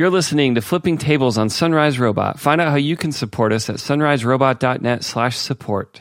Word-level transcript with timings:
You're 0.00 0.08
listening 0.08 0.54
to 0.54 0.62
Flipping 0.62 0.96
Tables 0.96 1.36
on 1.36 1.50
Sunrise 1.50 1.98
Robot. 1.98 2.40
Find 2.40 2.58
out 2.58 2.70
how 2.70 2.76
you 2.76 2.96
can 2.96 3.12
support 3.12 3.52
us 3.52 3.68
at 3.68 3.76
sunriserobot.net 3.76 5.04
slash 5.04 5.36
support. 5.36 6.00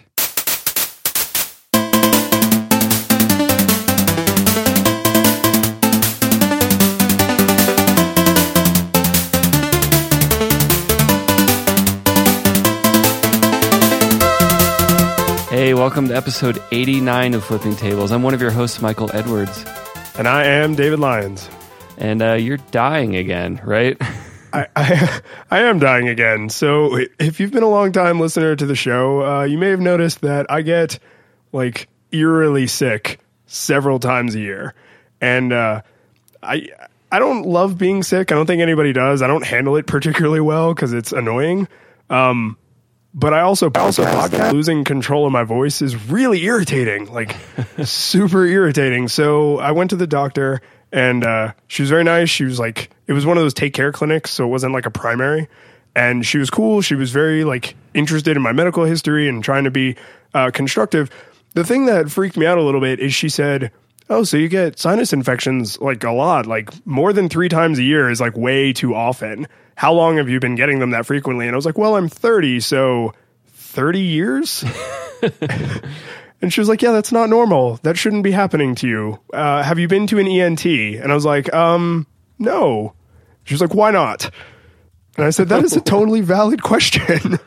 Hey, 15.49 15.73
welcome 15.73 16.07
to 16.07 16.15
episode 16.15 16.63
89 16.71 17.33
of 17.33 17.43
Flipping 17.43 17.75
Tables. 17.75 18.13
I'm 18.13 18.23
one 18.23 18.33
of 18.33 18.39
your 18.39 18.51
hosts, 18.51 18.81
Michael 18.81 19.13
Edwards. 19.13 19.65
And 20.17 20.25
I 20.25 20.45
am 20.45 20.75
David 20.75 20.99
Lyons. 20.99 21.49
And 21.99 22.21
uh, 22.21 22.33
you're 22.33 22.57
dying 22.57 23.15
again, 23.15 23.61
right? 23.63 23.97
I, 24.53 24.67
I, 24.75 25.21
I 25.51 25.59
am 25.61 25.79
dying 25.79 26.07
again. 26.07 26.49
So 26.49 26.97
if 27.19 27.39
you've 27.39 27.51
been 27.51 27.63
a 27.63 27.69
long 27.69 27.91
time 27.91 28.19
listener 28.19 28.55
to 28.55 28.65
the 28.65 28.75
show, 28.75 29.25
uh, 29.25 29.43
you 29.43 29.57
may 29.57 29.69
have 29.69 29.79
noticed 29.79 30.21
that 30.21 30.49
I 30.49 30.61
get 30.61 30.99
like 31.51 31.87
eerily 32.11 32.67
sick 32.67 33.19
several 33.45 33.99
times 33.99 34.35
a 34.35 34.39
year, 34.39 34.73
and 35.21 35.51
uh, 35.53 35.81
I 36.41 36.69
I 37.11 37.19
don't 37.19 37.45
love 37.45 37.77
being 37.77 38.03
sick. 38.03 38.31
I 38.31 38.35
don't 38.35 38.45
think 38.45 38.61
anybody 38.61 38.93
does. 38.93 39.21
I 39.21 39.27
don't 39.27 39.45
handle 39.45 39.75
it 39.75 39.87
particularly 39.87 40.41
well 40.41 40.73
because 40.73 40.93
it's 40.93 41.11
annoying. 41.11 41.67
Um, 42.09 42.57
but 43.13 43.33
I 43.33 43.41
also 43.41 43.71
also 43.73 44.05
podcast. 44.05 44.53
losing 44.53 44.83
control 44.83 45.25
of 45.25 45.31
my 45.31 45.43
voice 45.43 45.81
is 45.81 46.09
really 46.09 46.43
irritating, 46.43 47.11
like 47.11 47.35
super 47.83 48.45
irritating. 48.45 49.07
So 49.07 49.57
I 49.57 49.71
went 49.71 49.89
to 49.89 49.95
the 49.95 50.07
doctor 50.07 50.61
and 50.91 51.23
uh, 51.23 51.53
she 51.67 51.81
was 51.81 51.89
very 51.89 52.03
nice. 52.03 52.29
She 52.29 52.43
was 52.43 52.59
like, 52.59 52.89
it 53.07 53.13
was 53.13 53.25
one 53.25 53.37
of 53.37 53.43
those 53.43 53.53
take 53.53 53.73
care 53.73 53.91
clinics, 53.91 54.31
so 54.31 54.45
it 54.45 54.49
wasn't 54.49 54.73
like 54.73 54.85
a 54.85 54.91
primary. 54.91 55.47
And 55.95 56.25
she 56.25 56.37
was 56.37 56.49
cool. 56.49 56.81
She 56.81 56.95
was 56.95 57.11
very 57.11 57.43
like 57.43 57.75
interested 57.93 58.37
in 58.37 58.43
my 58.43 58.51
medical 58.51 58.83
history 58.83 59.27
and 59.27 59.43
trying 59.43 59.63
to 59.63 59.71
be 59.71 59.95
uh, 60.33 60.51
constructive. 60.51 61.09
The 61.55 61.63
thing 61.63 61.85
that 61.87 62.11
freaked 62.11 62.37
me 62.37 62.45
out 62.45 62.57
a 62.57 62.61
little 62.61 62.81
bit 62.81 62.99
is 62.99 63.13
she 63.13 63.27
said, 63.27 63.71
"Oh, 64.09 64.23
so 64.23 64.37
you 64.37 64.47
get 64.47 64.77
sinus 64.77 65.13
infections 65.13 65.79
like 65.81 66.03
a 66.03 66.11
lot, 66.11 66.45
like 66.45 66.69
more 66.85 67.11
than 67.11 67.27
three 67.27 67.49
times 67.49 67.79
a 67.79 67.83
year 67.83 68.09
is 68.09 68.21
like 68.21 68.37
way 68.37 68.71
too 68.71 68.93
often." 68.93 69.47
how 69.79 69.93
long 69.93 70.17
have 70.17 70.27
you 70.27 70.41
been 70.41 70.55
getting 70.55 70.79
them 70.79 70.89
that 70.89 71.05
frequently? 71.05 71.47
And 71.47 71.53
I 71.53 71.55
was 71.55 71.65
like, 71.65 71.77
well, 71.77 71.95
I'm 71.95 72.09
30, 72.09 72.59
so 72.59 73.13
30 73.47 74.01
years? 74.01 74.65
and 76.41 76.53
she 76.53 76.61
was 76.61 76.69
like, 76.69 76.81
yeah, 76.81 76.91
that's 76.91 77.11
not 77.11 77.29
normal. 77.29 77.79
That 77.83 77.97
shouldn't 77.97 78.23
be 78.23 78.31
happening 78.31 78.75
to 78.75 78.87
you. 78.87 79.19
Uh, 79.33 79.61
have 79.63 79.79
you 79.79 79.87
been 79.87 80.07
to 80.07 80.19
an 80.19 80.27
ENT? 80.27 80.65
And 80.65 81.11
I 81.11 81.15
was 81.15 81.25
like, 81.25 81.53
um, 81.53 82.07
no. 82.37 82.93
She 83.43 83.53
was 83.53 83.61
like, 83.61 83.73
why 83.73 83.91
not? 83.91 84.29
And 85.17 85.25
I 85.25 85.31
said, 85.31 85.49
that 85.49 85.65
is 85.65 85.75
a 85.75 85.81
totally 85.95 86.21
valid 86.21 86.63
question. 86.63 87.39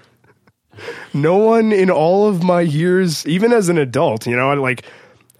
no 1.14 1.36
one 1.36 1.72
in 1.72 1.90
all 1.90 2.28
of 2.28 2.42
my 2.42 2.60
years, 2.60 3.26
even 3.26 3.52
as 3.52 3.68
an 3.68 3.78
adult, 3.78 4.26
you 4.26 4.36
know, 4.36 4.52
like 4.54 4.84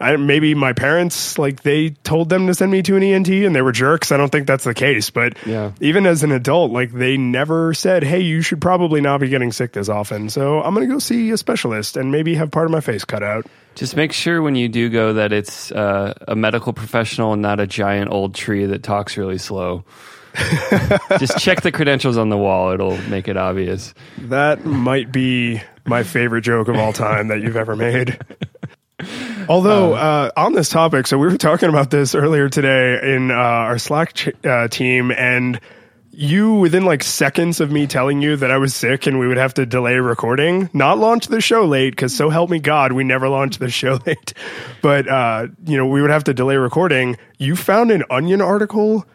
I, 0.02 0.16
maybe 0.16 0.54
my 0.54 0.72
parents 0.72 1.38
like 1.38 1.62
they 1.62 1.90
told 1.90 2.28
them 2.28 2.48
to 2.48 2.54
send 2.54 2.72
me 2.72 2.82
to 2.82 2.96
an 2.96 3.04
ENT 3.04 3.28
and 3.28 3.54
they 3.54 3.62
were 3.62 3.70
jerks. 3.70 4.10
I 4.10 4.16
don't 4.16 4.30
think 4.30 4.48
that's 4.48 4.64
the 4.64 4.74
case, 4.74 5.10
but 5.10 5.36
yeah. 5.46 5.70
even 5.80 6.06
as 6.06 6.24
an 6.24 6.32
adult, 6.32 6.72
like 6.72 6.90
they 6.90 7.16
never 7.16 7.72
said, 7.72 8.02
"Hey, 8.02 8.20
you 8.20 8.42
should 8.42 8.60
probably 8.60 9.00
not 9.00 9.20
be 9.20 9.28
getting 9.28 9.52
sick 9.52 9.72
this 9.72 9.88
often." 9.88 10.28
So 10.28 10.60
I'm 10.60 10.74
going 10.74 10.88
to 10.88 10.92
go 10.92 10.98
see 10.98 11.30
a 11.30 11.36
specialist 11.36 11.96
and 11.96 12.10
maybe 12.10 12.34
have 12.34 12.50
part 12.50 12.66
of 12.66 12.72
my 12.72 12.80
face 12.80 13.04
cut 13.04 13.22
out. 13.22 13.46
Just 13.76 13.94
make 13.94 14.12
sure 14.12 14.42
when 14.42 14.56
you 14.56 14.68
do 14.68 14.90
go 14.90 15.12
that 15.14 15.32
it's 15.32 15.70
uh, 15.70 16.14
a 16.26 16.34
medical 16.34 16.72
professional 16.72 17.32
and 17.32 17.40
not 17.40 17.60
a 17.60 17.66
giant 17.66 18.10
old 18.10 18.34
tree 18.34 18.66
that 18.66 18.82
talks 18.82 19.16
really 19.16 19.38
slow. 19.38 19.84
Just 21.18 21.38
check 21.38 21.60
the 21.60 21.70
credentials 21.70 22.16
on 22.16 22.28
the 22.28 22.36
wall; 22.36 22.72
it'll 22.72 22.98
make 23.02 23.28
it 23.28 23.36
obvious. 23.36 23.94
That 24.18 24.64
might 24.64 25.12
be 25.12 25.62
my 25.84 26.02
favorite 26.02 26.42
joke 26.42 26.68
of 26.68 26.76
all 26.76 26.92
time 26.92 27.28
that 27.28 27.40
you've 27.40 27.56
ever 27.56 27.76
made. 27.76 28.18
Although 29.48 29.94
uh, 29.94 30.30
on 30.36 30.52
this 30.52 30.68
topic, 30.68 31.06
so 31.06 31.18
we 31.18 31.28
were 31.28 31.36
talking 31.36 31.68
about 31.68 31.90
this 31.90 32.14
earlier 32.14 32.48
today 32.48 33.14
in 33.14 33.30
uh, 33.30 33.34
our 33.34 33.78
Slack 33.78 34.14
ch- 34.14 34.28
uh, 34.44 34.68
team, 34.68 35.10
and 35.10 35.60
you 36.12 36.54
within 36.54 36.84
like 36.84 37.02
seconds 37.02 37.60
of 37.60 37.70
me 37.70 37.86
telling 37.86 38.20
you 38.20 38.36
that 38.36 38.50
I 38.50 38.58
was 38.58 38.74
sick 38.74 39.06
and 39.06 39.18
we 39.18 39.26
would 39.26 39.38
have 39.38 39.54
to 39.54 39.66
delay 39.66 39.96
recording, 39.96 40.68
not 40.72 40.98
launch 40.98 41.28
the 41.28 41.40
show 41.40 41.64
late 41.64 41.90
because 41.90 42.14
so 42.14 42.28
help 42.28 42.50
me 42.50 42.58
God, 42.58 42.92
we 42.92 43.02
never 43.02 43.28
launched 43.28 43.60
the 43.60 43.70
show 43.70 43.98
late, 44.06 44.34
but 44.82 45.08
uh, 45.08 45.46
you 45.66 45.76
know 45.76 45.86
we 45.86 46.02
would 46.02 46.10
have 46.10 46.24
to 46.24 46.34
delay 46.34 46.56
recording. 46.56 47.16
You 47.38 47.56
found 47.56 47.90
an 47.90 48.04
Onion 48.10 48.40
article 48.40 49.06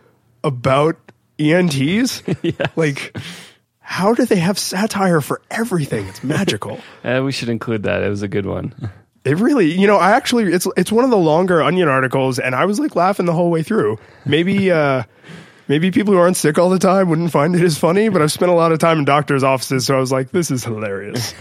about 0.43 0.97
ENTs, 1.39 2.23
yes. 2.41 2.71
like 2.75 3.15
how 3.79 4.13
do 4.13 4.25
they 4.25 4.35
have 4.35 4.59
satire 4.59 5.21
for 5.21 5.41
everything? 5.51 6.07
It's 6.07 6.23
magical. 6.23 6.79
uh, 7.03 7.21
we 7.23 7.31
should 7.31 7.49
include 7.49 7.83
that. 7.83 8.03
It 8.03 8.09
was 8.09 8.21
a 8.21 8.27
good 8.27 8.45
one. 8.45 8.73
It 9.27 9.39
really, 9.39 9.77
you 9.77 9.87
know, 9.87 9.97
I 9.97 10.11
actually 10.11 10.53
it's 10.53 10.67
it's 10.77 10.91
one 10.91 11.03
of 11.03 11.09
the 11.09 11.17
longer 11.17 11.61
Onion 11.61 11.89
articles, 11.89 12.39
and 12.39 12.55
I 12.55 12.63
was 12.63 12.79
like 12.79 12.95
laughing 12.95 13.25
the 13.25 13.33
whole 13.33 13.51
way 13.51 13.61
through. 13.61 13.99
Maybe 14.25 14.71
uh, 14.71 15.03
maybe 15.67 15.91
people 15.91 16.13
who 16.13 16.19
aren't 16.19 16.37
sick 16.37 16.57
all 16.57 16.69
the 16.69 16.79
time 16.79 17.09
wouldn't 17.09 17.31
find 17.31 17.53
it 17.53 17.61
as 17.61 17.77
funny, 17.77 18.07
but 18.07 18.21
I've 18.21 18.31
spent 18.31 18.51
a 18.51 18.55
lot 18.55 18.71
of 18.71 18.79
time 18.79 18.99
in 18.99 19.05
doctors' 19.05 19.43
offices, 19.43 19.85
so 19.85 19.97
I 19.97 19.99
was 19.99 20.13
like, 20.13 20.31
this 20.31 20.49
is 20.49 20.63
hilarious. 20.63 21.33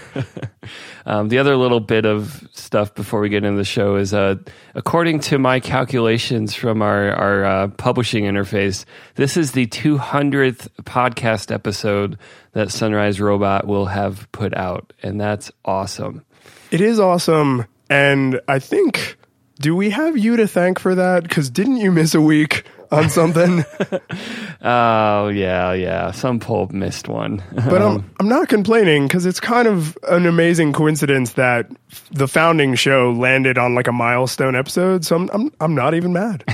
um, 1.07 1.29
the 1.29 1.39
other 1.39 1.57
little 1.57 1.79
bit 1.79 2.07
of 2.07 2.49
stuff 2.53 2.93
before 2.93 3.21
we 3.21 3.29
get 3.29 3.45
into 3.45 3.57
the 3.57 3.65
show 3.65 3.95
is, 3.95 4.13
uh, 4.13 4.35
according 4.75 5.21
to 5.21 5.39
my 5.39 5.61
calculations 5.61 6.57
from 6.57 6.83
our 6.83 7.13
our 7.13 7.45
uh, 7.45 7.69
publishing 7.69 8.25
interface, 8.25 8.85
this 9.15 9.37
is 9.37 9.53
the 9.53 9.69
200th 9.69 10.69
podcast 10.83 11.55
episode 11.55 12.19
that 12.51 12.73
Sunrise 12.73 13.21
Robot 13.21 13.69
will 13.69 13.87
have 13.87 14.27
put 14.33 14.55
out, 14.55 14.93
and 15.05 15.21
that's 15.21 15.53
awesome. 15.65 16.25
It 16.73 16.81
is 16.81 16.99
awesome. 16.99 17.65
And 17.89 18.41
I 18.49 18.59
think, 18.59 19.17
do 19.61 19.75
we 19.75 19.91
have 19.91 20.17
you 20.17 20.37
to 20.37 20.47
thank 20.47 20.79
for 20.79 20.95
that? 20.95 21.23
Because 21.23 21.51
didn't 21.51 21.79
you 21.79 21.93
miss 21.93 22.15
a 22.15 22.21
week 22.21 22.65
on 22.91 23.09
something? 23.09 23.65
oh 24.63 25.29
yeah, 25.29 25.73
yeah. 25.73 26.11
Some 26.11 26.41
pulp 26.41 26.73
missed 26.73 27.09
one, 27.09 27.43
but 27.55 27.83
I'm 27.83 27.97
um, 27.97 28.11
I'm 28.21 28.29
not 28.29 28.49
complaining 28.49 29.07
because 29.07 29.27
it's 29.27 29.41
kind 29.41 29.69
of 29.69 29.97
an 30.09 30.27
amazing 30.27 30.73
coincidence 30.73 31.35
that 31.35 31.71
the 32.11 32.29
founding 32.29 32.75
show 32.75 33.13
landed 33.13 33.59
on 33.59 33.75
like 33.75 33.87
a 33.87 33.93
milestone 33.93 34.55
episode. 34.57 35.05
So 35.05 35.17
I'm 35.17 35.31
I'm, 35.33 35.53
I'm 35.61 35.75
not 35.75 35.95
even 35.95 36.13
mad. 36.13 36.45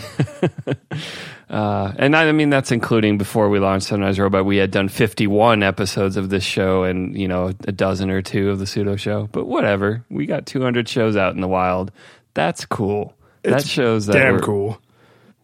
Uh, 1.53 1.93
and 1.99 2.17
I, 2.17 2.27
I, 2.27 2.33
mean, 2.33 2.49
that's 2.49 2.73
including 2.73 3.19
before 3.19 3.51
we 3.51 3.59
launched 3.59 3.89
Sunrise 3.89 4.19
Robot, 4.19 4.47
we 4.47 4.57
had 4.57 4.71
done 4.71 4.89
51 4.89 5.63
episodes 5.63 6.17
of 6.17 6.31
this 6.31 6.43
show 6.43 6.85
and, 6.85 7.15
you 7.15 7.29
know, 7.29 7.49
a 7.67 7.73
dozen 7.73 8.09
or 8.09 8.23
two 8.23 8.49
of 8.49 8.59
the 8.59 8.67
pseudo 8.67 8.97
show. 8.97 9.29
But 9.33 9.45
whatever. 9.45 10.03
We 10.09 10.25
got 10.25 10.47
200 10.47 10.89
shows 10.89 11.15
out 11.15 11.35
in 11.35 11.43
the 11.43 11.49
wild. 11.49 11.93
That's 12.33 12.65
cool. 12.65 13.15
It's 13.45 13.65
that 13.65 13.69
shows 13.69 14.07
that 14.07 14.15
damn 14.15 14.35
we're, 14.37 14.41
cool. 14.41 14.81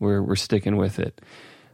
We're, 0.00 0.22
we're 0.22 0.36
sticking 0.36 0.78
with 0.78 0.98
it. 0.98 1.20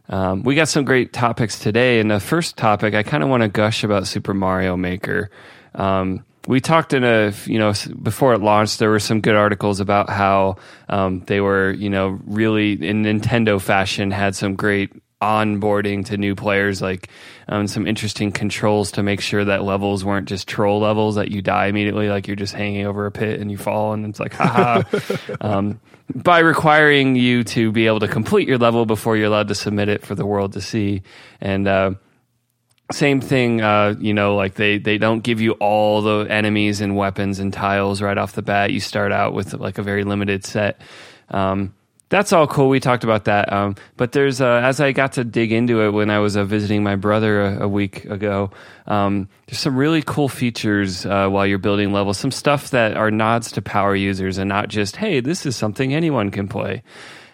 Um, 0.09 0.43
we 0.43 0.53
got 0.53 0.67
some 0.67 0.83
great 0.83 1.13
topics 1.13 1.57
today. 1.57 2.01
And 2.01 2.11
the 2.11 2.19
first 2.19 2.57
topic, 2.57 2.93
I 2.93 3.03
kind 3.03 3.23
of 3.23 3.29
want 3.29 3.43
to 3.43 3.47
gush 3.47 3.85
about 3.85 4.05
Super 4.05 4.33
Mario 4.33 4.75
Maker. 4.75 5.29
Um, 5.73 6.25
we 6.47 6.59
talked 6.59 6.93
in 6.93 7.03
a 7.03 7.33
you 7.45 7.59
know 7.59 7.73
before 8.01 8.33
it 8.33 8.41
launched 8.41 8.79
there 8.79 8.89
were 8.89 8.99
some 8.99 9.21
good 9.21 9.35
articles 9.35 9.79
about 9.79 10.09
how 10.09 10.57
um, 10.89 11.21
they 11.21 11.41
were 11.41 11.71
you 11.71 11.89
know 11.89 12.19
really 12.25 12.73
in 12.73 13.03
nintendo 13.03 13.59
fashion 13.61 14.11
had 14.11 14.35
some 14.35 14.55
great 14.55 14.91
onboarding 15.21 16.05
to 16.05 16.17
new 16.17 16.35
players 16.35 16.81
like 16.81 17.09
um, 17.47 17.67
some 17.67 17.87
interesting 17.87 18.31
controls 18.31 18.91
to 18.91 19.01
make 19.01 19.21
sure 19.21 19.45
that 19.45 19.63
levels 19.63 20.03
weren't 20.03 20.27
just 20.27 20.47
troll 20.47 20.81
levels 20.81 21.15
that 21.15 21.31
you 21.31 21.41
die 21.41 21.67
immediately 21.67 22.09
like 22.09 22.27
you're 22.27 22.35
just 22.35 22.53
hanging 22.53 22.85
over 22.85 23.05
a 23.05 23.11
pit 23.11 23.39
and 23.39 23.49
you 23.49 23.57
fall 23.57 23.93
and 23.93 24.05
it's 24.05 24.19
like 24.19 24.33
haha 24.33 24.83
um, 25.41 25.79
by 26.13 26.39
requiring 26.39 27.15
you 27.15 27.43
to 27.43 27.71
be 27.71 27.87
able 27.87 27.99
to 27.99 28.07
complete 28.07 28.47
your 28.47 28.57
level 28.57 28.85
before 28.85 29.17
you're 29.17 29.27
allowed 29.27 29.47
to 29.47 29.55
submit 29.55 29.89
it 29.89 30.05
for 30.05 30.13
the 30.13 30.25
world 30.25 30.53
to 30.53 30.61
see. 30.61 31.01
And 31.41 31.67
uh, 31.67 31.91
same 32.91 33.19
thing 33.19 33.61
uh, 33.61 33.95
you 33.99 34.13
know 34.13 34.35
like 34.35 34.55
they 34.55 34.77
they 34.77 34.97
don't 34.97 35.21
give 35.21 35.41
you 35.41 35.53
all 35.53 36.01
the 36.01 36.27
enemies 36.29 36.81
and 36.81 36.95
weapons 36.95 37.39
and 37.39 37.51
tiles 37.51 38.01
right 38.01 38.17
off 38.17 38.33
the 38.33 38.41
bat. 38.41 38.71
You 38.71 38.79
start 38.79 39.11
out 39.11 39.33
with 39.33 39.53
like 39.53 39.77
a 39.77 39.83
very 39.83 40.03
limited 40.03 40.45
set. 40.45 40.79
Um, 41.29 41.73
that's 42.09 42.31
all 42.31 42.45
cool. 42.45 42.69
We 42.69 42.79
talked 42.79 43.03
about 43.03 43.25
that. 43.25 43.51
Um, 43.51 43.75
but 43.97 44.11
there's 44.11 44.39
uh, 44.39 44.61
as 44.63 44.79
i 44.79 44.91
got 44.91 45.13
to 45.13 45.23
dig 45.23 45.51
into 45.51 45.81
it 45.81 45.89
when 45.89 46.09
i 46.09 46.19
was 46.19 46.37
uh, 46.37 46.43
visiting 46.43 46.83
my 46.83 46.95
brother 46.95 47.41
a, 47.41 47.63
a 47.63 47.67
week 47.67 48.05
ago 48.05 48.51
um, 48.87 49.27
there's 49.47 49.59
some 49.59 49.75
really 49.75 50.03
cool 50.03 50.29
features 50.29 51.05
uh, 51.05 51.27
while 51.27 51.47
you're 51.47 51.57
building 51.57 51.91
levels. 51.91 52.19
Some 52.19 52.29
stuff 52.29 52.69
that 52.69 52.95
are 52.95 53.09
nods 53.09 53.51
to 53.53 53.61
power 53.63 53.95
users 53.95 54.37
and 54.37 54.47
not 54.47 54.69
just 54.69 54.95
hey 54.95 55.21
this 55.21 55.45
is 55.45 55.55
something 55.55 55.93
anyone 55.93 56.29
can 56.29 56.47
play. 56.47 56.83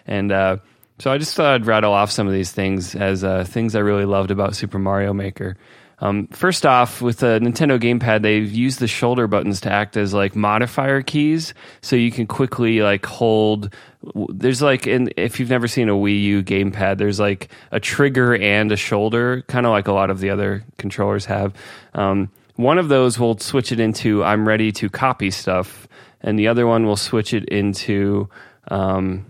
And 0.06 0.32
uh, 0.32 0.56
so 1.02 1.10
I 1.10 1.18
just 1.18 1.34
thought 1.34 1.52
I'd 1.52 1.66
rattle 1.66 1.92
off 1.92 2.12
some 2.12 2.28
of 2.28 2.32
these 2.32 2.52
things 2.52 2.94
as 2.94 3.24
uh, 3.24 3.42
things 3.42 3.74
I 3.74 3.80
really 3.80 4.04
loved 4.04 4.30
about 4.30 4.54
Super 4.54 4.78
Mario 4.78 5.12
Maker. 5.12 5.56
Um, 5.98 6.28
first 6.28 6.64
off, 6.64 7.02
with 7.02 7.18
the 7.18 7.40
Nintendo 7.40 7.76
gamepad, 7.76 8.22
they've 8.22 8.48
used 8.48 8.78
the 8.78 8.86
shoulder 8.86 9.26
buttons 9.26 9.62
to 9.62 9.72
act 9.72 9.96
as 9.96 10.14
like 10.14 10.36
modifier 10.36 11.02
keys, 11.02 11.54
so 11.80 11.96
you 11.96 12.12
can 12.12 12.28
quickly 12.28 12.82
like 12.82 13.04
hold. 13.04 13.74
There's 14.14 14.62
like, 14.62 14.86
in, 14.86 15.12
if 15.16 15.40
you've 15.40 15.50
never 15.50 15.66
seen 15.66 15.88
a 15.88 15.92
Wii 15.92 16.22
U 16.22 16.42
gamepad, 16.44 16.98
there's 16.98 17.18
like 17.18 17.50
a 17.72 17.80
trigger 17.80 18.36
and 18.36 18.70
a 18.70 18.76
shoulder, 18.76 19.42
kind 19.48 19.66
of 19.66 19.72
like 19.72 19.88
a 19.88 19.92
lot 19.92 20.08
of 20.08 20.20
the 20.20 20.30
other 20.30 20.62
controllers 20.78 21.24
have. 21.24 21.52
Um, 21.94 22.30
one 22.54 22.78
of 22.78 22.88
those 22.88 23.18
will 23.18 23.36
switch 23.38 23.72
it 23.72 23.80
into 23.80 24.22
"I'm 24.22 24.46
ready 24.46 24.70
to 24.70 24.88
copy 24.88 25.32
stuff," 25.32 25.88
and 26.20 26.38
the 26.38 26.46
other 26.46 26.64
one 26.64 26.86
will 26.86 26.96
switch 26.96 27.34
it 27.34 27.46
into. 27.46 28.28
Um, 28.68 29.26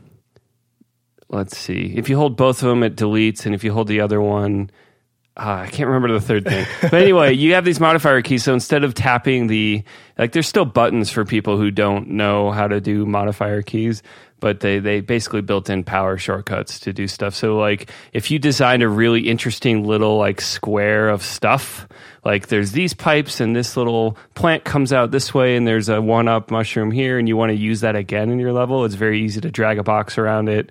let's 1.33 1.57
see. 1.57 1.95
If 1.97 2.09
you 2.09 2.17
hold 2.17 2.37
both 2.37 2.63
of 2.63 2.69
them, 2.69 2.83
it 2.83 2.97
deletes, 2.97 3.47
and 3.47 3.55
if 3.55 3.65
you 3.65 3.73
hold 3.73 3.89
the 3.89 4.01
other 4.01 4.21
one, 4.21 4.71
uh, 5.37 5.65
I 5.65 5.69
can't 5.69 5.89
remember 5.89 6.13
the 6.13 6.21
third 6.21 6.45
thing. 6.45 6.67
But 6.83 6.95
anyway, 6.95 7.33
you 7.33 7.55
have 7.55 7.65
these 7.65 7.81
modifier 7.81 8.21
keys. 8.21 8.45
So 8.45 8.53
instead 8.53 8.85
of 8.85 8.95
tapping 8.95 9.47
the, 9.47 9.83
like, 10.19 10.33
there's 10.33 10.47
still 10.47 10.67
buttons 10.67 11.11
for 11.11 11.25
people 11.25 11.57
who 11.57 11.71
don't 11.71 12.11
know 12.11 12.51
how 12.51 12.69
to 12.69 12.81
do 12.81 13.07
modifier 13.07 13.63
keys, 13.63 14.03
but 14.41 14.61
they, 14.61 14.79
they 14.79 15.01
basically 15.01 15.41
built 15.41 15.71
in 15.71 15.85
power 15.85 16.19
shortcuts 16.19 16.81
to 16.81 16.93
do 16.93 17.07
stuff. 17.07 17.35
So, 17.35 17.57
like, 17.57 17.91
if 18.13 18.31
you 18.31 18.39
designed 18.39 18.83
a 18.83 18.89
really 18.89 19.29
interesting 19.29 19.85
little, 19.85 20.19
like, 20.19 20.41
square 20.41 21.09
of 21.09 21.23
stuff, 21.23 21.89
like, 22.25 22.49
there's 22.49 22.73
these 22.73 22.93
pipes 22.93 23.41
and 23.41 23.57
this 23.57 23.77
little 23.77 24.19
plant 24.35 24.65
comes 24.65 24.93
out 24.93 25.13
this 25.13 25.33
way 25.33 25.57
and 25.57 25.67
there's 25.67 25.89
a 25.89 26.03
one 26.03 26.29
up 26.29 26.51
mushroom 26.51 26.91
here, 26.91 27.19
and 27.19 27.29
you 27.29 27.37
want 27.37 27.51
to 27.51 27.57
use 27.57 27.81
that 27.81 27.97
again 27.97 28.31
in 28.31 28.39
your 28.39 28.53
level, 28.53 28.85
it's 28.85 28.97
very 28.97 29.23
easy 29.23 29.41
to 29.41 29.51
drag 29.51 29.79
a 29.79 29.85
box 29.85 30.19
around 30.19 30.49
it, 30.49 30.71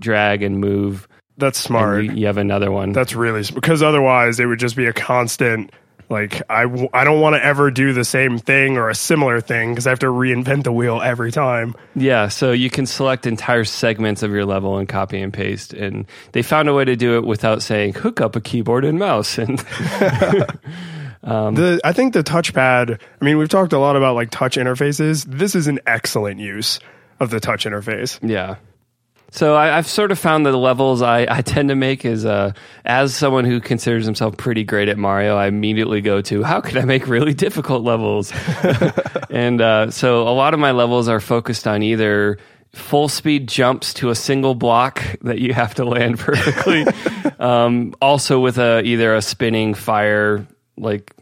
drag 0.00 0.42
and 0.42 0.58
move 0.58 1.06
That's 1.36 1.58
smart. 1.58 2.04
you, 2.04 2.12
you 2.12 2.26
have 2.26 2.38
another 2.38 2.70
one. 2.72 2.92
That's 2.92 3.14
really 3.14 3.42
because 3.54 3.82
otherwise 3.82 4.40
it 4.40 4.46
would 4.46 4.58
just 4.58 4.76
be 4.76 4.86
a 4.86 4.92
constant. 4.92 5.70
Like 6.08 6.42
I, 6.50 6.62
w- 6.62 6.88
I 6.92 7.04
don't 7.04 7.20
want 7.20 7.36
to 7.36 7.44
ever 7.44 7.70
do 7.70 7.92
the 7.92 8.02
same 8.04 8.36
thing 8.36 8.76
or 8.76 8.88
a 8.88 8.96
similar 8.96 9.40
thing 9.40 9.70
because 9.70 9.86
I 9.86 9.90
have 9.90 10.00
to 10.00 10.06
reinvent 10.06 10.64
the 10.64 10.72
wheel 10.72 11.00
every 11.00 11.30
time. 11.30 11.76
yeah, 11.94 12.26
so 12.26 12.50
you 12.50 12.68
can 12.68 12.84
select 12.86 13.28
entire 13.28 13.62
segments 13.62 14.24
of 14.24 14.32
your 14.32 14.44
level 14.44 14.78
and 14.78 14.88
copy 14.88 15.20
and 15.22 15.32
paste. 15.32 15.72
And 15.72 16.06
they 16.32 16.42
found 16.42 16.68
a 16.68 16.74
way 16.74 16.84
to 16.84 16.96
do 16.96 17.16
it 17.16 17.24
without 17.24 17.62
saying 17.62 17.94
hook 17.94 18.20
up 18.20 18.34
a 18.34 18.40
keyboard 18.40 18.84
and 18.84 18.98
mouse. 18.98 19.38
And 19.38 19.60
Um, 21.22 21.54
the 21.54 21.78
I 21.84 21.92
think 21.92 22.14
the 22.14 22.24
touchpad. 22.24 22.98
I 23.20 23.24
mean, 23.24 23.36
we've 23.36 23.48
talked 23.48 23.74
a 23.74 23.78
lot 23.78 23.94
about 23.94 24.14
like 24.14 24.30
touch 24.30 24.56
interfaces. 24.56 25.24
This 25.26 25.54
is 25.54 25.66
an 25.66 25.78
excellent 25.86 26.40
use 26.40 26.80
of 27.20 27.28
the 27.30 27.40
touch 27.40 27.66
interface. 27.66 28.18
yeah. 28.22 28.56
So 29.30 29.54
I, 29.54 29.78
I've 29.78 29.86
sort 29.86 30.10
of 30.10 30.18
found 30.18 30.46
that 30.46 30.50
the 30.50 30.58
levels 30.58 31.02
I, 31.02 31.26
I 31.28 31.42
tend 31.42 31.68
to 31.68 31.76
make 31.76 32.04
is 32.04 32.26
uh, 32.26 32.52
as 32.84 33.14
someone 33.14 33.44
who 33.44 33.60
considers 33.60 34.04
himself 34.04 34.36
pretty 34.36 34.64
great 34.64 34.88
at 34.88 34.98
Mario, 34.98 35.36
I 35.36 35.46
immediately 35.46 36.00
go 36.00 36.20
to 36.22 36.42
how 36.42 36.60
can 36.60 36.78
I 36.78 36.84
make 36.84 37.06
really 37.06 37.34
difficult 37.34 37.84
levels, 37.84 38.32
and 39.30 39.60
uh, 39.60 39.90
so 39.90 40.22
a 40.22 40.34
lot 40.34 40.52
of 40.52 40.60
my 40.60 40.72
levels 40.72 41.08
are 41.08 41.20
focused 41.20 41.66
on 41.66 41.82
either 41.82 42.38
full 42.72 43.08
speed 43.08 43.48
jumps 43.48 43.94
to 43.94 44.10
a 44.10 44.14
single 44.14 44.54
block 44.54 45.02
that 45.22 45.38
you 45.38 45.52
have 45.52 45.74
to 45.74 45.84
land 45.84 46.18
perfectly, 46.18 46.84
um, 47.38 47.94
also 48.02 48.40
with 48.40 48.58
a 48.58 48.82
either 48.82 49.14
a 49.14 49.22
spinning 49.22 49.74
fire 49.74 50.46
like 50.76 51.14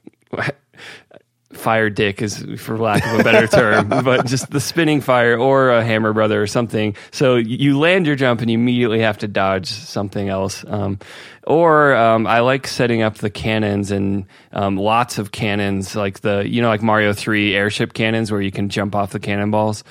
fire 1.59 1.91
dick 1.91 2.23
is 2.23 2.45
for 2.59 2.79
lack 2.79 3.05
of 3.07 3.21
a 3.21 3.25
better 3.25 3.47
term, 3.59 3.89
but 3.89 4.27
just 4.27 4.51
the 4.51 4.61
spinning 4.61 5.01
fire 5.01 5.37
or 5.37 5.71
a 5.71 5.85
hammer 5.85 6.13
brother 6.13 6.41
or 6.43 6.47
something. 6.47 6.97
So 7.11 7.37
you 7.37 7.79
land 7.79 8.07
your 8.07 8.17
jump 8.17 8.41
and 8.41 8.51
you 8.51 8.57
immediately 8.57 9.01
have 9.01 9.19
to 9.19 9.29
dodge 9.29 9.67
something 9.67 10.29
else. 10.29 10.65
Um, 10.67 10.99
or 11.47 11.95
um, 11.97 12.27
I 12.27 12.41
like 12.41 12.67
setting 12.67 13.03
up 13.03 13.17
the 13.17 13.31
cannons 13.31 13.91
and 13.91 14.27
um, 14.53 14.77
lots 14.77 15.19
of 15.19 15.33
cannons, 15.33 15.97
like 15.97 16.21
the 16.21 16.47
you 16.47 16.61
know 16.61 16.69
like 16.69 16.83
Mario 16.83 17.13
Three 17.13 17.55
airship 17.55 17.95
cannons 17.95 18.31
where 18.31 18.43
you 18.43 18.51
can 18.51 18.69
jump 18.69 18.95
off 18.95 19.13
the 19.13 19.21
cannonballs. 19.21 19.83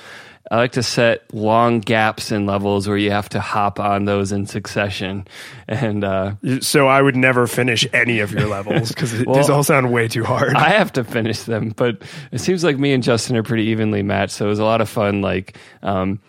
I 0.50 0.56
like 0.56 0.72
to 0.72 0.82
set 0.82 1.32
long 1.34 1.80
gaps 1.80 2.32
in 2.32 2.46
levels 2.46 2.88
where 2.88 2.96
you 2.96 3.10
have 3.10 3.28
to 3.30 3.40
hop 3.40 3.78
on 3.78 4.06
those 4.06 4.32
in 4.32 4.46
succession, 4.46 5.26
and 5.68 6.04
uh, 6.04 6.32
So 6.60 6.88
I 6.88 7.02
would 7.02 7.16
never 7.16 7.46
finish 7.46 7.86
any 7.92 8.20
of 8.20 8.32
your 8.32 8.46
levels 8.46 8.88
because 8.88 9.12
these 9.12 9.50
all 9.50 9.62
sound 9.62 9.92
way 9.92 10.08
too 10.08 10.24
hard. 10.24 10.54
I 10.54 10.70
have 10.70 10.92
to 10.94 11.04
finish 11.04 11.42
them, 11.42 11.70
but 11.76 12.02
it 12.32 12.40
seems 12.40 12.64
like 12.64 12.78
me 12.78 12.92
and 12.92 13.02
Justin 13.02 13.36
are 13.36 13.42
pretty 13.42 13.64
evenly 13.64 14.02
matched. 14.02 14.32
So 14.32 14.46
it 14.46 14.48
was 14.48 14.58
a 14.58 14.64
lot 14.64 14.80
of 14.80 14.88
fun. 14.88 15.20
Like, 15.20 15.58
um, 15.82 16.20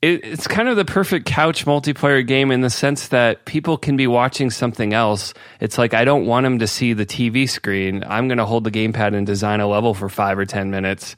it, 0.00 0.24
it's 0.24 0.46
kind 0.46 0.68
of 0.68 0.76
the 0.76 0.84
perfect 0.84 1.26
couch 1.26 1.66
multiplayer 1.66 2.24
game 2.26 2.50
in 2.50 2.60
the 2.60 2.70
sense 2.70 3.08
that 3.08 3.44
people 3.44 3.76
can 3.76 3.96
be 3.96 4.06
watching 4.06 4.50
something 4.50 4.94
else. 4.94 5.34
It's 5.60 5.76
like 5.76 5.92
I 5.92 6.04
don't 6.04 6.26
want 6.26 6.44
them 6.44 6.60
to 6.60 6.66
see 6.66 6.92
the 6.92 7.06
TV 7.06 7.48
screen. 7.48 8.04
I'm 8.06 8.28
going 8.28 8.38
to 8.38 8.46
hold 8.46 8.64
the 8.64 8.70
gamepad 8.70 9.14
and 9.14 9.26
design 9.26 9.60
a 9.60 9.66
level 9.66 9.94
for 9.94 10.08
five 10.08 10.38
or 10.38 10.46
ten 10.46 10.70
minutes. 10.70 11.16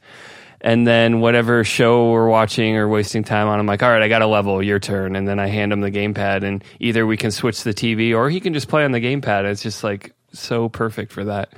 And 0.63 0.85
then 0.85 1.21
whatever 1.21 1.63
show 1.63 2.11
we're 2.11 2.29
watching 2.29 2.77
or 2.77 2.87
wasting 2.87 3.23
time 3.23 3.47
on, 3.47 3.59
I'm 3.59 3.65
like, 3.65 3.81
all 3.81 3.89
right, 3.89 4.01
I 4.01 4.07
got 4.07 4.21
a 4.21 4.27
level, 4.27 4.61
your 4.61 4.79
turn. 4.79 5.15
And 5.15 5.27
then 5.27 5.39
I 5.39 5.47
hand 5.47 5.73
him 5.73 5.81
the 5.81 5.91
gamepad, 5.91 6.43
and 6.43 6.63
either 6.79 7.05
we 7.05 7.17
can 7.17 7.31
switch 7.31 7.63
the 7.63 7.73
TV 7.73 8.15
or 8.15 8.29
he 8.29 8.39
can 8.39 8.53
just 8.53 8.67
play 8.67 8.85
on 8.85 8.91
the 8.91 9.01
gamepad. 9.01 9.45
It's 9.45 9.63
just 9.63 9.83
like 9.83 10.13
so 10.33 10.69
perfect 10.69 11.11
for 11.11 11.25
that. 11.25 11.51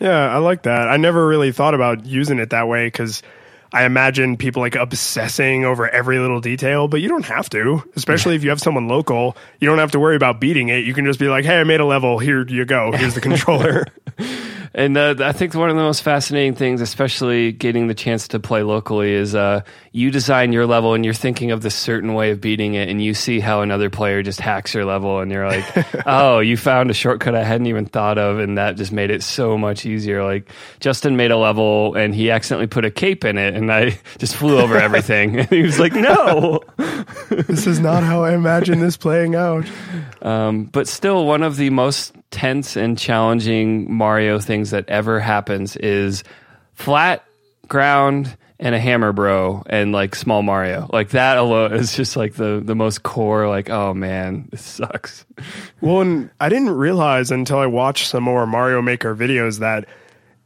Yeah, 0.00 0.34
I 0.34 0.38
like 0.38 0.62
that. 0.62 0.88
I 0.88 0.96
never 0.96 1.26
really 1.26 1.52
thought 1.52 1.74
about 1.74 2.06
using 2.06 2.38
it 2.38 2.50
that 2.50 2.66
way 2.66 2.86
because 2.86 3.22
I 3.72 3.84
imagine 3.84 4.36
people 4.36 4.62
like 4.62 4.74
obsessing 4.74 5.64
over 5.64 5.88
every 5.88 6.18
little 6.18 6.40
detail, 6.40 6.88
but 6.88 7.00
you 7.00 7.08
don't 7.08 7.26
have 7.26 7.48
to, 7.50 7.84
especially 7.94 8.34
if 8.34 8.42
you 8.42 8.50
have 8.50 8.60
someone 8.60 8.88
local. 8.88 9.36
You 9.60 9.68
don't 9.68 9.78
have 9.78 9.92
to 9.92 10.00
worry 10.00 10.16
about 10.16 10.40
beating 10.40 10.70
it. 10.70 10.84
You 10.84 10.94
can 10.94 11.04
just 11.04 11.20
be 11.20 11.28
like, 11.28 11.44
hey, 11.44 11.60
I 11.60 11.64
made 11.64 11.80
a 11.80 11.84
level. 11.84 12.18
Here 12.18 12.44
you 12.46 12.64
go. 12.64 12.90
Here's 12.92 13.14
the 13.14 13.20
controller. 13.20 13.86
And 14.72 14.96
uh, 14.96 15.16
I 15.18 15.32
think 15.32 15.54
one 15.54 15.68
of 15.68 15.74
the 15.74 15.82
most 15.82 16.02
fascinating 16.02 16.54
things, 16.54 16.80
especially 16.80 17.50
getting 17.50 17.88
the 17.88 17.94
chance 17.94 18.28
to 18.28 18.38
play 18.38 18.62
locally, 18.62 19.12
is 19.12 19.34
uh, 19.34 19.62
you 19.90 20.12
design 20.12 20.52
your 20.52 20.64
level 20.64 20.94
and 20.94 21.04
you're 21.04 21.12
thinking 21.12 21.50
of 21.50 21.60
this 21.62 21.74
certain 21.74 22.14
way 22.14 22.30
of 22.30 22.40
beating 22.40 22.74
it, 22.74 22.88
and 22.88 23.02
you 23.02 23.12
see 23.12 23.40
how 23.40 23.62
another 23.62 23.90
player 23.90 24.22
just 24.22 24.40
hacks 24.40 24.72
your 24.72 24.84
level, 24.84 25.18
and 25.18 25.32
you're 25.32 25.48
like, 25.48 25.64
"Oh, 26.06 26.38
you 26.38 26.56
found 26.56 26.88
a 26.88 26.94
shortcut 26.94 27.34
I 27.34 27.42
hadn't 27.42 27.66
even 27.66 27.84
thought 27.84 28.16
of," 28.16 28.38
and 28.38 28.58
that 28.58 28.76
just 28.76 28.92
made 28.92 29.10
it 29.10 29.24
so 29.24 29.58
much 29.58 29.84
easier. 29.86 30.22
Like 30.22 30.48
Justin 30.78 31.16
made 31.16 31.32
a 31.32 31.36
level 31.36 31.96
and 31.96 32.14
he 32.14 32.30
accidentally 32.30 32.68
put 32.68 32.84
a 32.84 32.92
cape 32.92 33.24
in 33.24 33.38
it, 33.38 33.54
and 33.54 33.72
I 33.72 33.98
just 34.18 34.36
flew 34.36 34.60
over 34.60 34.76
everything, 34.78 35.40
and 35.40 35.48
he 35.48 35.62
was 35.62 35.80
like, 35.80 35.94
"No." 35.94 36.60
this 37.28 37.66
is 37.66 37.80
not 37.80 38.04
how 38.04 38.22
I 38.22 38.34
imagine 38.34 38.78
this 38.78 38.96
playing 38.96 39.34
out. 39.34 39.66
Um, 40.22 40.64
but 40.64 40.86
still, 40.86 41.26
one 41.26 41.42
of 41.42 41.56
the 41.56 41.70
most 41.70 42.14
tense 42.30 42.76
and 42.76 42.98
challenging 42.98 43.92
Mario 43.92 44.38
things 44.38 44.70
that 44.70 44.88
ever 44.88 45.20
happens 45.20 45.76
is 45.76 46.24
flat 46.74 47.24
ground 47.68 48.36
and 48.60 48.74
a 48.74 48.78
hammer 48.78 49.12
bro 49.12 49.62
and 49.66 49.90
like 49.90 50.14
small 50.14 50.42
Mario. 50.42 50.88
Like 50.92 51.10
that 51.10 51.38
alone 51.38 51.72
is 51.72 51.94
just 51.94 52.16
like 52.16 52.34
the 52.34 52.60
the 52.62 52.76
most 52.76 53.02
core. 53.02 53.48
Like, 53.48 53.70
oh 53.70 53.94
man, 53.94 54.48
this 54.50 54.62
sucks. 54.62 55.24
Well, 55.80 56.02
and 56.02 56.30
I 56.38 56.48
didn't 56.50 56.70
realize 56.70 57.30
until 57.30 57.58
I 57.58 57.66
watched 57.66 58.06
some 58.06 58.24
more 58.24 58.46
Mario 58.46 58.82
Maker 58.82 59.16
videos 59.16 59.60
that 59.60 59.86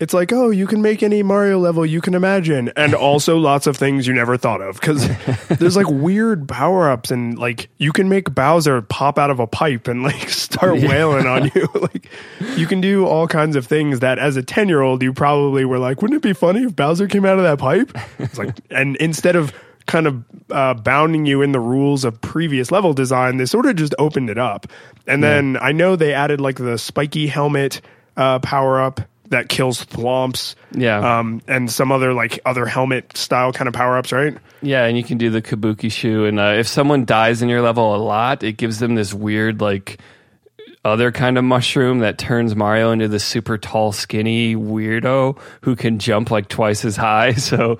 it's 0.04 0.12
like, 0.12 0.34
oh, 0.34 0.50
you 0.50 0.66
can 0.66 0.82
make 0.82 1.02
any 1.02 1.22
Mario 1.22 1.58
level 1.58 1.86
you 1.86 2.02
can 2.02 2.12
imagine, 2.12 2.70
and 2.76 2.94
also 2.94 3.38
lots 3.38 3.66
of 3.66 3.74
things 3.74 4.06
you 4.06 4.12
never 4.12 4.36
thought 4.36 4.60
of 4.60 4.78
because 4.78 5.08
there's 5.58 5.76
like 5.76 5.88
weird 5.88 6.46
power 6.46 6.90
ups, 6.90 7.10
and 7.10 7.38
like 7.38 7.70
you 7.78 7.90
can 7.90 8.10
make 8.10 8.34
Bowser 8.34 8.82
pop 8.82 9.18
out 9.18 9.30
of 9.30 9.40
a 9.40 9.46
pipe 9.46 9.88
and 9.88 10.02
like 10.02 10.28
start 10.28 10.74
wailing 10.74 11.26
on 11.26 11.50
you. 11.54 11.66
like 11.80 12.10
you 12.58 12.66
can 12.66 12.82
do 12.82 13.06
all 13.06 13.26
kinds 13.26 13.56
of 13.56 13.66
things 13.66 14.00
that, 14.00 14.18
as 14.18 14.36
a 14.36 14.42
ten 14.42 14.68
year 14.68 14.82
old, 14.82 15.02
you 15.02 15.14
probably 15.14 15.64
were 15.64 15.78
like, 15.78 16.02
wouldn't 16.02 16.18
it 16.18 16.22
be 16.22 16.34
funny 16.34 16.64
if 16.64 16.76
Bowser 16.76 17.08
came 17.08 17.24
out 17.24 17.38
of 17.38 17.44
that 17.44 17.58
pipe? 17.58 17.96
It's 18.18 18.36
like, 18.36 18.54
and 18.70 18.96
instead 18.96 19.36
of 19.36 19.54
kind 19.86 20.06
of 20.06 20.22
uh, 20.50 20.74
bounding 20.74 21.24
you 21.24 21.40
in 21.40 21.52
the 21.52 21.60
rules 21.60 22.04
of 22.04 22.20
previous 22.20 22.70
level 22.70 22.92
design, 22.92 23.38
they 23.38 23.46
sort 23.46 23.64
of 23.64 23.76
just 23.76 23.94
opened 23.98 24.28
it 24.28 24.36
up. 24.36 24.66
And 25.06 25.24
then 25.24 25.56
I 25.62 25.72
know 25.72 25.96
they 25.96 26.12
added 26.12 26.42
like 26.42 26.56
the 26.56 26.76
spiky 26.76 27.26
helmet 27.26 27.80
uh, 28.18 28.38
power 28.40 28.82
up 28.82 29.00
that 29.28 29.48
kills 29.48 29.84
thwomps. 29.84 30.54
Yeah. 30.72 31.18
Um, 31.18 31.42
and 31.48 31.70
some 31.70 31.92
other 31.92 32.12
like 32.12 32.40
other 32.44 32.66
helmet 32.66 33.16
style 33.16 33.52
kind 33.52 33.68
of 33.68 33.74
power 33.74 33.96
ups, 33.96 34.12
right? 34.12 34.36
Yeah, 34.62 34.84
and 34.84 34.96
you 34.96 35.04
can 35.04 35.18
do 35.18 35.30
the 35.30 35.42
kabuki 35.42 35.90
shoe, 35.90 36.24
and 36.24 36.40
uh, 36.40 36.54
if 36.58 36.66
someone 36.66 37.04
dies 37.04 37.42
in 37.42 37.48
your 37.48 37.62
level 37.62 37.94
a 37.94 37.98
lot, 37.98 38.42
it 38.42 38.56
gives 38.56 38.78
them 38.78 38.94
this 38.94 39.12
weird 39.12 39.60
like 39.60 39.98
other 40.84 41.10
kind 41.10 41.38
of 41.38 41.44
mushroom 41.44 42.00
that 42.00 42.18
turns 42.18 42.54
Mario 42.54 42.90
into 42.90 43.08
this 43.08 43.24
super 43.24 43.56
tall, 43.56 43.92
skinny 43.92 44.54
weirdo 44.54 45.38
who 45.62 45.76
can 45.76 45.98
jump 45.98 46.30
like 46.30 46.48
twice 46.48 46.84
as 46.84 46.96
high. 46.96 47.32
So. 47.38 47.78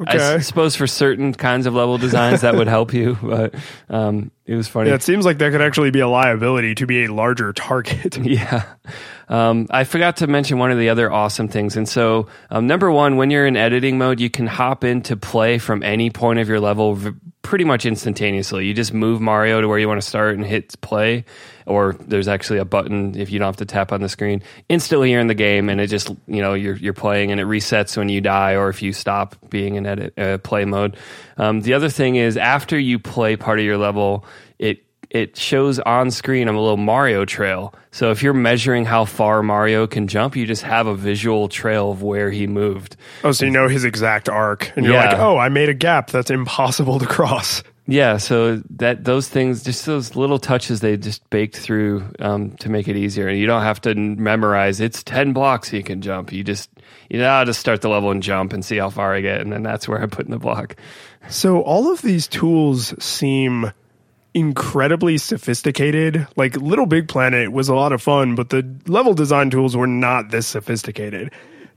I 0.00 0.02
Okay. 0.14 0.18
s- 0.36 0.46
suppose 0.48 0.74
for 0.76 0.86
certain 0.86 1.32
kinds 1.34 1.66
of 1.66 1.74
level 1.74 1.98
designs 1.98 2.40
that 2.40 2.56
would 2.56 2.66
help 2.66 2.92
you, 2.92 3.16
but 3.22 3.54
um, 3.88 4.30
it 4.44 4.54
was 4.56 4.66
funny. 4.68 4.88
Yeah, 4.90 4.96
it 4.96 5.02
seems 5.02 5.24
like 5.24 5.38
that 5.38 5.52
could 5.52 5.62
actually 5.62 5.90
be 5.92 6.00
a 6.00 6.08
liability 6.08 6.74
to 6.76 6.86
be 6.86 7.04
a 7.04 7.12
larger 7.12 7.52
target. 7.52 8.16
Yeah. 8.24 8.64
Um, 9.28 9.68
I 9.70 9.84
forgot 9.84 10.18
to 10.18 10.26
mention 10.26 10.58
one 10.58 10.70
of 10.70 10.78
the 10.78 10.90
other 10.90 11.10
awesome 11.10 11.48
things. 11.48 11.76
And 11.76 11.88
so, 11.88 12.26
um, 12.50 12.66
number 12.66 12.90
one, 12.90 13.16
when 13.16 13.30
you're 13.30 13.46
in 13.46 13.56
editing 13.56 13.96
mode, 13.96 14.20
you 14.20 14.28
can 14.28 14.46
hop 14.46 14.84
into 14.84 15.16
play 15.16 15.56
from 15.58 15.82
any 15.82 16.10
point 16.10 16.40
of 16.40 16.48
your 16.48 16.60
level 16.60 16.94
v- 16.94 17.12
pretty 17.44 17.64
much 17.64 17.86
instantaneously. 17.86 18.66
You 18.66 18.74
just 18.74 18.92
move 18.92 19.20
Mario 19.20 19.60
to 19.60 19.68
where 19.68 19.78
you 19.78 19.86
want 19.86 20.00
to 20.00 20.06
start 20.06 20.34
and 20.34 20.44
hit 20.44 20.80
play, 20.80 21.24
or 21.66 21.92
there's 22.00 22.26
actually 22.26 22.58
a 22.58 22.64
button 22.64 23.16
if 23.16 23.30
you 23.30 23.38
don't 23.38 23.46
have 23.46 23.58
to 23.58 23.66
tap 23.66 23.92
on 23.92 24.00
the 24.00 24.08
screen. 24.08 24.42
Instantly 24.68 25.12
you're 25.12 25.20
in 25.20 25.28
the 25.28 25.34
game, 25.34 25.68
and 25.68 25.80
it 25.80 25.86
just 25.86 26.08
you 26.26 26.42
know 26.42 26.54
you're 26.54 26.76
you're 26.76 26.94
playing, 26.94 27.30
and 27.30 27.40
it 27.40 27.46
resets 27.46 27.96
when 27.96 28.08
you 28.08 28.20
die 28.20 28.54
or 28.54 28.68
if 28.70 28.82
you 28.82 28.92
stop 28.92 29.36
being 29.48 29.76
in 29.76 29.86
edit 29.86 30.18
uh, 30.18 30.38
play 30.38 30.64
mode. 30.64 30.96
Um, 31.36 31.60
the 31.60 31.74
other 31.74 31.88
thing 31.88 32.16
is 32.16 32.36
after 32.36 32.76
you 32.76 32.98
play 32.98 33.36
part 33.36 33.60
of 33.60 33.64
your 33.64 33.78
level, 33.78 34.24
it 34.58 34.84
it 35.14 35.36
shows 35.36 35.78
on 35.78 36.10
screen 36.10 36.48
a 36.48 36.52
little 36.52 36.76
Mario 36.76 37.24
trail. 37.24 37.72
So 37.92 38.10
if 38.10 38.22
you're 38.22 38.34
measuring 38.34 38.84
how 38.84 39.04
far 39.04 39.42
Mario 39.42 39.86
can 39.86 40.08
jump, 40.08 40.34
you 40.36 40.44
just 40.44 40.62
have 40.62 40.86
a 40.88 40.94
visual 40.96 41.48
trail 41.48 41.92
of 41.92 42.02
where 42.02 42.30
he 42.30 42.46
moved. 42.48 42.96
Oh, 43.22 43.30
so 43.32 43.44
you 43.46 43.52
know 43.52 43.68
his 43.68 43.84
exact 43.84 44.28
arc, 44.28 44.72
and 44.76 44.84
you're 44.84 44.94
Yeah. 44.96 45.10
like, 45.12 45.18
oh, 45.20 45.38
I 45.38 45.48
made 45.48 45.68
a 45.68 45.74
gap 45.74 46.10
that's 46.10 46.30
impossible 46.30 46.98
to 46.98 47.06
cross. 47.06 47.62
Yeah, 47.86 48.16
so 48.16 48.62
that 48.70 49.04
those 49.04 49.28
things, 49.28 49.62
just 49.62 49.84
those 49.86 50.16
little 50.16 50.38
touches, 50.38 50.80
they 50.80 50.96
just 50.96 51.28
baked 51.30 51.56
through 51.56 52.04
um, 52.18 52.52
to 52.56 52.68
make 52.70 52.88
it 52.88 52.96
easier, 52.96 53.28
and 53.28 53.38
you 53.38 53.46
don't 53.46 53.62
have 53.62 53.80
to 53.82 53.94
memorize. 53.94 54.80
It's 54.80 55.02
ten 55.04 55.32
blocks 55.34 55.70
you 55.72 55.82
can 55.82 56.00
jump. 56.00 56.32
You 56.32 56.42
just 56.42 56.70
you 57.10 57.18
know 57.20 57.28
I'll 57.28 57.44
just 57.44 57.60
start 57.60 57.82
the 57.82 57.90
level 57.90 58.10
and 58.10 58.22
jump 58.22 58.52
and 58.54 58.64
see 58.64 58.78
how 58.78 58.88
far 58.90 59.14
I 59.14 59.20
get, 59.20 59.42
and 59.42 59.52
then 59.52 59.62
that's 59.62 59.86
where 59.86 60.02
I 60.02 60.06
put 60.06 60.24
in 60.24 60.30
the 60.32 60.38
block. 60.38 60.76
So 61.28 61.60
all 61.60 61.92
of 61.92 62.00
these 62.02 62.26
tools 62.26 62.94
seem 63.04 63.70
incredibly 64.34 65.16
sophisticated. 65.16 66.26
Like 66.36 66.56
Little 66.56 66.86
Big 66.86 67.08
Planet 67.08 67.52
was 67.52 67.68
a 67.68 67.74
lot 67.74 67.92
of 67.92 68.02
fun, 68.02 68.34
but 68.34 68.50
the 68.50 68.68
level 68.86 69.14
design 69.14 69.50
tools 69.50 69.76
were 69.76 69.86
not 69.86 70.30
this 70.30 70.46
sophisticated. 70.46 71.32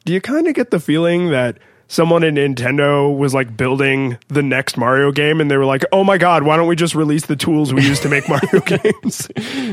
Do 0.05 0.13
you 0.13 0.21
kind 0.21 0.47
of 0.47 0.55
get 0.55 0.71
the 0.71 0.79
feeling 0.79 1.29
that 1.31 1.57
someone 1.87 2.23
in 2.23 2.35
Nintendo 2.35 3.15
was 3.15 3.33
like 3.33 3.55
building 3.55 4.17
the 4.27 4.43
next 4.43 4.77
Mario 4.77 5.11
game 5.11 5.39
and 5.39 5.49
they 5.49 5.57
were 5.57 5.65
like, 5.65 5.85
"Oh 5.91 6.03
my 6.03 6.17
god, 6.17 6.43
why 6.43 6.57
don't 6.57 6.67
we 6.67 6.75
just 6.75 6.95
release 6.95 7.25
the 7.25 7.35
tools 7.35 7.73
we 7.73 7.83
use 7.83 7.99
to 8.01 8.09
make 8.09 8.27
Mario 8.29 8.61
games?" 8.61 9.29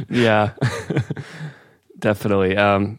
Yeah, 0.08 0.52
definitely. 1.98 2.56
Um, 2.56 2.98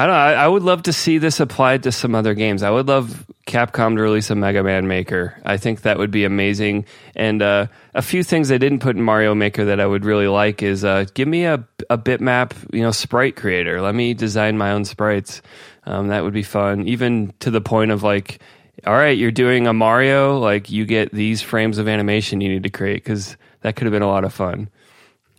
I 0.00 0.06
don't. 0.06 0.14
know, 0.14 0.18
I, 0.18 0.32
I 0.44 0.48
would 0.48 0.62
love 0.62 0.84
to 0.84 0.94
see 0.94 1.18
this 1.18 1.40
applied 1.40 1.82
to 1.82 1.92
some 1.92 2.14
other 2.14 2.32
games. 2.32 2.62
I 2.62 2.70
would 2.70 2.88
love 2.88 3.26
Capcom 3.46 3.96
to 3.96 4.02
release 4.02 4.30
a 4.30 4.34
Mega 4.34 4.62
Man 4.62 4.88
Maker. 4.88 5.38
I 5.44 5.58
think 5.58 5.82
that 5.82 5.98
would 5.98 6.10
be 6.10 6.24
amazing. 6.24 6.86
And 7.14 7.42
uh, 7.42 7.66
a 7.92 8.00
few 8.00 8.24
things 8.24 8.48
they 8.48 8.56
didn't 8.56 8.78
put 8.78 8.96
in 8.96 9.02
Mario 9.02 9.34
Maker 9.34 9.66
that 9.66 9.78
I 9.78 9.84
would 9.84 10.06
really 10.06 10.26
like 10.26 10.62
is 10.62 10.86
uh, 10.86 11.04
give 11.12 11.28
me 11.28 11.44
a 11.44 11.66
a 11.90 11.98
bitmap, 11.98 12.54
you 12.72 12.80
know, 12.80 12.92
sprite 12.92 13.36
creator. 13.36 13.82
Let 13.82 13.94
me 13.94 14.14
design 14.14 14.56
my 14.56 14.70
own 14.70 14.86
sprites. 14.86 15.42
Um, 15.84 16.08
that 16.08 16.24
would 16.24 16.32
be 16.32 16.44
fun. 16.44 16.88
Even 16.88 17.34
to 17.40 17.50
the 17.50 17.60
point 17.60 17.90
of 17.90 18.02
like, 18.02 18.40
all 18.86 18.94
right, 18.94 19.18
you're 19.18 19.30
doing 19.30 19.66
a 19.66 19.74
Mario, 19.74 20.38
like 20.38 20.70
you 20.70 20.86
get 20.86 21.12
these 21.12 21.42
frames 21.42 21.76
of 21.76 21.88
animation 21.88 22.40
you 22.40 22.48
need 22.48 22.62
to 22.62 22.70
create 22.70 23.04
because 23.04 23.36
that 23.60 23.76
could 23.76 23.84
have 23.84 23.92
been 23.92 24.00
a 24.00 24.08
lot 24.08 24.24
of 24.24 24.32
fun. 24.32 24.70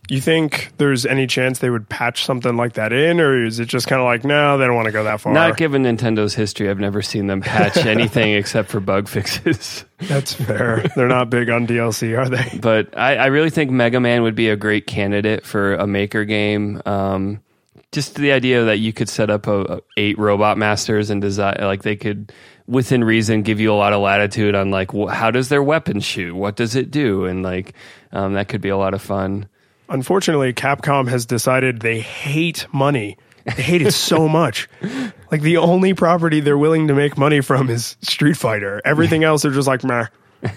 You 0.08 0.20
think 0.20 0.72
there's 0.78 1.06
any 1.06 1.26
chance 1.28 1.60
they 1.60 1.70
would 1.70 1.88
patch 1.88 2.24
something 2.24 2.56
like 2.56 2.72
that 2.72 2.92
in 2.92 3.20
or 3.20 3.44
is 3.44 3.60
it 3.60 3.66
just 3.66 3.86
kind 3.86 4.00
of 4.00 4.06
like, 4.06 4.24
"No, 4.24 4.58
they 4.58 4.66
don't 4.66 4.74
want 4.74 4.86
to 4.86 4.92
go 4.92 5.04
that 5.04 5.20
far." 5.20 5.32
Not 5.32 5.56
given 5.56 5.84
Nintendo's 5.84 6.34
history, 6.34 6.68
I've 6.68 6.80
never 6.80 7.02
seen 7.02 7.28
them 7.28 7.40
patch 7.40 7.76
anything 7.86 8.34
except 8.34 8.68
for 8.68 8.80
bug 8.80 9.06
fixes. 9.08 9.84
That's 10.00 10.32
fair. 10.32 10.84
They're 10.96 11.06
not 11.06 11.30
big 11.30 11.48
on 11.50 11.66
DLC, 11.66 12.18
are 12.18 12.28
they? 12.28 12.58
But 12.60 12.98
I, 12.98 13.16
I 13.16 13.26
really 13.26 13.50
think 13.50 13.70
Mega 13.70 14.00
Man 14.00 14.22
would 14.22 14.34
be 14.34 14.48
a 14.48 14.56
great 14.56 14.86
candidate 14.86 15.46
for 15.46 15.74
a 15.74 15.86
maker 15.86 16.24
game. 16.24 16.82
Um, 16.84 17.40
just 17.92 18.16
the 18.16 18.32
idea 18.32 18.64
that 18.64 18.78
you 18.78 18.92
could 18.92 19.08
set 19.08 19.30
up 19.30 19.46
a, 19.46 19.60
a 19.62 19.80
eight 19.96 20.18
robot 20.18 20.58
masters 20.58 21.10
and 21.10 21.20
design 21.22 21.56
like 21.60 21.82
they 21.82 21.94
could 21.96 22.32
within 22.66 23.04
reason 23.04 23.42
give 23.42 23.60
you 23.60 23.72
a 23.72 23.74
lot 23.74 23.92
of 23.92 24.00
latitude 24.00 24.54
on 24.54 24.70
like 24.70 24.92
wh- 24.92 25.10
how 25.12 25.30
does 25.30 25.48
their 25.48 25.62
weapon 25.62 26.00
shoot 26.00 26.34
what 26.34 26.56
does 26.56 26.74
it 26.76 26.90
do 26.90 27.26
and 27.26 27.42
like 27.42 27.74
um, 28.12 28.34
that 28.34 28.48
could 28.48 28.60
be 28.60 28.68
a 28.68 28.76
lot 28.76 28.94
of 28.94 29.02
fun 29.02 29.46
Unfortunately, 29.92 30.54
Capcom 30.54 31.06
has 31.08 31.26
decided 31.26 31.80
they 31.80 32.00
hate 32.00 32.66
money. 32.72 33.18
They 33.44 33.62
hate 33.62 33.82
it 33.82 33.92
so 33.92 34.26
much. 34.40 34.66
Like 35.30 35.42
the 35.42 35.58
only 35.58 35.92
property 35.92 36.40
they're 36.40 36.56
willing 36.56 36.88
to 36.88 36.94
make 36.94 37.18
money 37.18 37.42
from 37.42 37.68
is 37.68 37.98
Street 38.00 38.38
Fighter. 38.38 38.80
Everything 38.86 39.22
else, 39.22 39.42
they're 39.42 39.52
just 39.52 39.68
like, 39.68 39.84
meh. 39.84 40.06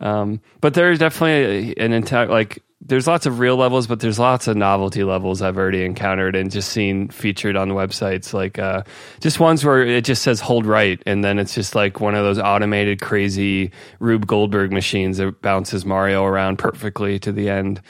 Um, 0.00 0.40
but 0.60 0.74
there's 0.74 0.98
definitely 0.98 1.76
an 1.76 1.92
entire 1.92 2.26
like 2.26 2.62
there's 2.80 3.06
lots 3.06 3.24
of 3.24 3.38
real 3.38 3.56
levels, 3.56 3.86
but 3.86 4.00
there's 4.00 4.18
lots 4.18 4.46
of 4.46 4.56
novelty 4.56 5.04
levels 5.04 5.40
I've 5.40 5.56
already 5.56 5.84
encountered 5.84 6.36
and 6.36 6.50
just 6.50 6.68
seen 6.68 7.08
featured 7.08 7.56
on 7.56 7.70
websites. 7.70 8.34
Like 8.34 8.58
uh, 8.58 8.82
just 9.20 9.40
ones 9.40 9.64
where 9.64 9.82
it 9.82 10.04
just 10.04 10.22
says 10.22 10.40
hold 10.40 10.66
right, 10.66 11.02
and 11.06 11.24
then 11.24 11.38
it's 11.38 11.54
just 11.54 11.74
like 11.74 12.00
one 12.00 12.14
of 12.14 12.24
those 12.24 12.38
automated 12.38 13.00
crazy 13.00 13.70
Rube 14.00 14.26
Goldberg 14.26 14.72
machines 14.72 15.16
that 15.16 15.40
bounces 15.40 15.86
Mario 15.86 16.24
around 16.24 16.58
perfectly 16.58 17.18
to 17.20 17.32
the 17.32 17.48
end. 17.48 17.80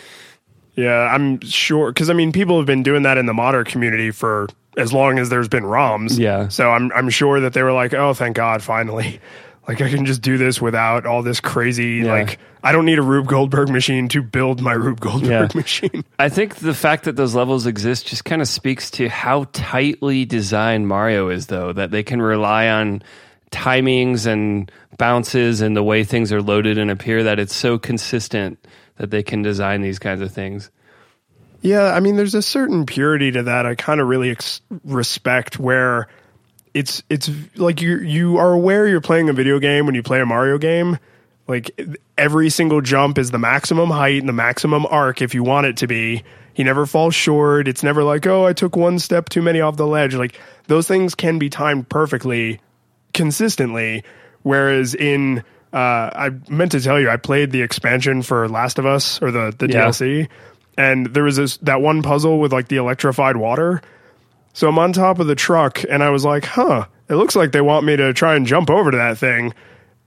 Yeah, 0.77 1.09
I'm 1.13 1.41
sure. 1.41 1.91
Because, 1.91 2.11
I 2.11 2.15
mean, 2.15 2.33
people 2.33 2.57
have 2.59 2.67
been 2.67 2.83
doing 2.83 3.03
that 3.03 3.17
in 3.19 3.27
the 3.27 3.35
modder 3.35 3.65
community 3.65 4.11
for 4.11 4.49
as 4.77 4.93
long 4.93 5.19
as 5.21 5.31
there's 5.31 5.49
been 5.49 5.63
ROMs. 5.63 6.19
Yeah. 6.19 6.49
So 6.49 6.71
I'm, 6.71 6.91
I'm 6.93 7.11
sure 7.11 7.41
that 7.41 7.53
they 7.53 7.63
were 7.63 7.73
like, 7.73 7.95
oh, 7.95 8.13
thank 8.13 8.35
God, 8.37 8.61
finally. 8.63 9.21
Like, 9.67 9.81
I 9.81 9.89
can 9.89 10.05
just 10.05 10.21
do 10.21 10.37
this 10.37 10.61
without 10.61 11.07
all 11.07 11.23
this 11.23 11.41
crazy, 11.41 12.03
Yeah. 12.05 12.13
like, 12.13 12.39
I 12.63 12.73
don't 12.73 12.85
need 12.85 12.99
a 12.99 13.03
Rube 13.03 13.27
Goldberg 13.27 13.71
machine 13.71 14.09
to 14.09 14.23
build 14.23 14.61
my 14.61 14.73
Rube 14.73 15.01
Goldberg 15.01 15.31
Yeah. 15.31 15.49
machine. 15.55 16.05
I 16.19 16.29
think 16.29 16.57
the 16.57 16.75
fact 16.75 17.05
that 17.05 17.17
those 17.17 17.35
levels 17.35 17.67
exist 17.67 18.07
just 18.07 18.25
kind 18.25 18.43
of 18.43 18.49
speaks 18.49 18.91
to 18.93 19.09
how 19.09 19.47
tightly 19.53 20.25
designed 20.27 20.87
Mario 20.89 21.29
is, 21.31 21.47
though, 21.47 21.73
that 21.73 21.91
they 21.91 22.03
can 22.03 22.21
rely 22.21 22.69
on 22.69 23.03
timings 23.51 24.27
and 24.27 24.71
bounces 24.99 25.61
and 25.61 25.77
the 25.77 25.83
way 25.83 26.05
things 26.05 26.33
are 26.33 26.43
loaded 26.43 26.77
and 26.79 26.91
appear 26.91 27.23
that 27.25 27.39
it's 27.39 27.55
so 27.55 27.79
consistent 27.79 28.59
that 28.97 29.11
they 29.11 29.23
can 29.23 29.43
design 29.43 29.81
these 29.81 29.99
kinds 29.99 30.21
of 30.21 30.31
things. 30.33 30.71
Yeah, 31.63 31.85
I 31.95 32.01
mean, 32.01 32.17
there's 32.17 32.35
a 32.35 32.43
certain 32.43 32.85
purity 32.85 33.31
to 33.33 33.45
that. 33.45 33.65
I 33.65 33.75
kind 33.75 34.01
of 34.01 34.09
really 34.09 34.31
ex- 34.31 34.61
respect 34.85 35.59
where 35.59 36.09
it's 36.75 37.03
it's 37.09 37.31
like 37.57 37.81
you 37.81 37.99
you 37.99 38.37
are 38.37 38.53
aware 38.53 38.87
you're 38.87 39.01
playing 39.01 39.29
a 39.29 39.33
video 39.33 39.59
game 39.59 39.87
when 39.87 39.95
you 39.95 40.03
play 40.03 40.21
a 40.21 40.27
Mario 40.27 40.59
game. 40.59 40.99
Like 41.47 41.79
every 42.19 42.51
single 42.51 42.81
jump 42.81 43.19
is 43.19 43.31
the 43.31 43.39
maximum 43.39 43.91
height 43.91 44.19
and 44.19 44.29
the 44.29 44.33
maximum 44.33 44.87
arc 44.87 45.23
if 45.23 45.35
you 45.35 45.43
want 45.43 45.67
it 45.67 45.77
to 45.79 45.87
be. 45.87 46.25
He 46.55 46.65
never 46.65 46.87
falls 46.87 47.15
short. 47.15 47.69
It's 47.69 47.83
never 47.83 48.03
like, 48.05 48.27
oh, 48.27 48.47
I 48.47 48.53
took 48.53 48.77
one 48.77 48.99
step 48.99 49.29
too 49.29 49.43
many 49.43 49.61
off 49.61 49.77
the 49.77 49.87
ledge. 49.87 50.15
Like 50.15 50.39
those 50.69 50.89
things 50.89 51.15
can 51.15 51.39
be 51.39 51.51
timed 51.51 51.89
perfectly, 51.89 52.61
consistently. 53.13 54.05
Whereas 54.43 54.95
in 54.95 55.39
uh, 55.73 56.11
I 56.15 56.31
meant 56.49 56.73
to 56.73 56.81
tell 56.81 57.01
you, 57.01 57.11
I 57.11 57.17
played 57.17 57.51
the 57.51 57.63
expansion 57.63 58.23
for 58.23 58.49
Last 58.49 58.79
of 58.79 58.87
Us 58.87 59.21
or 59.23 59.31
the 59.31 59.55
the 59.57 59.69
Yeah. 59.69 59.87
DLC, 59.89 60.29
and 60.79 61.07
there 61.07 61.25
was 61.25 61.37
this 61.37 61.57
that 61.59 61.81
one 61.81 62.03
puzzle 62.03 62.39
with 62.39 62.53
like 62.53 62.69
the 62.69 62.77
electrified 62.77 63.37
water. 63.37 63.83
So 64.55 64.69
I'm 64.69 64.79
on 64.79 64.93
top 64.93 65.19
of 65.19 65.27
the 65.27 65.35
truck, 65.35 65.83
and 65.89 66.03
I 66.03 66.11
was 66.11 66.25
like, 66.25 66.45
"Huh, 66.47 66.87
it 67.09 67.17
looks 67.17 67.37
like 67.37 67.53
they 67.53 67.61
want 67.61 67.85
me 67.85 67.97
to 67.97 68.13
try 68.15 68.35
and 68.37 68.47
jump 68.47 68.71
over 68.71 68.91
to 68.91 68.97
that 68.97 69.19
thing." 69.19 69.53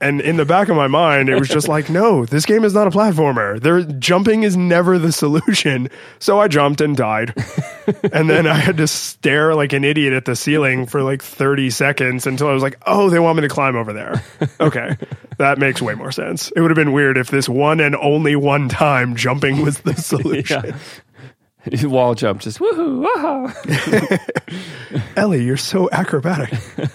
And 0.00 0.20
in 0.20 0.36
the 0.36 0.44
back 0.44 0.68
of 0.68 0.76
my 0.76 0.86
mind, 0.86 1.28
it 1.28 1.38
was 1.38 1.48
just 1.48 1.68
like, 1.74 1.90
"No, 1.90 2.24
this 2.24 2.46
game 2.46 2.64
is 2.64 2.72
not 2.72 2.86
a 2.86 2.90
platformer. 2.90 3.60
There, 3.60 3.82
jumping 3.82 4.44
is 4.44 4.56
never 4.56 4.98
the 4.98 5.12
solution." 5.12 5.90
So 6.18 6.40
I 6.40 6.48
jumped 6.48 6.80
and 6.80 6.96
died, 6.96 7.34
and 8.12 8.30
then 8.30 8.46
I 8.46 8.54
had 8.54 8.78
to 8.78 8.86
stare 8.86 9.54
like 9.54 9.72
an 9.72 9.84
idiot 9.84 10.12
at 10.12 10.24
the 10.24 10.34
ceiling 10.36 10.86
for 10.86 11.02
like 11.02 11.22
30 11.22 11.70
seconds 11.70 12.26
until 12.26 12.48
I 12.48 12.52
was 12.52 12.62
like, 12.62 12.78
"Oh, 12.86 13.10
they 13.10 13.18
want 13.18 13.36
me 13.36 13.42
to 13.42 13.48
climb 13.48 13.76
over 13.76 13.92
there." 13.92 14.24
Okay, 14.60 14.96
that 15.38 15.58
makes 15.58 15.82
way 15.82 15.94
more 15.94 16.12
sense. 16.12 16.50
It 16.56 16.60
would 16.60 16.70
have 16.70 16.76
been 16.76 16.92
weird 16.92 17.18
if 17.18 17.28
this 17.28 17.48
one 17.48 17.80
and 17.80 17.94
only 17.96 18.34
one 18.36 18.68
time 18.68 19.14
jumping 19.14 19.62
was 19.62 19.80
the 19.80 19.94
solution. 20.00 20.74
Wall 21.84 22.14
jump, 22.14 22.40
just 22.40 22.58
woohoo. 22.58 23.06
Ellie, 25.16 25.44
you're 25.44 25.56
so 25.56 25.88
acrobatic. 25.90 26.58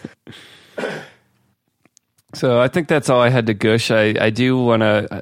So 2.36 2.60
I 2.60 2.68
think 2.68 2.88
that's 2.88 3.10
all 3.10 3.22
I 3.22 3.30
had 3.30 3.46
to 3.46 3.54
gush. 3.54 3.92
I, 3.92 4.16
I 4.20 4.32
do 4.32 4.58
want 4.58 4.82
to 4.82 5.22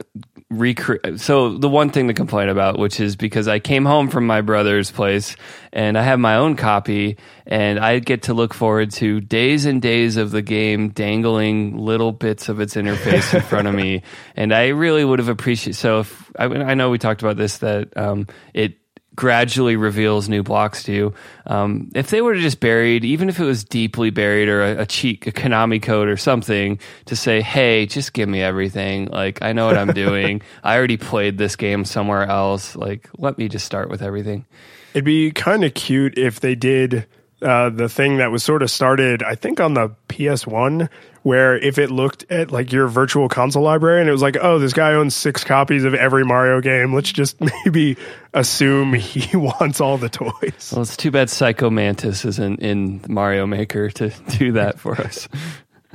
recreate. 0.50 1.20
So 1.20 1.58
the 1.58 1.67
one 1.67 1.89
thing 1.89 2.08
to 2.08 2.13
complain 2.13 2.50
about, 2.50 2.79
which 2.79 3.00
is 3.00 3.15
because 3.15 3.48
I 3.48 3.60
came 3.60 3.86
home 3.86 4.10
from 4.10 4.25
my 4.25 4.41
brother's 4.41 4.91
place 4.91 5.36
and 5.74 5.98
I 5.98 6.03
have 6.03 6.20
my 6.20 6.36
own 6.36 6.55
copy, 6.55 7.17
and 7.46 7.79
I 7.79 8.00
get 8.00 8.24
to 8.24 8.34
look 8.34 8.53
forward 8.53 8.91
to 8.91 9.22
days 9.22 9.65
and 9.65 9.81
days 9.81 10.17
of 10.17 10.31
the 10.31 10.41
game 10.41 10.89
dangling 10.89 11.77
little 11.77 12.12
bits 12.12 12.50
of 12.50 12.60
its 12.60 12.75
interface 12.75 13.34
in 13.34 13.41
front 13.41 13.67
of 13.67 13.74
me, 13.74 14.03
and 14.36 14.53
I 14.53 14.67
really 14.70 15.05
would 15.05 15.20
have 15.20 15.29
appreciated. 15.29 15.77
So 15.77 16.01
if 16.01 16.31
I, 16.38 16.46
I 16.46 16.74
know 16.74 16.89
we 16.89 16.98
talked 16.98 17.22
about 17.22 17.38
this 17.38 17.60
that 17.60 17.96
um, 17.98 18.27
it 18.53 18.81
gradually 19.15 19.75
reveals 19.75 20.30
new 20.30 20.44
blocks 20.44 20.84
to 20.84 20.94
you. 20.94 21.13
Um, 21.46 21.91
if 21.94 22.10
they 22.10 22.22
were 22.22 22.34
to 22.34 22.39
just 22.39 22.60
buried, 22.60 23.03
even 23.03 23.30
if 23.30 23.39
it 23.39 23.44
was 23.44 23.63
deeply 23.63 24.10
buried 24.10 24.48
or 24.48 24.63
a, 24.63 24.82
a 24.82 24.86
cheat, 24.86 25.27
a 25.27 25.32
Konami 25.32 25.82
code 25.82 26.08
or 26.08 26.18
something 26.18 26.80
to 27.06 27.15
say, 27.15 27.41
hey, 27.41 27.86
just 27.86 28.13
give 28.13 28.30
me 28.30 28.41
everything. 28.41 29.06
Like, 29.08 29.41
I 29.41 29.53
know 29.53 29.65
what 29.65 29.77
I'm 29.77 29.94
doing. 29.94 30.41
I 30.63 30.77
already 30.77 30.98
played 30.98 31.38
this 31.38 31.56
game 31.56 31.86
somewhere 31.86 32.24
else. 32.24 32.75
Like, 32.75 33.10
let 33.18 33.38
me 33.38 33.48
just 33.50 33.65
start 33.65 33.89
with 33.89 34.01
everything. 34.01 34.46
It'd 34.94 35.06
be 35.06 35.32
kind 35.32 35.63
of 35.63 35.74
cute 35.74 36.18
if 36.18 36.39
they 36.39 36.56
did 36.56 37.06
uh, 37.42 37.70
the 37.70 37.90
thing 37.90 38.18
that 38.18 38.32
was 38.32 38.44
sort 38.44 38.62
of 38.62 38.72
started, 38.72 39.24
I 39.24 39.36
think, 39.36 39.60
on 39.60 39.74
the 39.74 39.90
PS1 40.10 40.90
where 41.24 41.56
if 41.58 41.78
it 41.78 41.92
looked 41.92 42.26
at 42.32 42.52
like 42.52 42.72
your 42.72 42.88
virtual 42.88 43.30
console 43.30 43.64
library 43.64 44.00
and 44.00 44.10
it 44.10 44.12
was 44.12 44.22
like, 44.22 44.38
oh, 44.42 44.60
this 44.60 44.74
guy 44.74 44.94
owns 44.94 45.16
six 45.16 45.44
copies 45.44 45.84
of 45.84 45.94
every 45.94 46.26
Mario 46.26 46.62
game, 46.62 46.94
let's 46.94 47.12
just 47.12 47.40
maybe 47.66 47.98
assume 48.34 48.94
he 48.94 49.38
wants 49.38 49.80
all 49.80 49.98
the 49.98 50.10
toys. 50.10 50.72
Well, 50.74 50.82
it's 50.82 50.98
too 50.98 51.12
bad 51.12 51.30
Psycho 51.30 51.70
Mantis 51.70 52.26
isn't 52.26 52.60
in 52.60 53.02
Mario 53.08 53.46
Maker 53.46 53.90
to 53.92 54.10
do 54.38 54.54
that 54.54 54.80
for 54.80 55.00
us. 55.00 55.28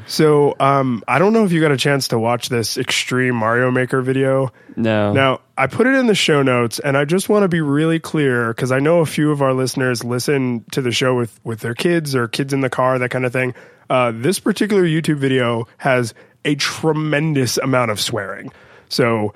So, 0.07 0.55
um, 0.61 1.03
I 1.09 1.19
don't 1.19 1.33
know 1.33 1.45
if 1.45 1.51
you 1.51 1.61
got 1.61 1.73
a 1.73 1.77
chance 1.77 2.09
to 2.09 2.19
watch 2.19 2.49
this 2.49 2.79
extreme 2.79 3.35
Mario 3.35 3.71
Maker 3.73 4.03
video. 4.03 4.53
No. 4.77 5.13
Now, 5.13 5.41
I 5.59 5.67
put 5.67 5.89
it 5.89 5.95
in 5.95 6.07
the 6.07 6.15
show 6.15 6.43
notes, 6.43 6.79
and 6.79 6.97
I 6.97 7.05
just 7.05 7.29
want 7.29 7.43
to 7.43 7.49
be 7.49 7.61
really 7.61 7.99
clear 7.99 8.55
because 8.55 8.71
I 8.71 8.79
know 8.79 9.01
a 9.01 9.07
few 9.07 9.33
of 9.33 9.43
our 9.43 9.53
listeners 9.53 10.05
listen 10.05 10.65
to 10.71 10.81
the 10.81 10.93
show 10.93 11.17
with, 11.17 11.41
with 11.43 11.61
their 11.61 11.75
kids 11.75 12.15
or 12.15 12.29
kids 12.29 12.53
in 12.53 12.61
the 12.61 12.71
car, 12.71 12.99
that 12.99 13.11
kind 13.11 13.27
of 13.27 13.33
thing. 13.33 13.55
Uh, 13.91 14.13
this 14.15 14.39
particular 14.39 14.85
YouTube 14.85 15.19
video 15.19 15.67
has 15.79 16.15
a 16.45 16.55
tremendous 16.55 17.59
amount 17.59 17.91
of 17.91 18.01
swearing. 18.01 18.53
So, 18.89 19.35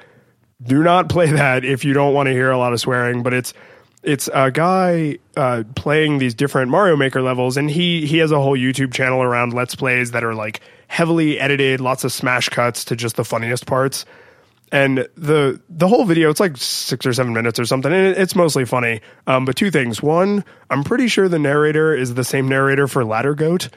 do 0.62 0.82
not 0.82 1.08
play 1.08 1.32
that 1.32 1.64
if 1.64 1.84
you 1.84 1.94
don't 1.94 2.14
want 2.14 2.28
to 2.28 2.32
hear 2.32 2.50
a 2.50 2.58
lot 2.58 2.72
of 2.72 2.80
swearing, 2.80 3.22
but 3.22 3.34
it's 3.34 3.54
it's 4.02 4.28
a 4.32 4.50
guy 4.50 5.18
uh, 5.36 5.64
playing 5.74 6.18
these 6.18 6.34
different 6.34 6.70
Mario 6.70 6.96
Maker 6.96 7.22
levels, 7.22 7.56
and 7.56 7.70
he 7.70 8.06
he 8.06 8.18
has 8.18 8.32
a 8.32 8.40
whole 8.40 8.56
YouTube 8.56 8.92
channel 8.92 9.22
around 9.22 9.52
Let's 9.52 9.74
Plays 9.74 10.12
that 10.12 10.24
are 10.24 10.34
like 10.34 10.60
heavily 10.88 11.38
edited, 11.38 11.80
lots 11.80 12.04
of 12.04 12.12
smash 12.12 12.48
cuts 12.48 12.84
to 12.86 12.96
just 12.96 13.16
the 13.16 13.24
funniest 13.24 13.66
parts. 13.66 14.06
And 14.72 15.08
the 15.16 15.60
the 15.68 15.88
whole 15.88 16.04
video, 16.04 16.30
it's 16.30 16.40
like 16.40 16.56
six 16.56 17.04
or 17.04 17.12
seven 17.12 17.34
minutes 17.34 17.58
or 17.58 17.64
something, 17.64 17.92
and 17.92 18.16
it's 18.16 18.34
mostly 18.34 18.64
funny. 18.64 19.00
Um, 19.26 19.44
but 19.44 19.56
two 19.56 19.70
things: 19.70 20.02
one, 20.02 20.44
I'm 20.70 20.84
pretty 20.84 21.08
sure 21.08 21.28
the 21.28 21.38
narrator 21.38 21.94
is 21.94 22.14
the 22.14 22.24
same 22.24 22.48
narrator 22.48 22.86
for 22.86 23.04
Ladder 23.04 23.34
Goat, 23.34 23.68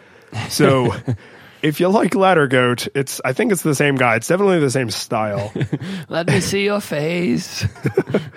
so. 0.50 0.94
if 1.64 1.80
you 1.80 1.88
like 1.88 2.14
Ladder 2.14 2.46
Goat, 2.46 2.90
it's 2.94 3.22
I 3.24 3.32
think 3.34 3.52
it's 3.52 3.64
the 3.64 3.74
same 3.74 3.96
guy. 3.96 4.18
It's 4.18 4.28
definitely 4.28 4.60
the 4.60 4.70
same 4.70 4.92
style. 4.92 5.52
Let 6.10 6.28
me 6.28 6.42
see 6.42 6.66
your 6.66 6.82
face. 6.82 7.66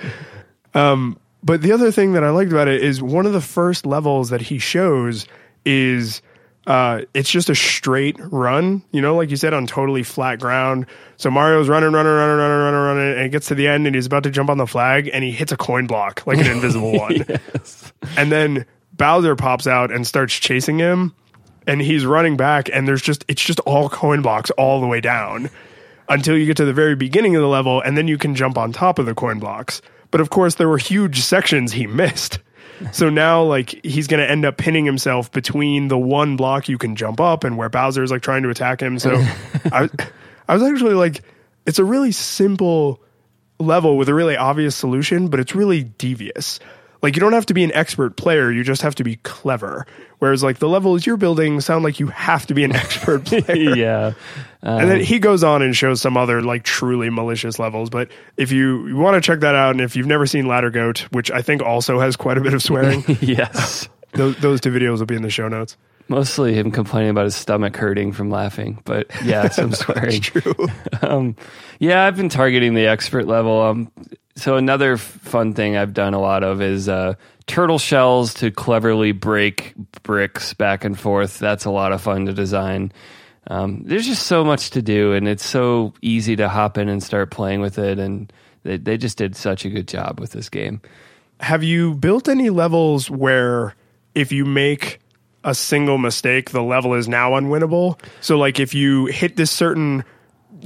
um, 0.75 1.19
but 1.47 1.63
the 1.63 1.71
other 1.71 1.93
thing 1.93 2.15
that 2.15 2.25
I 2.25 2.31
liked 2.31 2.51
about 2.51 2.67
it 2.67 2.83
is 2.83 3.01
one 3.01 3.25
of 3.25 3.33
the 3.33 3.41
first 3.41 3.87
levels 3.87 4.31
that 4.31 4.41
he 4.41 4.59
shows 4.59 5.27
is 5.65 6.21
uh, 6.67 7.03
it's 7.15 7.31
just 7.31 7.49
a 7.49 7.55
straight 7.55 8.17
run, 8.19 8.83
you 8.91 9.01
know, 9.01 9.15
like 9.15 9.31
you 9.31 9.37
said, 9.37 9.55
on 9.55 9.69
totally 9.69 10.03
flat 10.03 10.41
ground. 10.41 10.87
So 11.19 11.31
Mario's 11.31 11.69
running, 11.69 11.93
running, 11.93 12.13
running, 12.13 12.37
running, 12.37 12.59
running, 12.59 12.81
running, 12.81 13.13
and 13.13 13.21
it 13.21 13.29
gets 13.31 13.47
to 13.49 13.55
the 13.55 13.69
end 13.69 13.87
and 13.87 13.95
he's 13.95 14.07
about 14.07 14.25
to 14.25 14.31
jump 14.31 14.51
on 14.51 14.59
the 14.59 14.67
flag 14.67 15.09
and 15.13 15.23
he 15.23 15.31
hits 15.31 15.53
a 15.53 15.57
coin 15.57 15.87
block 15.87 16.27
like 16.27 16.39
an 16.39 16.49
invisible 16.49 16.93
one. 16.99 17.25
yes. 17.29 17.93
And 18.17 18.33
then 18.33 18.67
Bowser 18.95 19.37
pops 19.37 19.69
out 19.69 19.93
and 19.93 20.05
starts 20.05 20.35
chasing 20.35 20.81
him 20.81 21.15
and 21.69 21.81
he's 21.81 22.05
running 22.05 22.37
back 22.37 22.69
and 22.73 22.89
there's 22.89 23.03
just, 23.03 23.25
it's 23.29 23.43
just 23.43 23.61
all 23.61 23.89
coin 23.89 24.21
blocks 24.21 24.51
all 24.53 24.81
the 24.81 24.89
way 24.89 25.01
down 25.01 25.49
until 26.09 26.37
you 26.37 26.47
get 26.47 26.57
to 26.57 26.65
the 26.65 26.73
very 26.73 26.97
beginning 26.97 27.37
of 27.37 27.43
the 27.43 27.49
level 27.49 27.81
and 27.81 27.97
then 27.97 28.09
you 28.09 28.19
can 28.19 28.35
jump 28.35 28.59
on 28.59 28.73
top 28.73 28.99
of 28.99 29.07
the 29.07 29.15
coin 29.15 29.39
blocks. 29.39 29.81
But 30.11 30.21
of 30.21 30.31
course, 30.31 30.57
there 30.57 30.69
were 30.69 30.79
huge 30.79 31.21
sections 31.21 31.73
he 31.73 31.87
missed. 31.87 32.39
So 32.93 33.09
now, 33.09 33.43
like, 33.43 33.85
he's 33.85 34.07
going 34.07 34.21
to 34.21 34.31
end 34.31 34.45
up 34.45 34.59
pinning 34.59 34.85
himself 34.85 35.33
between 35.33 35.89
the 35.89 35.99
one 35.99 36.37
block 36.37 36.69
you 36.69 36.79
can 36.79 36.95
jump 36.95 37.21
up 37.21 37.45
and 37.45 37.57
where 37.57 37.69
Bowser 37.69 38.03
is 38.03 38.11
like 38.11 38.23
trying 38.23 38.43
to 38.43 38.51
attack 38.51 38.81
him. 38.81 38.99
So 38.99 39.15
I, 39.73 39.89
I 40.47 40.55
was 40.55 40.63
actually 40.63 40.95
like, 40.95 41.23
it's 41.65 41.79
a 41.79 41.85
really 41.85 42.13
simple 42.13 43.03
level 43.59 43.97
with 43.97 44.09
a 44.09 44.15
really 44.15 44.37
obvious 44.37 44.77
solution, 44.77 45.29
but 45.29 45.41
it's 45.41 45.55
really 45.55 45.85
devious. 45.85 46.61
Like 47.07 47.15
you 47.15 47.21
don't 47.21 47.35
have 47.35 47.47
to 47.47 47.55
be 47.55 47.63
an 47.63 47.71
expert 47.73 48.17
player, 48.17 48.51
you 48.51 48.65
just 48.65 48.83
have 48.83 48.97
to 48.97 49.05
be 49.05 49.15
clever. 49.23 49.87
Whereas 50.19 50.43
like 50.43 50.59
the 50.59 50.69
levels 50.69 51.07
you're 51.07 51.17
building 51.17 51.61
sound 51.61 51.85
like 51.85 52.01
you 52.01 52.09
have 52.09 52.47
to 52.47 52.55
be 52.55 52.65
an 52.65 52.73
expert 52.75 53.25
player. 53.27 53.77
yeah. 53.77 54.07
Um, 54.65 54.81
and 54.81 54.91
then 54.91 55.01
he 55.03 55.21
goes 55.21 55.45
on 55.45 55.63
and 55.63 55.77
shows 55.77 56.01
some 56.01 56.17
other 56.17 56.43
like 56.43 56.65
truly 56.65 57.09
malicious 57.09 57.61
levels. 57.61 57.91
But 57.91 58.11
if 58.37 58.51
you, 58.51 58.89
you 58.89 58.97
want 58.97 59.15
to 59.15 59.21
check 59.25 59.39
that 59.39 59.55
out, 59.55 59.71
and 59.71 59.81
if 59.81 59.95
you've 59.95 60.09
never 60.09 60.27
seen 60.27 60.49
Ladder 60.49 60.69
Goat, 60.71 61.07
which 61.13 61.31
I 61.31 61.43
think 61.43 61.63
also 61.63 62.01
has 62.01 62.17
quite 62.17 62.39
a 62.39 62.41
bit 62.41 62.55
of 62.55 62.61
swearing, 62.61 63.05
yes, 63.21 63.89
those, 64.15 64.37
those 64.39 64.61
two 64.61 64.73
videos 64.73 64.99
will 64.99 65.07
be 65.07 65.15
in 65.15 65.23
the 65.23 65.31
show 65.31 65.47
notes. 65.47 65.77
Mostly 66.09 66.55
him 66.55 66.73
complaining 66.73 67.11
about 67.11 67.27
his 67.27 67.37
stomach 67.37 67.77
hurting 67.77 68.11
from 68.11 68.31
laughing, 68.31 68.83
but 68.85 69.07
yeah, 69.25 69.49
some 69.51 69.73
swearing. 69.73 70.21
true. 70.23 70.67
Um, 71.03 71.37
yeah, 71.79 72.03
I've 72.05 72.17
been 72.17 72.31
targeting 72.31 72.75
the 72.75 72.89
expert 72.89 73.29
level. 73.29 73.63
Um, 73.63 73.93
so 74.37 74.57
another 74.57 74.97
fun 74.97 75.55
thing 75.55 75.77
I've 75.77 75.95
done 75.95 76.15
a 76.15 76.21
lot 76.21 76.45
of 76.45 76.61
is 76.61 76.89
uh, 76.89 77.15
turtle 77.47 77.79
shells 77.79 78.35
to 78.35 78.51
cleverly 78.51 79.13
break 79.13 79.75
bricks 80.03 80.53
back 80.55 80.85
and 80.85 80.99
forth. 80.99 81.39
That's 81.39 81.65
a 81.65 81.71
lot 81.71 81.93
of 81.93 82.03
fun 82.03 82.27
to 82.27 82.33
design. 82.33 82.93
Um, 83.49 83.83
there's 83.85 84.07
just 84.07 84.27
so 84.27 84.45
much 84.45 84.71
to 84.71 84.83
do, 84.83 85.13
and 85.13 85.27
it's 85.27 85.47
so 85.47 85.95
easy 86.03 86.37
to 86.37 86.49
hop 86.49 86.77
in 86.79 86.89
and 86.89 87.03
start 87.03 87.31
playing 87.31 87.61
with 87.61 87.79
it. 87.79 87.99
And 87.99 88.33
they, 88.65 88.77
they 88.77 88.99
just 88.99 89.19
did 89.19 89.37
such 89.37 89.65
a 89.65 89.71
good 89.71 89.89
job 89.89 90.21
with 90.21 90.33
this 90.33 90.49
game. 90.49 90.81
Have 91.41 91.63
you 91.63 91.95
built 91.95 92.29
any 92.29 92.51
levels 92.51 93.11
where 93.11 93.75
if 94.15 94.33
you 94.33 94.45
make 94.45 95.01
a 95.45 95.55
single 95.55 95.97
mistake, 95.97 96.51
the 96.51 96.63
level 96.63 96.95
is 96.95 97.09
now 97.09 97.33
unwinnable? 97.33 98.01
So, 98.21 98.37
like 98.37 98.59
if 98.59 98.75
you 98.75 99.07
hit 99.07 99.37
this 99.37 99.51
certain 99.51 100.05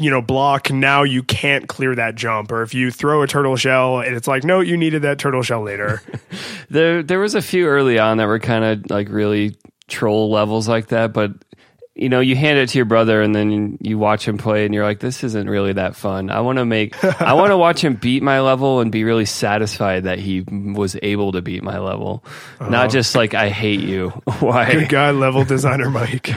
you 0.00 0.10
know 0.10 0.22
block 0.22 0.70
now 0.70 1.02
you 1.02 1.22
can't 1.22 1.68
clear 1.68 1.94
that 1.94 2.14
jump. 2.14 2.50
Or 2.50 2.62
if 2.62 2.74
you 2.74 2.90
throw 2.90 3.22
a 3.22 3.26
turtle 3.26 3.56
shell 3.56 4.00
and 4.00 4.16
it's 4.16 4.26
like 4.26 4.44
no 4.44 4.60
you 4.60 4.76
needed 4.76 5.02
that 5.02 5.18
turtle 5.18 5.42
shell 5.42 5.62
later. 5.62 6.02
There 6.70 7.02
there 7.02 7.18
was 7.18 7.34
a 7.34 7.42
few 7.42 7.66
early 7.66 7.98
on 7.98 8.18
that 8.18 8.26
were 8.26 8.38
kind 8.38 8.64
of 8.64 8.90
like 8.90 9.08
really 9.08 9.56
troll 9.88 10.30
levels 10.30 10.68
like 10.68 10.86
that 10.88 11.12
but 11.12 11.32
you 12.00 12.08
know 12.08 12.20
you 12.20 12.34
hand 12.34 12.58
it 12.58 12.68
to 12.68 12.78
your 12.78 12.84
brother 12.84 13.20
and 13.22 13.34
then 13.34 13.78
you 13.80 13.98
watch 13.98 14.26
him 14.26 14.38
play 14.38 14.64
and 14.64 14.74
you're 14.74 14.84
like 14.84 15.00
this 15.00 15.22
isn't 15.22 15.48
really 15.48 15.72
that 15.72 15.94
fun 15.94 16.30
i 16.30 16.40
want 16.40 16.58
to 16.58 16.64
make 16.64 17.02
i 17.20 17.32
want 17.34 17.50
to 17.50 17.56
watch 17.56 17.82
him 17.82 17.94
beat 17.94 18.22
my 18.22 18.40
level 18.40 18.80
and 18.80 18.90
be 18.90 19.04
really 19.04 19.26
satisfied 19.26 20.04
that 20.04 20.18
he 20.18 20.40
was 20.42 20.96
able 21.02 21.32
to 21.32 21.42
beat 21.42 21.62
my 21.62 21.78
level 21.78 22.24
uh-huh. 22.58 22.70
not 22.70 22.90
just 22.90 23.14
like 23.14 23.34
i 23.34 23.48
hate 23.48 23.80
you 23.80 24.08
why 24.40 24.72
good 24.72 24.88
guy 24.88 25.10
level 25.10 25.44
designer 25.56 25.90
mike 25.90 26.30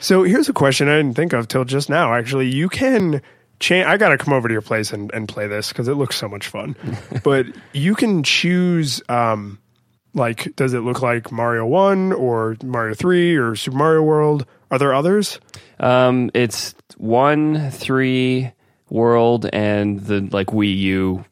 so 0.00 0.22
here's 0.22 0.48
a 0.48 0.52
question 0.52 0.88
I 0.88 0.96
didn't 0.96 1.14
think 1.14 1.32
of 1.32 1.46
till 1.46 1.64
just 1.64 1.90
now. 1.90 2.14
Actually, 2.14 2.48
you 2.48 2.68
can 2.68 3.22
change. 3.58 3.86
I 3.86 3.96
got 3.98 4.08
to 4.08 4.18
come 4.18 4.32
over 4.32 4.48
to 4.48 4.52
your 4.52 4.62
place 4.62 4.92
and, 4.92 5.12
and 5.12 5.28
play 5.28 5.46
this 5.46 5.68
because 5.68 5.88
it 5.88 5.94
looks 5.94 6.16
so 6.16 6.28
much 6.28 6.48
fun. 6.48 6.74
but 7.22 7.46
you 7.72 7.94
can 7.94 8.22
choose. 8.22 9.02
Um, 9.08 9.58
like, 10.12 10.56
does 10.56 10.74
it 10.74 10.80
look 10.80 11.02
like 11.02 11.30
Mario 11.30 11.66
One 11.66 12.12
or 12.12 12.56
Mario 12.64 12.94
Three 12.94 13.36
or 13.36 13.54
Super 13.54 13.76
Mario 13.76 14.02
World? 14.02 14.46
Are 14.70 14.78
there 14.78 14.94
others? 14.94 15.40
Um, 15.78 16.30
it's 16.34 16.74
one, 16.96 17.70
three, 17.70 18.52
World, 18.88 19.46
and 19.52 20.00
the 20.00 20.20
like 20.32 20.48
Wii 20.48 20.76
U 20.78 21.24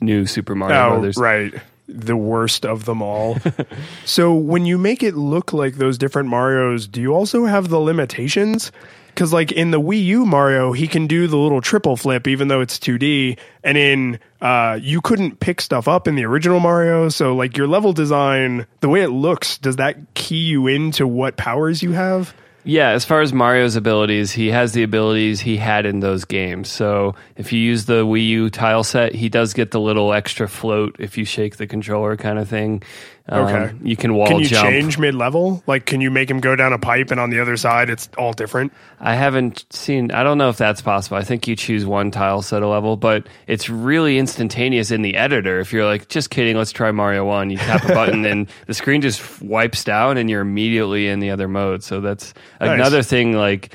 new 0.00 0.26
Super 0.26 0.54
Mario 0.54 0.76
oh, 0.76 0.88
Brothers. 0.90 1.16
Right 1.16 1.54
the 1.92 2.16
worst 2.16 2.64
of 2.64 2.84
them 2.84 3.02
all. 3.02 3.38
so 4.04 4.34
when 4.34 4.66
you 4.66 4.78
make 4.78 5.02
it 5.02 5.14
look 5.14 5.52
like 5.52 5.74
those 5.74 5.98
different 5.98 6.28
Marios, 6.28 6.90
do 6.90 7.00
you 7.00 7.14
also 7.14 7.44
have 7.44 7.68
the 7.68 7.78
limitations? 7.78 8.72
Because 9.08 9.32
like 9.32 9.52
in 9.52 9.72
the 9.72 9.80
Wii 9.80 10.02
U 10.04 10.24
Mario, 10.24 10.72
he 10.72 10.88
can 10.88 11.06
do 11.06 11.26
the 11.26 11.36
little 11.36 11.60
triple 11.60 11.96
flip 11.96 12.26
even 12.26 12.48
though 12.48 12.60
it's 12.60 12.78
2D, 12.78 13.38
and 13.62 13.76
in 13.76 14.18
uh, 14.40 14.78
you 14.80 15.00
couldn't 15.02 15.38
pick 15.38 15.60
stuff 15.60 15.86
up 15.86 16.08
in 16.08 16.14
the 16.14 16.24
original 16.24 16.60
Mario. 16.60 17.10
So 17.10 17.34
like 17.34 17.56
your 17.56 17.66
level 17.66 17.92
design, 17.92 18.66
the 18.80 18.88
way 18.88 19.02
it 19.02 19.10
looks, 19.10 19.58
does 19.58 19.76
that 19.76 20.14
key 20.14 20.44
you 20.44 20.66
into 20.66 21.06
what 21.06 21.36
powers 21.36 21.82
you 21.82 21.92
have? 21.92 22.34
Yeah, 22.64 22.90
as 22.90 23.04
far 23.04 23.20
as 23.20 23.32
Mario's 23.32 23.74
abilities, 23.76 24.30
he 24.30 24.48
has 24.48 24.72
the 24.72 24.82
abilities 24.82 25.40
he 25.40 25.56
had 25.56 25.84
in 25.84 26.00
those 26.00 26.24
games. 26.24 26.70
So 26.70 27.16
if 27.36 27.52
you 27.52 27.58
use 27.58 27.86
the 27.86 28.04
Wii 28.04 28.26
U 28.28 28.50
tile 28.50 28.84
set, 28.84 29.14
he 29.14 29.28
does 29.28 29.52
get 29.52 29.72
the 29.72 29.80
little 29.80 30.12
extra 30.12 30.48
float 30.48 30.96
if 30.98 31.18
you 31.18 31.24
shake 31.24 31.56
the 31.56 31.66
controller 31.66 32.16
kind 32.16 32.38
of 32.38 32.48
thing. 32.48 32.82
Okay. 33.30 33.70
Um, 33.70 33.80
you 33.84 33.96
can 33.96 34.14
wall 34.14 34.26
Can 34.26 34.40
you 34.40 34.46
jump. 34.46 34.68
change 34.68 34.98
mid 34.98 35.14
level? 35.14 35.62
Like, 35.66 35.86
can 35.86 36.00
you 36.00 36.10
make 36.10 36.28
him 36.28 36.40
go 36.40 36.56
down 36.56 36.72
a 36.72 36.78
pipe 36.78 37.12
and 37.12 37.20
on 37.20 37.30
the 37.30 37.38
other 37.38 37.56
side 37.56 37.88
it's 37.88 38.08
all 38.18 38.32
different? 38.32 38.72
I 38.98 39.14
haven't 39.14 39.64
seen, 39.70 40.10
I 40.10 40.24
don't 40.24 40.38
know 40.38 40.48
if 40.48 40.56
that's 40.56 40.80
possible. 40.80 41.18
I 41.18 41.22
think 41.22 41.46
you 41.46 41.54
choose 41.54 41.86
one 41.86 42.10
tile 42.10 42.42
set 42.42 42.62
a 42.62 42.68
level, 42.68 42.96
but 42.96 43.28
it's 43.46 43.70
really 43.70 44.18
instantaneous 44.18 44.90
in 44.90 45.02
the 45.02 45.16
editor. 45.16 45.60
If 45.60 45.72
you're 45.72 45.84
like, 45.84 46.08
just 46.08 46.30
kidding, 46.30 46.56
let's 46.56 46.72
try 46.72 46.90
Mario 46.90 47.24
1, 47.24 47.50
you 47.50 47.58
tap 47.58 47.84
a 47.84 47.94
button 47.94 48.24
and 48.26 48.48
the 48.66 48.74
screen 48.74 49.02
just 49.02 49.40
wipes 49.40 49.84
down 49.84 50.16
and 50.16 50.28
you're 50.28 50.40
immediately 50.40 51.06
in 51.06 51.20
the 51.20 51.30
other 51.30 51.46
mode. 51.46 51.84
So 51.84 52.00
that's 52.00 52.34
nice. 52.66 52.78
another 52.78 53.02
thing, 53.02 53.32
like, 53.32 53.74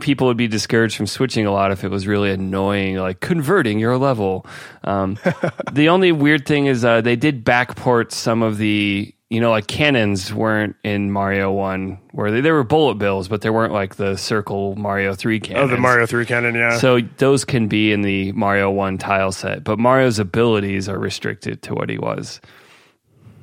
people 0.00 0.26
would 0.26 0.36
be 0.36 0.48
discouraged 0.48 0.96
from 0.96 1.06
switching 1.06 1.46
a 1.46 1.52
lot 1.52 1.70
if 1.72 1.84
it 1.84 1.88
was 1.88 2.06
really 2.06 2.30
annoying, 2.30 2.96
like 2.96 3.20
converting 3.20 3.78
your 3.78 3.96
level. 3.96 4.46
Um, 4.84 5.18
the 5.72 5.88
only 5.88 6.12
weird 6.12 6.46
thing 6.46 6.66
is 6.66 6.84
uh, 6.84 7.00
they 7.00 7.16
did 7.16 7.44
backport 7.44 8.12
some 8.12 8.42
of 8.42 8.58
the, 8.58 9.14
you 9.30 9.40
know, 9.40 9.50
like 9.50 9.66
cannons 9.66 10.32
weren't 10.34 10.76
in 10.82 11.10
Mario 11.10 11.52
One, 11.52 11.98
where 12.10 12.30
they, 12.30 12.40
they 12.40 12.50
were 12.50 12.64
bullet 12.64 12.96
bills, 12.96 13.28
but 13.28 13.40
they 13.40 13.50
weren't 13.50 13.72
like 13.72 13.96
the 13.96 14.16
circle 14.16 14.74
Mario 14.76 15.14
Three 15.14 15.40
cannons. 15.40 15.70
Oh, 15.70 15.74
the 15.74 15.80
Mario 15.80 16.06
Three 16.06 16.26
cannon, 16.26 16.54
yeah. 16.54 16.78
So 16.78 17.00
those 17.18 17.44
can 17.44 17.68
be 17.68 17.92
in 17.92 18.02
the 18.02 18.32
Mario 18.32 18.70
One 18.70 18.98
tile 18.98 19.32
set, 19.32 19.64
but 19.64 19.78
Mario's 19.78 20.18
abilities 20.18 20.88
are 20.88 20.98
restricted 20.98 21.62
to 21.62 21.74
what 21.74 21.88
he 21.88 21.98
was. 21.98 22.40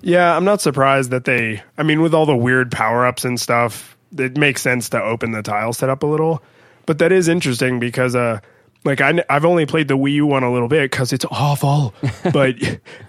Yeah, 0.01 0.35
I'm 0.35 0.45
not 0.45 0.61
surprised 0.61 1.11
that 1.11 1.25
they. 1.25 1.61
I 1.77 1.83
mean, 1.83 2.01
with 2.01 2.13
all 2.13 2.25
the 2.25 2.35
weird 2.35 2.71
power 2.71 3.05
ups 3.05 3.25
and 3.25 3.39
stuff, 3.39 3.97
it 4.17 4.37
makes 4.37 4.61
sense 4.61 4.89
to 4.89 5.01
open 5.01 5.31
the 5.31 5.41
tile 5.43 5.73
setup 5.73 6.03
a 6.03 6.07
little. 6.07 6.41
But 6.85 6.99
that 6.99 7.11
is 7.11 7.27
interesting 7.27 7.79
because 7.79 8.15
uh 8.15 8.39
like 8.85 9.01
I 9.01 9.23
I've 9.29 9.45
only 9.45 9.65
played 9.65 9.87
the 9.87 9.97
Wii 9.97 10.13
U 10.13 10.25
one 10.25 10.43
a 10.43 10.51
little 10.51 10.67
bit 10.67 10.91
cuz 10.91 11.13
it's 11.13 11.25
awful. 11.31 11.93
but 12.33 12.55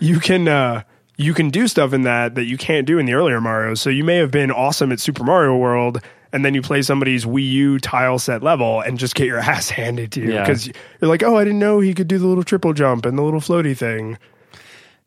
you 0.00 0.20
can 0.20 0.48
uh 0.48 0.82
you 1.16 1.34
can 1.34 1.50
do 1.50 1.68
stuff 1.68 1.92
in 1.92 2.02
that 2.02 2.34
that 2.34 2.44
you 2.44 2.56
can't 2.56 2.86
do 2.86 2.98
in 2.98 3.06
the 3.06 3.14
earlier 3.14 3.40
Mario. 3.40 3.74
So 3.74 3.90
you 3.90 4.04
may 4.04 4.16
have 4.16 4.30
been 4.30 4.50
awesome 4.50 4.90
at 4.92 5.00
Super 5.00 5.22
Mario 5.24 5.56
World 5.56 6.00
and 6.32 6.44
then 6.44 6.54
you 6.54 6.62
play 6.62 6.80
somebody's 6.82 7.24
Wii 7.24 7.48
U 7.50 7.78
tile 7.78 8.18
set 8.18 8.42
level 8.42 8.80
and 8.80 8.98
just 8.98 9.14
get 9.14 9.26
your 9.26 9.38
ass 9.52 9.68
handed 9.70 10.12
to 10.12 10.20
you 10.20 10.32
Yeah. 10.32 10.42
because 10.42 10.66
you're 10.66 11.08
like, 11.10 11.22
"Oh, 11.22 11.36
I 11.36 11.44
didn't 11.44 11.58
know 11.58 11.80
he 11.80 11.92
could 11.94 12.08
do 12.08 12.18
the 12.18 12.26
little 12.26 12.44
triple 12.44 12.72
jump 12.72 13.04
and 13.06 13.16
the 13.18 13.22
little 13.22 13.40
floaty 13.40 13.76
thing." 13.76 14.16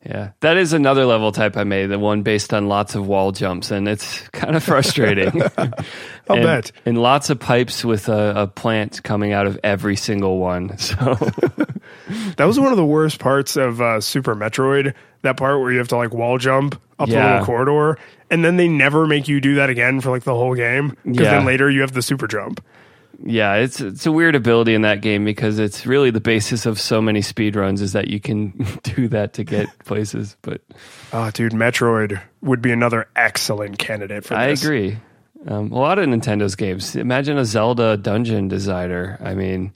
Yeah, 0.04 0.32
that 0.40 0.56
is 0.58 0.72
another 0.74 1.06
level 1.06 1.32
type 1.32 1.56
I 1.56 1.64
made, 1.64 1.86
the 1.86 1.98
one 1.98 2.22
based 2.22 2.52
on 2.52 2.68
lots 2.68 2.94
of 2.94 3.06
wall 3.06 3.32
jumps, 3.32 3.70
and 3.70 3.88
it's 3.88 4.20
kind 4.32 4.54
of 4.54 4.62
frustrating. 4.62 5.42
I'll 5.58 6.36
and, 6.36 6.42
bet. 6.42 6.72
And 6.84 6.98
lots 6.98 7.30
of 7.30 7.38
pipes 7.40 7.84
with 7.84 8.08
a, 8.08 8.42
a 8.42 8.46
plant 8.46 9.02
coming 9.02 9.32
out 9.32 9.46
of 9.46 9.58
every 9.64 9.96
single 9.96 10.38
one. 10.38 10.76
So 10.78 11.16
That 12.36 12.44
was 12.44 12.60
one 12.60 12.70
of 12.70 12.76
the 12.76 12.84
worst 12.84 13.18
parts 13.18 13.56
of 13.56 13.80
uh, 13.80 14.00
Super 14.00 14.34
Metroid. 14.34 14.92
That 15.22 15.38
part 15.38 15.60
where 15.60 15.72
you 15.72 15.78
have 15.78 15.88
to 15.88 15.96
like 15.96 16.12
wall 16.12 16.36
jump 16.36 16.80
up 16.98 17.08
the 17.08 17.14
little 17.14 17.44
corridor, 17.46 17.98
and 18.30 18.44
then 18.44 18.56
they 18.56 18.68
never 18.68 19.06
make 19.06 19.26
you 19.26 19.40
do 19.40 19.54
that 19.54 19.70
again 19.70 20.00
for 20.02 20.10
like 20.10 20.24
the 20.24 20.34
whole 20.34 20.54
game. 20.54 20.96
Because 21.04 21.20
Yeah. 21.24 21.30
then 21.30 21.46
later 21.46 21.70
you 21.70 21.80
have 21.80 21.92
the 21.92 22.02
super 22.02 22.26
jump. 22.26 22.62
Yeah, 23.22 23.54
it's 23.56 23.80
it's 23.80 24.06
a 24.06 24.12
weird 24.12 24.34
ability 24.34 24.74
in 24.74 24.82
that 24.82 25.00
game 25.00 25.24
because 25.24 25.58
it's 25.58 25.86
really 25.86 26.10
the 26.10 26.20
basis 26.20 26.66
of 26.66 26.80
so 26.80 27.00
many 27.02 27.20
speedruns 27.20 27.80
is 27.80 27.92
that 27.92 28.08
you 28.08 28.20
can 28.20 28.50
do 28.82 29.08
that 29.08 29.34
to 29.34 29.44
get 29.44 29.66
places. 29.84 30.36
But 30.42 30.62
Oh, 31.12 31.30
dude, 31.30 31.52
Metroid 31.52 32.20
would 32.42 32.62
be 32.62 32.72
another 32.72 33.08
excellent 33.16 33.78
candidate 33.78 34.24
for 34.24 34.34
this. 34.34 34.38
I 34.38 34.46
this. 34.48 34.62
agree. 34.64 34.98
Um, 35.46 35.72
a 35.72 35.78
lot 35.78 35.98
of 35.98 36.06
Nintendo's 36.06 36.54
games. 36.56 36.96
Imagine 36.96 37.36
a 37.36 37.44
Zelda 37.44 37.96
dungeon 37.98 38.48
designer. 38.48 39.18
I 39.22 39.34
mean, 39.34 39.74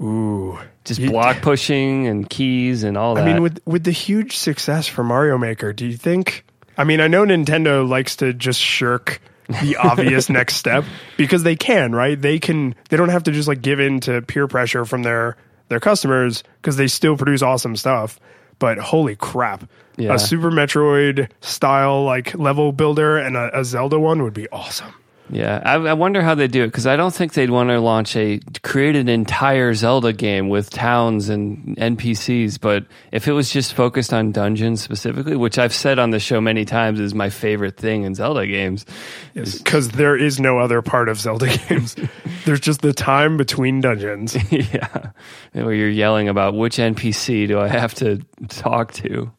Ooh, 0.00 0.58
just 0.84 1.04
block 1.04 1.42
pushing 1.42 2.06
and 2.06 2.28
keys 2.28 2.84
and 2.84 2.96
all 2.96 3.14
that. 3.14 3.26
I 3.26 3.32
mean, 3.32 3.42
with 3.42 3.60
with 3.66 3.84
the 3.84 3.90
huge 3.90 4.36
success 4.36 4.86
for 4.86 5.02
Mario 5.02 5.38
Maker, 5.38 5.72
do 5.72 5.86
you 5.86 5.96
think? 5.96 6.44
I 6.76 6.84
mean, 6.84 7.00
I 7.00 7.08
know 7.08 7.24
Nintendo 7.24 7.88
likes 7.88 8.14
to 8.16 8.32
just 8.32 8.60
shirk 8.60 9.20
the 9.48 9.76
obvious 9.76 10.28
next 10.30 10.54
step 10.56 10.84
because 11.16 11.42
they 11.42 11.56
can, 11.56 11.94
right? 11.94 12.20
They 12.20 12.38
can. 12.38 12.74
They 12.90 12.96
don't 12.96 13.08
have 13.08 13.24
to 13.24 13.32
just 13.32 13.48
like 13.48 13.62
give 13.62 13.80
in 13.80 14.00
to 14.00 14.22
peer 14.22 14.46
pressure 14.46 14.84
from 14.84 15.02
their 15.02 15.36
their 15.68 15.80
customers 15.80 16.44
because 16.60 16.76
they 16.76 16.86
still 16.86 17.16
produce 17.16 17.42
awesome 17.42 17.76
stuff. 17.76 18.18
But 18.58 18.78
holy 18.78 19.14
crap, 19.16 19.68
Yeah. 19.96 20.14
a 20.14 20.18
Super 20.18 20.50
Metroid 20.50 21.30
style 21.40 22.04
like 22.04 22.34
level 22.34 22.72
builder 22.72 23.16
and 23.16 23.36
a, 23.36 23.60
a 23.60 23.64
Zelda 23.64 23.98
one 24.00 24.22
would 24.22 24.34
be 24.34 24.48
awesome. 24.50 24.92
Yeah, 25.30 25.60
I, 25.64 25.74
I 25.74 25.92
wonder 25.92 26.22
how 26.22 26.34
they 26.34 26.48
do 26.48 26.64
it 26.64 26.68
because 26.68 26.86
I 26.86 26.96
don't 26.96 27.14
think 27.14 27.34
they'd 27.34 27.50
want 27.50 27.68
to 27.68 27.80
launch 27.80 28.16
a 28.16 28.40
create 28.62 28.96
an 28.96 29.08
entire 29.08 29.74
Zelda 29.74 30.12
game 30.12 30.48
with 30.48 30.70
towns 30.70 31.28
and 31.28 31.76
NPCs. 31.76 32.58
But 32.60 32.86
if 33.12 33.28
it 33.28 33.32
was 33.32 33.50
just 33.50 33.74
focused 33.74 34.12
on 34.12 34.32
dungeons 34.32 34.82
specifically, 34.82 35.36
which 35.36 35.58
I've 35.58 35.74
said 35.74 35.98
on 35.98 36.10
the 36.10 36.18
show 36.18 36.40
many 36.40 36.64
times 36.64 36.98
is 36.98 37.14
my 37.14 37.28
favorite 37.28 37.76
thing 37.76 38.04
in 38.04 38.14
Zelda 38.14 38.46
games, 38.46 38.86
Because 39.34 39.90
there 39.90 40.16
is 40.16 40.40
no 40.40 40.58
other 40.58 40.80
part 40.80 41.08
of 41.08 41.20
Zelda 41.20 41.54
games. 41.68 41.94
There's 42.44 42.60
just 42.60 42.80
the 42.80 42.94
time 42.94 43.36
between 43.36 43.80
dungeons. 43.80 44.36
yeah, 44.52 45.10
where 45.52 45.74
you're 45.74 45.90
yelling 45.90 46.28
about 46.28 46.54
which 46.54 46.78
NPC 46.78 47.46
do 47.48 47.60
I 47.60 47.68
have 47.68 47.94
to 47.96 48.18
talk 48.48 48.92
to. 48.94 49.30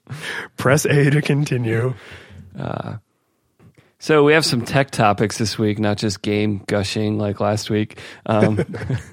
Press 0.58 0.86
A 0.86 1.10
to 1.10 1.22
continue. 1.22 1.96
Uh, 2.58 2.98
So 4.02 4.24
we 4.24 4.32
have 4.32 4.46
some 4.46 4.64
tech 4.64 4.92
topics 4.92 5.38
this 5.38 5.60
week, 5.60 5.78
not 5.78 5.98
just 5.98 6.22
game 6.22 6.64
gushing 6.68 7.18
like 7.18 7.42
last 7.42 7.70
week. 7.70 8.00
Um, 8.26 8.64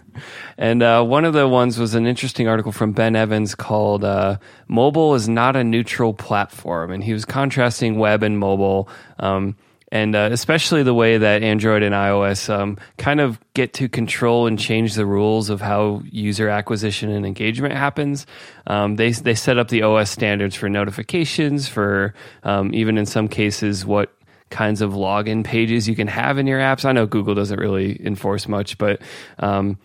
and 0.58 0.80
uh, 0.80 1.02
one 1.02 1.24
of 1.24 1.32
the 1.32 1.48
ones 1.48 1.76
was 1.76 1.96
an 1.96 2.06
interesting 2.06 2.46
article 2.46 2.70
from 2.70 2.92
Ben 2.92 3.16
Evans 3.16 3.56
called 3.56 4.04
uh, 4.04 4.38
"Mobile 4.68 5.16
is 5.16 5.28
not 5.28 5.56
a 5.56 5.64
neutral 5.64 6.14
platform," 6.14 6.92
and 6.92 7.02
he 7.02 7.12
was 7.12 7.24
contrasting 7.24 7.98
web 7.98 8.22
and 8.22 8.38
mobile. 8.38 8.88
Um, 9.18 9.56
and 9.90 10.14
uh, 10.14 10.28
especially 10.32 10.82
the 10.82 10.94
way 10.94 11.18
that 11.18 11.42
Android 11.42 11.82
and 11.82 11.94
iOS 11.94 12.48
um, 12.48 12.76
kind 12.96 13.20
of 13.20 13.40
get 13.54 13.72
to 13.74 13.88
control 13.88 14.46
and 14.46 14.58
change 14.58 14.94
the 14.94 15.06
rules 15.06 15.48
of 15.48 15.60
how 15.60 16.02
user 16.04 16.48
acquisition 16.48 17.10
and 17.10 17.24
engagement 17.26 17.74
happens. 17.74 18.26
Um, 18.68 18.96
they 18.96 19.10
they 19.10 19.34
set 19.34 19.58
up 19.58 19.66
the 19.68 19.82
OS 19.82 20.10
standards 20.10 20.54
for 20.54 20.68
notifications, 20.68 21.66
for 21.66 22.14
um, 22.44 22.72
even 22.72 22.98
in 22.98 23.06
some 23.06 23.26
cases 23.26 23.84
what 23.84 24.15
kinds 24.50 24.80
of 24.80 24.92
login 24.92 25.44
pages 25.44 25.88
you 25.88 25.96
can 25.96 26.08
have 26.08 26.38
in 26.38 26.46
your 26.46 26.60
apps. 26.60 26.84
I 26.84 26.92
know 26.92 27.06
Google 27.06 27.34
doesn't 27.34 27.58
really 27.58 28.04
enforce 28.04 28.48
much, 28.48 28.78
but 28.78 29.00
um, 29.38 29.78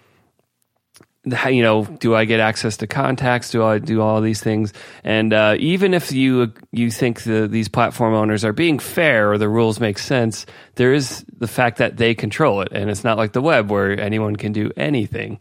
you 1.24 1.62
know, 1.62 1.86
do 1.86 2.16
I 2.16 2.26
get 2.26 2.40
access 2.40 2.78
to 2.78 2.88
contacts? 2.88 3.52
Do 3.52 3.64
I 3.64 3.78
do 3.78 4.02
all 4.02 4.22
these 4.22 4.42
things? 4.42 4.74
And 5.04 5.34
uh, 5.34 5.56
even 5.60 5.94
if 5.94 6.12
you 6.12 6.52
you 6.72 6.90
think 6.90 7.24
the, 7.24 7.48
these 7.48 7.68
platform 7.68 8.16
owners 8.16 8.44
are 8.44 8.54
being 8.54 8.80
fair 8.80 9.32
or 9.32 9.38
the 9.38 9.50
rules 9.50 9.80
make 9.80 10.00
sense, 10.00 10.48
there 10.76 10.94
is 10.94 11.24
the 11.38 11.48
fact 11.48 11.78
that 11.78 11.98
they 11.98 12.16
control 12.16 12.62
it, 12.62 12.70
and 12.72 12.90
it's 12.90 13.04
not 13.04 13.18
like 13.18 13.34
the 13.34 13.42
web 13.42 13.70
where 13.70 14.00
anyone 14.00 14.36
can 14.36 14.52
do 14.52 14.72
anything. 14.76 15.40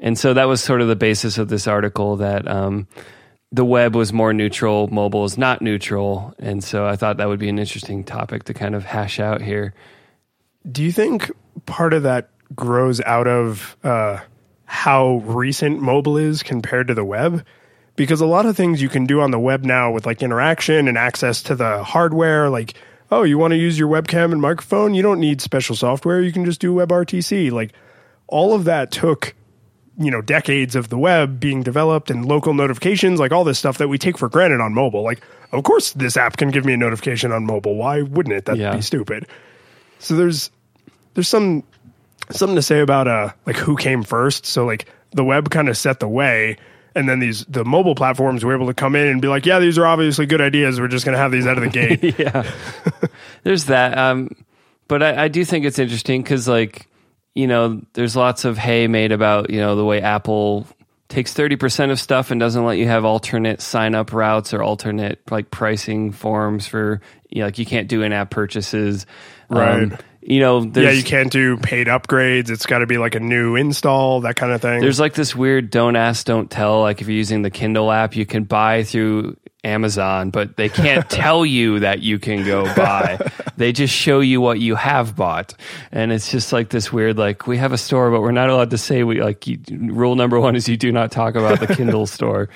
And 0.00 0.18
so 0.18 0.34
that 0.34 0.44
was 0.44 0.62
sort 0.62 0.82
of 0.82 0.88
the 0.88 0.96
basis 0.96 1.38
of 1.38 1.48
this 1.48 1.66
article 1.66 2.16
that. 2.16 2.46
Um, 2.46 2.86
the 3.52 3.64
web 3.64 3.94
was 3.94 4.12
more 4.12 4.32
neutral, 4.32 4.88
mobile 4.88 5.24
is 5.24 5.36
not 5.36 5.60
neutral, 5.60 6.34
and 6.38 6.64
so 6.64 6.86
I 6.86 6.96
thought 6.96 7.18
that 7.18 7.28
would 7.28 7.38
be 7.38 7.50
an 7.50 7.58
interesting 7.58 8.02
topic 8.02 8.44
to 8.44 8.54
kind 8.54 8.74
of 8.74 8.84
hash 8.84 9.20
out 9.20 9.42
here. 9.42 9.74
Do 10.70 10.82
you 10.82 10.90
think 10.90 11.30
part 11.66 11.92
of 11.92 12.04
that 12.04 12.30
grows 12.56 13.00
out 13.02 13.26
of 13.26 13.76
uh, 13.84 14.20
how 14.64 15.16
recent 15.24 15.80
mobile 15.80 16.16
is 16.16 16.42
compared 16.42 16.88
to 16.88 16.94
the 16.94 17.04
web? 17.04 17.44
Because 17.94 18.22
a 18.22 18.26
lot 18.26 18.46
of 18.46 18.56
things 18.56 18.80
you 18.80 18.88
can 18.88 19.04
do 19.04 19.20
on 19.20 19.30
the 19.30 19.38
web 19.38 19.64
now 19.64 19.92
with 19.92 20.06
like 20.06 20.22
interaction 20.22 20.88
and 20.88 20.96
access 20.96 21.42
to 21.44 21.54
the 21.54 21.84
hardware, 21.84 22.48
like, 22.48 22.74
oh, 23.10 23.22
you 23.22 23.36
want 23.36 23.52
to 23.52 23.58
use 23.58 23.78
your 23.78 23.88
webcam 23.88 24.32
and 24.32 24.40
microphone? 24.40 24.94
You 24.94 25.02
don't 25.02 25.20
need 25.20 25.42
special 25.42 25.76
software. 25.76 26.22
You 26.22 26.32
can 26.32 26.46
just 26.46 26.60
do 26.60 26.74
WebRTC. 26.74 27.52
Like, 27.52 27.72
all 28.28 28.54
of 28.54 28.64
that 28.64 28.90
took, 28.90 29.34
you 29.98 30.10
know, 30.10 30.20
decades 30.22 30.74
of 30.74 30.88
the 30.88 30.96
web 30.98 31.38
being 31.38 31.62
developed 31.62 32.10
and 32.10 32.24
local 32.26 32.54
notifications, 32.54 33.20
like 33.20 33.30
all 33.32 33.44
this 33.44 33.58
stuff 33.58 33.78
that 33.78 33.88
we 33.88 33.98
take 33.98 34.16
for 34.18 34.28
granted 34.28 34.60
on 34.60 34.72
mobile. 34.74 35.02
Like, 35.02 35.20
of 35.52 35.64
course, 35.64 35.92
this 35.92 36.16
app 36.16 36.36
can 36.38 36.50
give 36.50 36.64
me 36.64 36.72
a 36.72 36.76
notification 36.76 37.30
on 37.32 37.44
mobile. 37.44 37.74
Why 37.76 38.02
wouldn't 38.02 38.34
it? 38.34 38.46
That'd 38.46 38.60
Yeah. 38.60 38.74
be 38.74 38.80
stupid. 38.82 39.26
So 39.98 40.16
there's 40.16 40.50
there's 41.14 41.28
some 41.28 41.62
something 42.30 42.56
to 42.56 42.62
say 42.62 42.80
about 42.80 43.06
uh 43.08 43.32
like 43.46 43.56
who 43.56 43.76
came 43.76 44.02
first. 44.02 44.46
So 44.46 44.64
like 44.64 44.86
the 45.12 45.24
web 45.24 45.50
kind 45.50 45.68
of 45.68 45.76
set 45.76 46.00
the 46.00 46.08
way, 46.08 46.56
and 46.94 47.06
then 47.08 47.18
these 47.18 47.44
the 47.44 47.64
mobile 47.64 47.94
platforms 47.94 48.44
were 48.44 48.54
able 48.54 48.66
to 48.68 48.74
come 48.74 48.96
in 48.96 49.06
and 49.08 49.20
be 49.20 49.28
like, 49.28 49.44
yeah, 49.44 49.58
these 49.58 49.76
are 49.78 49.86
obviously 49.86 50.24
good 50.24 50.40
ideas. 50.40 50.80
We're 50.80 50.88
just 50.88 51.04
going 51.04 51.12
to 51.14 51.18
have 51.18 51.30
these 51.32 51.46
out 51.46 51.58
of 51.58 51.64
the 51.64 51.68
gate. 51.70 52.02
yeah, 52.18 52.50
there's 53.42 53.66
that. 53.66 53.98
Um, 53.98 54.30
but 54.88 55.02
I, 55.02 55.24
I 55.24 55.28
do 55.28 55.44
think 55.44 55.64
it's 55.66 55.78
interesting 55.78 56.22
because, 56.22 56.48
like, 56.48 56.86
you 57.34 57.46
know, 57.46 57.80
there's 57.94 58.14
lots 58.16 58.44
of 58.44 58.58
hay 58.58 58.86
made 58.86 59.12
about 59.12 59.50
you 59.50 59.60
know 59.60 59.76
the 59.76 59.84
way 59.84 60.00
Apple 60.00 60.66
takes 61.08 61.34
30% 61.34 61.90
of 61.90 62.00
stuff 62.00 62.30
and 62.30 62.40
doesn't 62.40 62.64
let 62.64 62.78
you 62.78 62.86
have 62.86 63.04
alternate 63.04 63.60
sign 63.60 63.94
up 63.94 64.14
routes 64.14 64.54
or 64.54 64.62
alternate 64.62 65.20
like 65.30 65.50
pricing 65.50 66.10
forms 66.10 66.66
for 66.66 67.02
you 67.28 67.40
know, 67.40 67.46
like 67.46 67.58
you 67.58 67.66
can't 67.66 67.86
do 67.86 68.00
in-app 68.00 68.30
purchases 68.30 69.04
um, 69.50 69.58
Right. 69.58 70.00
you 70.22 70.40
know 70.40 70.64
there's, 70.64 70.86
yeah, 70.86 70.92
you 70.92 71.02
can't 71.02 71.30
do 71.30 71.58
paid 71.58 71.86
upgrades. 71.86 72.48
It's 72.48 72.64
got 72.64 72.78
to 72.78 72.86
be 72.86 72.96
like 72.96 73.14
a 73.14 73.20
new 73.20 73.56
install, 73.56 74.22
that 74.22 74.36
kind 74.36 74.52
of 74.52 74.62
thing. 74.62 74.80
There's 74.80 74.98
like 74.98 75.12
this 75.12 75.36
weird 75.36 75.68
don't 75.68 75.96
ask, 75.96 76.24
don't 76.24 76.50
tell. 76.50 76.80
Like 76.80 77.02
if 77.02 77.08
you're 77.08 77.16
using 77.16 77.42
the 77.42 77.50
Kindle 77.50 77.92
app, 77.92 78.16
you 78.16 78.24
can 78.24 78.44
buy 78.44 78.82
through 78.84 79.36
Amazon, 79.64 80.30
but 80.30 80.56
they 80.56 80.68
can't 80.68 81.08
tell 81.10 81.46
you 81.46 81.80
that 81.80 82.00
you 82.00 82.18
can 82.18 82.44
go 82.44 82.64
buy. 82.74 83.18
they 83.56 83.72
just 83.72 83.94
show 83.94 84.20
you 84.20 84.40
what 84.40 84.58
you 84.58 84.74
have 84.74 85.14
bought. 85.14 85.54
And 85.90 86.12
it's 86.12 86.30
just 86.30 86.52
like 86.52 86.70
this 86.70 86.92
weird, 86.92 87.16
like 87.16 87.46
we 87.46 87.58
have 87.58 87.72
a 87.72 87.78
store, 87.78 88.10
but 88.10 88.20
we're 88.20 88.32
not 88.32 88.50
allowed 88.50 88.70
to 88.70 88.78
say 88.78 89.04
we 89.04 89.22
like 89.22 89.46
you, 89.46 89.58
rule 89.70 90.16
number 90.16 90.40
one 90.40 90.56
is 90.56 90.68
you 90.68 90.76
do 90.76 90.90
not 90.90 91.12
talk 91.12 91.34
about 91.34 91.60
the 91.60 91.74
Kindle 91.74 92.06
store. 92.06 92.48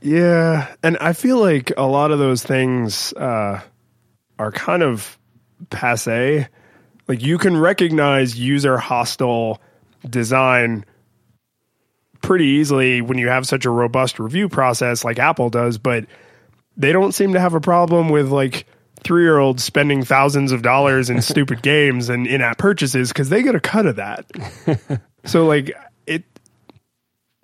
Yeah, 0.00 0.74
and 0.82 0.98
I 0.98 1.12
feel 1.12 1.38
like 1.38 1.72
a 1.76 1.86
lot 1.86 2.10
of 2.10 2.18
those 2.18 2.42
things 2.42 3.12
uh, 3.14 3.60
are 4.38 4.52
kind 4.52 4.82
of 4.82 5.18
passe. 5.70 6.46
Like 7.08 7.22
you 7.22 7.38
can 7.38 7.56
recognize 7.56 8.38
user 8.38 8.76
hostile 8.78 9.60
design 10.08 10.84
pretty 12.22 12.46
easily 12.46 13.00
when 13.00 13.18
you 13.18 13.28
have 13.28 13.46
such 13.46 13.64
a 13.64 13.70
robust 13.70 14.18
review 14.18 14.48
process 14.48 15.04
like 15.04 15.18
Apple 15.18 15.50
does, 15.50 15.78
but 15.78 16.06
they 16.76 16.92
don't 16.92 17.12
seem 17.12 17.34
to 17.34 17.40
have 17.40 17.54
a 17.54 17.60
problem 17.60 18.08
with 18.08 18.30
like 18.30 18.66
three 19.02 19.24
year 19.24 19.38
olds 19.38 19.62
spending 19.62 20.04
thousands 20.04 20.52
of 20.52 20.62
dollars 20.62 21.10
in 21.10 21.20
stupid 21.22 21.62
games 21.62 22.08
and 22.08 22.26
in 22.26 22.40
app 22.40 22.58
purchases 22.58 23.08
because 23.08 23.28
they 23.28 23.42
get 23.42 23.54
a 23.54 23.60
cut 23.60 23.86
of 23.86 23.96
that. 23.96 24.26
so 25.24 25.46
like 25.46 25.76
it 26.06 26.24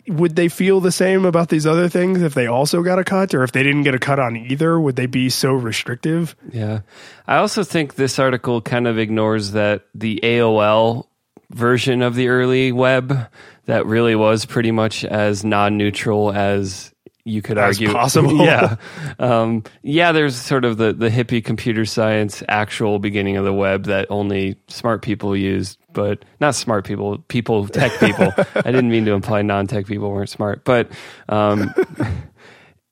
would 0.07 0.37
they 0.37 0.49
feel 0.49 0.81
the 0.81 0.93
same 0.93 1.25
about 1.25 1.49
these 1.49 1.67
other 1.67 1.89
things 1.89 2.23
if 2.23 2.35
they 2.35 2.47
also 2.47 2.83
got 2.83 2.99
a 2.99 3.05
cut, 3.05 3.35
or 3.35 3.43
if 3.43 3.53
they 3.53 3.63
didn't 3.63 3.83
get 3.83 3.95
a 3.95 3.99
cut 3.99 4.19
on 4.19 4.37
either? 4.37 4.81
Would 4.81 4.97
they 4.97 5.07
be 5.07 5.29
so 5.29 5.53
restrictive? 5.53 6.35
Yeah. 6.51 6.81
I 7.27 7.37
also 7.37 7.63
think 7.63 7.95
this 7.95 8.19
article 8.19 8.63
kind 8.63 8.87
of 8.87 8.99
ignores 8.99 9.53
that 9.53 9.85
the 9.95 10.21
AOL 10.23 11.09
version 11.51 12.03
of 12.03 12.15
the 12.15 12.29
early 12.29 12.73
web 12.73 13.29
that 13.69 13.85
really 13.87 14.17
was 14.17 14.47
pretty 14.47 14.73
much 14.73 15.05
as 15.05 15.45
non-neutral 15.45 16.33
as 16.33 16.93
you 17.25 17.43
could 17.43 17.59
As 17.59 17.77
argue 17.77 17.93
possible. 17.93 18.37
yeah 18.45 18.77
um, 19.19 19.63
yeah 19.83 20.13
there's 20.13 20.35
sort 20.35 20.65
of 20.65 20.79
the, 20.79 20.95
the 20.95 21.11
hippie 21.11 21.45
computer 21.45 21.85
science 21.85 22.43
actual 22.49 22.99
beginning 22.99 23.37
of 23.37 23.45
the 23.45 23.53
web 23.53 23.85
that 23.85 24.07
only 24.11 24.57
smart 24.69 25.03
people 25.03 25.37
used 25.37 25.79
but 25.93 26.25
not 26.41 26.55
smart 26.55 26.87
people 26.87 27.19
people 27.29 27.69
tech 27.69 27.93
people 28.01 28.33
i 28.55 28.73
didn't 28.73 28.91
mean 28.91 29.05
to 29.05 29.13
imply 29.13 29.43
non-tech 29.43 29.87
people 29.87 30.11
weren't 30.11 30.31
smart 30.31 30.65
but 30.65 30.91
um, 31.29 31.73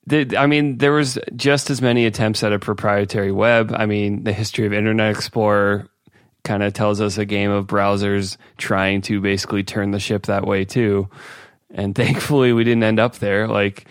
I 0.09 0.47
mean, 0.47 0.77
there 0.77 0.93
was 0.93 1.19
just 1.35 1.69
as 1.69 1.81
many 1.81 2.05
attempts 2.05 2.41
at 2.41 2.53
a 2.53 2.59
proprietary 2.59 3.33
web. 3.33 3.73
I 3.75 3.85
mean, 3.87 4.23
the 4.23 4.31
history 4.31 4.65
of 4.65 4.71
Internet 4.71 5.11
Explorer 5.11 5.89
kind 6.47 6.63
of 6.63 6.73
tells 6.73 7.01
us 7.01 7.17
a 7.17 7.25
game 7.25 7.51
of 7.51 7.67
browsers 7.67 8.37
trying 8.57 9.01
to 9.03 9.21
basically 9.21 9.63
turn 9.63 9.91
the 9.91 9.99
ship 9.99 10.25
that 10.25 10.47
way 10.47 10.65
too. 10.65 11.09
And 11.69 11.93
thankfully, 12.03 12.53
we 12.53 12.63
didn't 12.63 12.83
end 12.83 12.99
up 12.99 13.17
there. 13.17 13.47
Like, 13.47 13.85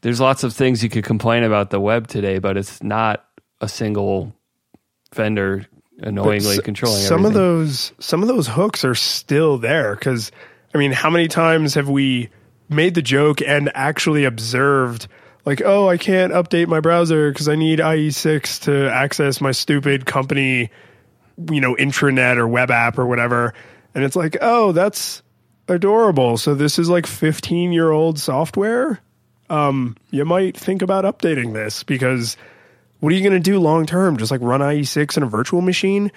there's 0.00 0.20
lots 0.20 0.44
of 0.44 0.54
things 0.54 0.82
you 0.82 0.88
could 0.88 1.04
complain 1.04 1.42
about 1.42 1.70
the 1.70 1.80
web 1.80 2.06
today, 2.06 2.38
but 2.38 2.56
it's 2.56 2.82
not 2.82 3.26
a 3.60 3.68
single 3.68 4.32
vendor 5.14 5.66
annoyingly 5.98 6.56
s- 6.56 6.60
controlling 6.60 7.00
some 7.02 7.24
of 7.24 7.32
those 7.32 7.92
some 7.98 8.20
of 8.20 8.28
those 8.28 8.46
hooks 8.46 8.84
are 8.84 8.94
still 8.94 9.56
there 9.56 9.94
because 9.94 10.30
i 10.74 10.78
mean 10.78 10.92
how 10.92 11.08
many 11.08 11.26
times 11.26 11.72
have 11.72 11.88
we 11.88 12.28
made 12.68 12.94
the 12.94 13.00
joke 13.00 13.40
and 13.40 13.70
actually 13.74 14.24
observed 14.24 15.08
like 15.46 15.62
oh 15.64 15.88
i 15.88 15.96
can't 15.96 16.34
update 16.34 16.68
my 16.68 16.80
browser 16.80 17.30
because 17.30 17.48
i 17.48 17.54
need 17.54 17.78
ie6 17.78 18.60
to 18.60 18.90
access 18.92 19.40
my 19.40 19.52
stupid 19.52 20.04
company 20.04 20.70
you 21.50 21.60
know 21.60 21.74
intranet 21.76 22.36
or 22.36 22.46
web 22.48 22.70
app 22.70 22.98
or 22.98 23.06
whatever 23.06 23.52
and 23.94 24.04
it's 24.04 24.16
like 24.16 24.36
oh 24.40 24.72
that's 24.72 25.22
adorable 25.68 26.36
so 26.36 26.54
this 26.54 26.78
is 26.78 26.88
like 26.88 27.06
15 27.06 27.72
year 27.72 27.90
old 27.90 28.18
software 28.18 29.00
um 29.50 29.96
you 30.10 30.24
might 30.24 30.56
think 30.56 30.82
about 30.82 31.04
updating 31.04 31.52
this 31.52 31.82
because 31.82 32.36
what 33.00 33.12
are 33.12 33.16
you 33.16 33.20
going 33.22 33.34
to 33.34 33.50
do 33.50 33.60
long 33.60 33.84
term? 33.84 34.16
Just 34.16 34.30
like 34.30 34.40
run 34.40 34.60
IE6 34.60 35.18
in 35.18 35.22
a 35.22 35.26
virtual 35.26 35.60
machine? 35.60 36.10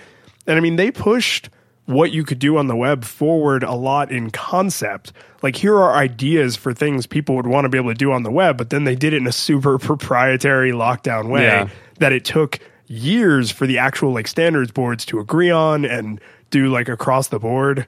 And 0.48 0.58
I 0.58 0.62
mean, 0.62 0.78
they 0.78 0.92
pushed 0.92 1.50
what 1.88 2.12
you 2.12 2.24
could 2.24 2.40
do 2.40 2.56
on 2.58 2.68
the 2.68 2.76
web 2.76 3.04
forward 3.04 3.64
a 3.64 3.74
lot 3.74 4.12
in 4.14 4.32
concept. 4.32 5.12
Like, 5.44 5.58
here 5.58 5.76
are 5.76 5.94
ideas 5.94 6.56
for 6.56 6.74
things 6.74 7.06
people 7.06 7.36
would 7.36 7.46
want 7.46 7.66
to 7.66 7.70
be 7.70 7.78
able 7.78 7.90
to 7.90 7.96
do 7.96 8.14
on 8.14 8.24
the 8.24 8.32
web, 8.32 8.58
but 8.58 8.70
then 8.70 8.86
they 8.86 8.96
did 8.96 9.12
it 9.14 9.18
in 9.18 9.28
a 9.28 9.32
super 9.34 9.78
proprietary 9.78 10.72
lockdown 10.72 11.28
way 11.30 11.44
Yeah. 11.44 11.70
that 12.00 12.14
it 12.14 12.24
took 12.24 12.60
years 12.90 13.52
for 13.52 13.66
the 13.66 13.78
actual 13.78 14.12
like 14.12 14.28
standards 14.28 14.72
boards 14.72 15.06
to 15.06 15.20
agree 15.20 15.52
on 15.52 15.86
and 15.86 16.20
do 16.50 16.68
like 16.68 16.90
across 16.90 17.30
the 17.30 17.40
board. 17.40 17.88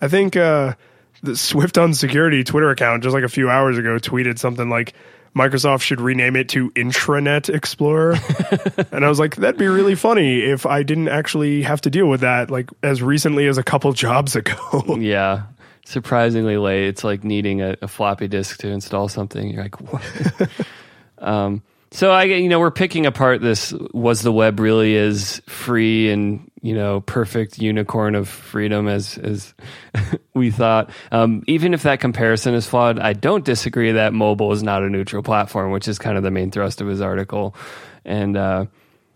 I 0.00 0.08
think 0.08 0.34
uh, 0.34 0.74
the 1.22 1.36
Swift 1.36 1.78
on 1.78 1.94
Security 1.94 2.42
Twitter 2.42 2.70
account 2.70 3.02
just 3.02 3.14
like 3.14 3.22
a 3.24 3.28
few 3.28 3.48
hours 3.48 3.78
ago 3.78 3.98
tweeted 3.98 4.38
something 4.38 4.68
like 4.68 4.94
Microsoft 5.36 5.82
should 5.82 6.00
rename 6.00 6.34
it 6.34 6.48
to 6.50 6.70
Intranet 6.70 7.54
Explorer. 7.54 8.16
and 8.92 9.04
I 9.04 9.08
was 9.08 9.20
like, 9.20 9.36
that'd 9.36 9.58
be 9.58 9.68
really 9.68 9.94
funny 9.94 10.40
if 10.40 10.66
I 10.66 10.82
didn't 10.82 11.08
actually 11.08 11.62
have 11.62 11.82
to 11.82 11.90
deal 11.90 12.06
with 12.06 12.22
that 12.22 12.50
like 12.50 12.70
as 12.82 13.02
recently 13.02 13.46
as 13.46 13.58
a 13.58 13.62
couple 13.62 13.92
jobs 13.92 14.34
ago. 14.36 14.56
Yeah. 15.00 15.44
Surprisingly 15.86 16.56
late. 16.56 16.86
It's 16.86 17.02
like 17.02 17.24
needing 17.24 17.62
a, 17.62 17.76
a 17.82 17.88
floppy 17.88 18.28
disk 18.28 18.58
to 18.60 18.68
install 18.68 19.08
something. 19.08 19.48
You're 19.50 19.62
like, 19.62 19.80
what? 19.80 20.48
um, 21.18 21.62
so 21.92 22.12
I, 22.12 22.24
you 22.24 22.48
know, 22.48 22.60
we're 22.60 22.70
picking 22.70 23.06
apart 23.06 23.40
this. 23.40 23.72
Was 23.92 24.22
the 24.22 24.32
web 24.32 24.60
really 24.60 24.96
as 24.96 25.40
free 25.46 26.10
and 26.10 26.50
you 26.62 26.74
know 26.74 27.00
perfect 27.00 27.58
unicorn 27.58 28.14
of 28.14 28.28
freedom 28.28 28.86
as 28.86 29.18
as 29.18 29.54
we 30.34 30.50
thought? 30.50 30.90
Um, 31.10 31.42
even 31.48 31.74
if 31.74 31.82
that 31.82 32.00
comparison 32.00 32.54
is 32.54 32.66
flawed, 32.66 32.98
I 33.00 33.12
don't 33.12 33.44
disagree 33.44 33.92
that 33.92 34.12
mobile 34.12 34.52
is 34.52 34.62
not 34.62 34.82
a 34.82 34.88
neutral 34.88 35.22
platform, 35.22 35.72
which 35.72 35.88
is 35.88 35.98
kind 35.98 36.16
of 36.16 36.22
the 36.22 36.30
main 36.30 36.50
thrust 36.50 36.80
of 36.80 36.86
his 36.86 37.00
article. 37.00 37.56
And 38.04 38.36
uh, 38.36 38.66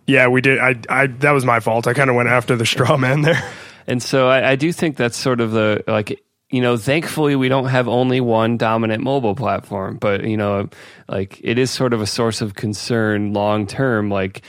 yeah, 0.07 0.29
we 0.29 0.41
did. 0.41 0.59
I, 0.59 0.75
I, 0.89 1.07
that 1.07 1.31
was 1.31 1.45
my 1.45 1.61
fault. 1.61 1.87
I 1.87 1.95
kind 1.95 2.11
of 2.11 2.17
went 2.17 2.29
after 2.29 2.57
the 2.57 2.67
straw 2.67 2.97
man 2.97 3.23
there. 3.23 3.43
And 3.87 4.03
so 4.03 4.29
I, 4.29 4.53
I 4.53 4.57
do 4.57 4.73
think 4.73 4.97
that's 4.97 5.17
sort 5.17 5.41
of 5.41 5.53
the 5.53 5.85
like 5.87 6.24
you 6.55 6.61
know 6.61 6.77
thankfully 6.77 7.35
we 7.35 7.49
don't 7.49 7.67
have 7.67 7.89
only 7.89 8.21
one 8.21 8.57
dominant 8.57 9.03
mobile 9.03 9.35
platform, 9.35 9.97
but 9.97 10.25
you 10.25 10.37
know 10.37 10.69
like 11.09 11.41
it 11.43 11.59
is 11.59 11.71
sort 11.71 11.93
of 11.93 12.01
a 12.01 12.07
source 12.07 12.41
of 12.41 12.55
concern 12.55 13.33
long 13.33 13.67
term. 13.67 14.09
Like 14.09 14.43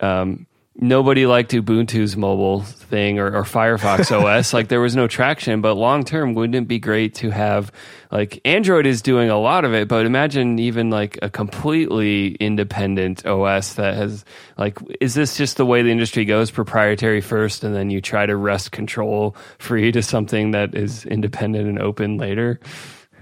um, 0.00 0.46
nobody 0.78 1.26
liked 1.26 1.52
Ubuntu's 1.52 2.16
mobile 2.16 2.62
thing 2.62 3.18
or, 3.18 3.34
or 3.34 3.42
Firefox 3.42 4.10
OS. 4.24 4.52
like 4.52 4.68
there 4.68 4.80
was 4.80 4.94
no 4.94 5.06
traction, 5.06 5.60
but 5.60 5.74
long 5.74 6.04
term 6.04 6.34
wouldn't 6.34 6.54
it 6.54 6.68
be 6.68 6.78
great 6.78 7.14
to 7.16 7.30
have 7.30 7.72
like 8.10 8.40
Android 8.44 8.86
is 8.86 9.02
doing 9.02 9.30
a 9.30 9.38
lot 9.38 9.64
of 9.64 9.74
it, 9.74 9.88
but 9.88 10.06
imagine 10.06 10.58
even 10.58 10.90
like 10.90 11.18
a 11.22 11.30
completely 11.30 12.34
independent 12.34 13.26
OS 13.26 13.74
that 13.74 13.94
has 13.94 14.24
like 14.56 14.78
is 15.00 15.14
this 15.14 15.36
just 15.36 15.56
the 15.56 15.66
way 15.66 15.82
the 15.82 15.90
industry 15.90 16.24
goes 16.24 16.50
proprietary 16.50 17.20
first 17.20 17.64
and 17.64 17.74
then 17.74 17.90
you 17.90 18.00
try 18.00 18.26
to 18.26 18.36
wrest 18.36 18.72
control 18.72 19.36
free 19.58 19.92
to 19.92 20.02
something 20.02 20.52
that 20.52 20.74
is 20.74 21.04
independent 21.06 21.68
and 21.68 21.78
open 21.78 22.18
later? 22.18 22.60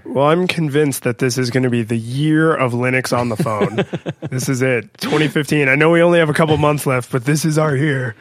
Well, 0.05 0.27
I'm 0.27 0.47
convinced 0.47 1.03
that 1.03 1.17
this 1.17 1.37
is 1.37 1.49
going 1.49 1.63
to 1.63 1.69
be 1.69 1.81
the 1.81 1.97
year 1.97 2.55
of 2.55 2.73
Linux 2.73 3.15
on 3.17 3.29
the 3.29 3.35
phone. 3.35 3.83
this 4.29 4.47
is 4.47 4.61
it. 4.61 4.93
2015. 4.99 5.67
I 5.67 5.75
know 5.75 5.89
we 5.89 6.01
only 6.01 6.19
have 6.19 6.29
a 6.29 6.33
couple 6.33 6.55
months 6.57 6.85
left, 6.85 7.11
but 7.11 7.25
this 7.25 7.43
is 7.43 7.57
our 7.57 7.75
year. 7.75 8.15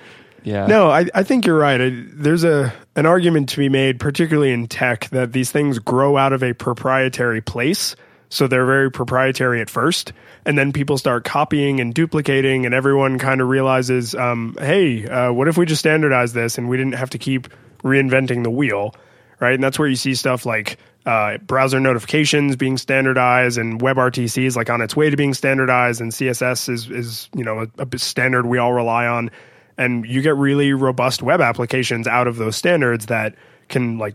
Yeah. 0.44 0.66
No, 0.66 0.90
I, 0.90 1.06
I 1.14 1.22
think 1.22 1.46
you're 1.46 1.58
right. 1.58 1.80
I, 1.80 2.04
there's 2.12 2.44
a 2.44 2.72
an 2.96 3.06
argument 3.06 3.48
to 3.50 3.58
be 3.58 3.68
made, 3.68 3.98
particularly 3.98 4.52
in 4.52 4.66
tech, 4.66 5.08
that 5.10 5.32
these 5.32 5.50
things 5.50 5.78
grow 5.78 6.16
out 6.16 6.32
of 6.32 6.42
a 6.42 6.52
proprietary 6.52 7.40
place. 7.40 7.96
So 8.28 8.46
they're 8.46 8.66
very 8.66 8.90
proprietary 8.90 9.60
at 9.60 9.70
first, 9.70 10.12
and 10.44 10.58
then 10.58 10.72
people 10.72 10.98
start 10.98 11.24
copying 11.24 11.80
and 11.80 11.94
duplicating, 11.94 12.66
and 12.66 12.74
everyone 12.74 13.18
kind 13.18 13.40
of 13.40 13.48
realizes, 13.48 14.14
um, 14.14 14.56
hey, 14.58 15.06
uh, 15.06 15.32
what 15.32 15.46
if 15.46 15.56
we 15.56 15.66
just 15.66 15.78
standardize 15.78 16.32
this 16.32 16.58
and 16.58 16.68
we 16.68 16.76
didn't 16.76 16.94
have 16.94 17.10
to 17.10 17.18
keep 17.18 17.48
reinventing 17.84 18.42
the 18.42 18.50
wheel, 18.50 18.94
right? 19.38 19.54
And 19.54 19.62
that's 19.62 19.78
where 19.78 19.86
you 19.86 19.94
see 19.94 20.14
stuff 20.14 20.44
like 20.44 20.78
uh, 21.06 21.38
browser 21.38 21.80
notifications 21.80 22.56
being 22.56 22.78
standardized, 22.78 23.58
and 23.58 23.80
WebRTC 23.80 24.44
is 24.44 24.56
like 24.56 24.70
on 24.70 24.80
its 24.80 24.96
way 24.96 25.10
to 25.10 25.16
being 25.16 25.34
standardized, 25.34 26.00
and 26.00 26.12
CSS 26.12 26.68
is 26.68 26.90
is 26.90 27.28
you 27.34 27.44
know 27.44 27.66
a, 27.78 27.86
a 27.94 27.98
standard 27.98 28.46
we 28.46 28.58
all 28.58 28.72
rely 28.72 29.06
on. 29.06 29.30
And 29.76 30.06
you 30.06 30.22
get 30.22 30.36
really 30.36 30.72
robust 30.72 31.20
web 31.20 31.40
applications 31.40 32.06
out 32.06 32.28
of 32.28 32.36
those 32.36 32.54
standards 32.54 33.06
that 33.06 33.34
can 33.68 33.98
like 33.98 34.14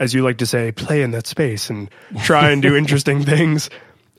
as 0.00 0.12
you 0.12 0.22
like 0.22 0.38
to 0.38 0.46
say 0.46 0.72
play 0.72 1.02
in 1.02 1.12
that 1.12 1.26
space 1.26 1.70
and 1.70 1.88
try 2.22 2.50
and 2.50 2.60
do 2.60 2.76
interesting 2.82 3.24
things. 3.24 3.70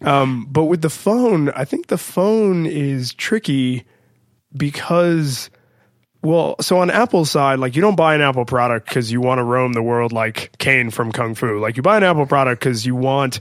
Um, 0.02 0.48
but 0.50 0.66
with 0.66 0.82
the 0.82 0.90
phone 0.90 1.50
i 1.50 1.66
think 1.66 1.88
the 1.88 1.98
phone 1.98 2.66
is 2.66 3.14
tricky 3.14 3.84
because 4.56 5.50
well 6.22 6.56
so 6.60 6.80
on 6.80 6.90
apple's 6.90 7.32
side 7.32 7.60
like 7.60 7.76
you 7.76 7.82
don't 7.82 7.96
buy 7.96 8.16
an 8.16 8.22
apple 8.22 8.46
product 8.46 8.88
because 8.88 9.12
you 9.12 9.22
want 9.22 9.40
to 9.40 9.44
roam 9.44 9.74
the 9.74 9.82
world 9.82 10.12
like 10.12 10.52
Caine 10.58 10.90
from 10.90 11.12
kung 11.12 11.36
fu 11.36 11.60
like 11.60 11.78
you 11.78 11.84
buy 11.84 11.98
an 11.98 12.04
apple 12.04 12.26
product 12.26 12.60
because 12.60 12.86
you 12.86 12.96
want 12.96 13.40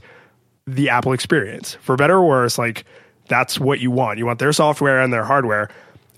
the 0.65 0.89
apple 0.89 1.13
experience 1.13 1.75
for 1.81 1.95
better 1.95 2.17
or 2.17 2.27
worse 2.27 2.57
like 2.57 2.85
that's 3.27 3.59
what 3.59 3.79
you 3.79 3.91
want 3.91 4.17
you 4.17 4.25
want 4.25 4.39
their 4.39 4.53
software 4.53 5.01
and 5.01 5.11
their 5.11 5.23
hardware 5.23 5.69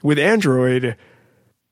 with 0.03 0.19
android 0.19 0.95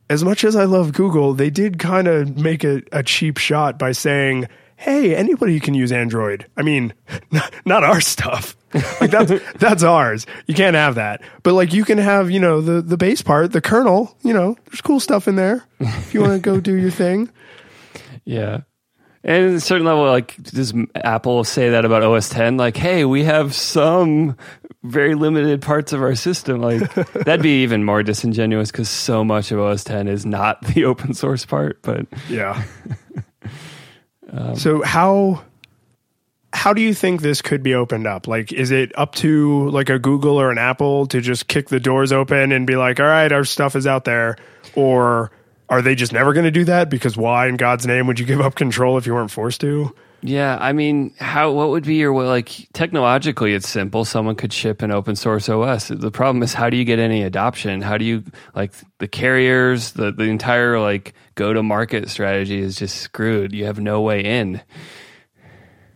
as 0.09 0.23
much 0.23 0.43
as 0.43 0.55
I 0.55 0.65
love 0.65 0.93
Google, 0.93 1.33
they 1.33 1.49
did 1.49 1.77
kind 1.77 2.07
of 2.07 2.37
make 2.37 2.63
a, 2.63 2.81
a 2.91 3.03
cheap 3.03 3.37
shot 3.37 3.77
by 3.77 3.91
saying, 3.91 4.47
"Hey, 4.75 5.15
anybody 5.15 5.59
can 5.59 5.75
use 5.75 5.91
Android." 5.91 6.47
I 6.57 6.63
mean, 6.63 6.93
not, 7.31 7.53
not 7.65 7.83
our 7.83 8.01
stuff. 8.01 8.57
Like 9.01 9.11
that's 9.11 9.31
that's 9.57 9.83
ours. 9.83 10.25
You 10.47 10.53
can't 10.53 10.75
have 10.75 10.95
that. 10.95 11.21
But 11.43 11.53
like 11.53 11.73
you 11.73 11.85
can 11.85 11.97
have, 11.97 12.29
you 12.31 12.39
know, 12.39 12.61
the 12.61 12.81
the 12.81 12.97
base 12.97 13.21
part, 13.21 13.51
the 13.51 13.61
kernel. 13.61 14.15
You 14.23 14.33
know, 14.33 14.55
there's 14.65 14.81
cool 14.81 14.99
stuff 14.99 15.27
in 15.27 15.35
there 15.35 15.63
if 15.79 16.13
you 16.13 16.21
want 16.21 16.33
to 16.33 16.39
go 16.39 16.59
do 16.59 16.75
your 16.75 16.91
thing. 16.91 17.29
Yeah. 18.25 18.61
And 19.23 19.47
at 19.49 19.53
a 19.53 19.59
certain 19.59 19.87
level, 19.87 20.05
like, 20.05 20.35
does 20.43 20.73
Apple 20.93 21.43
say 21.43 21.71
that 21.71 21.83
about 21.83 22.03
OS 22.03 22.29
10? 22.29 22.57
Like, 22.57 22.77
hey, 22.77 23.05
we 23.05 23.23
have 23.23 23.55
some 23.55 24.37
very 24.83 25.15
limited 25.15 25.63
parts 25.63 25.93
of 25.93 26.01
our 26.03 26.13
system. 26.13 26.61
Like, 26.61 26.93
that'd 27.13 27.41
be 27.41 27.63
even 27.63 27.83
more 27.83 28.03
disingenuous 28.03 28.71
because 28.71 28.87
so 28.87 29.23
much 29.23 29.51
of 29.51 29.59
OS 29.59 29.83
10 29.83 30.07
is 30.07 30.27
not 30.27 30.61
the 30.61 30.85
open 30.85 31.15
source 31.15 31.43
part. 31.43 31.81
But 31.81 32.05
Yeah. 32.29 32.63
Um, 34.31 34.55
so 34.55 34.83
how 34.83 35.43
how 36.59 36.73
do 36.73 36.81
you 36.81 36.93
think 36.93 37.21
this 37.21 37.41
could 37.41 37.63
be 37.63 37.73
opened 37.73 38.05
up? 38.05 38.27
Like, 38.27 38.51
is 38.51 38.69
it 38.69 38.91
up 38.97 39.15
to 39.15 39.69
like 39.69 39.87
a 39.87 39.97
Google 39.97 40.35
or 40.35 40.51
an 40.51 40.57
Apple 40.57 41.07
to 41.07 41.21
just 41.21 41.47
kick 41.47 41.69
the 41.69 41.79
doors 41.79 42.11
open 42.11 42.51
and 42.51 42.67
be 42.67 42.75
like, 42.75 42.99
all 42.99 43.05
right, 43.05 43.31
our 43.31 43.45
stuff 43.45 43.77
is 43.77 43.87
out 43.87 44.03
there? 44.03 44.35
Or 44.75 45.31
are 45.69 45.81
they 45.81 45.95
just 45.95 46.11
never 46.11 46.33
going 46.33 46.43
to 46.43 46.51
do 46.51 46.65
that? 46.65 46.89
Because 46.89 47.15
why 47.15 47.47
in 47.47 47.55
God's 47.55 47.87
name 47.87 48.07
would 48.07 48.19
you 48.19 48.25
give 48.25 48.41
up 48.41 48.55
control 48.55 48.97
if 48.97 49.07
you 49.07 49.13
weren't 49.13 49.31
forced 49.31 49.61
to? 49.61 49.95
Yeah, 50.21 50.57
I 50.59 50.73
mean, 50.73 51.13
how 51.17 51.53
what 51.53 51.69
would 51.69 51.85
be 51.85 51.95
your 51.95 52.11
well, 52.11 52.27
like 52.27 52.67
technologically 52.73 53.53
it's 53.53 53.69
simple. 53.69 54.03
Someone 54.03 54.35
could 54.35 54.51
ship 54.51 54.81
an 54.81 54.91
open 54.91 55.15
source 55.15 55.47
OS. 55.47 55.87
The 55.87 56.11
problem 56.11 56.43
is 56.43 56.53
how 56.53 56.69
do 56.69 56.75
you 56.75 56.83
get 56.83 56.99
any 56.99 57.23
adoption? 57.23 57.81
How 57.81 57.97
do 57.97 58.03
you 58.03 58.25
like 58.53 58.73
the 58.97 59.07
carriers, 59.07 59.93
the 59.93 60.11
the 60.11 60.25
entire 60.25 60.77
like 60.77 61.13
go 61.35 61.53
to 61.53 61.63
market 61.63 62.09
strategy 62.09 62.59
is 62.59 62.75
just 62.75 62.97
screwed. 62.97 63.53
You 63.53 63.63
have 63.63 63.79
no 63.79 64.01
way 64.01 64.25
in. 64.25 64.61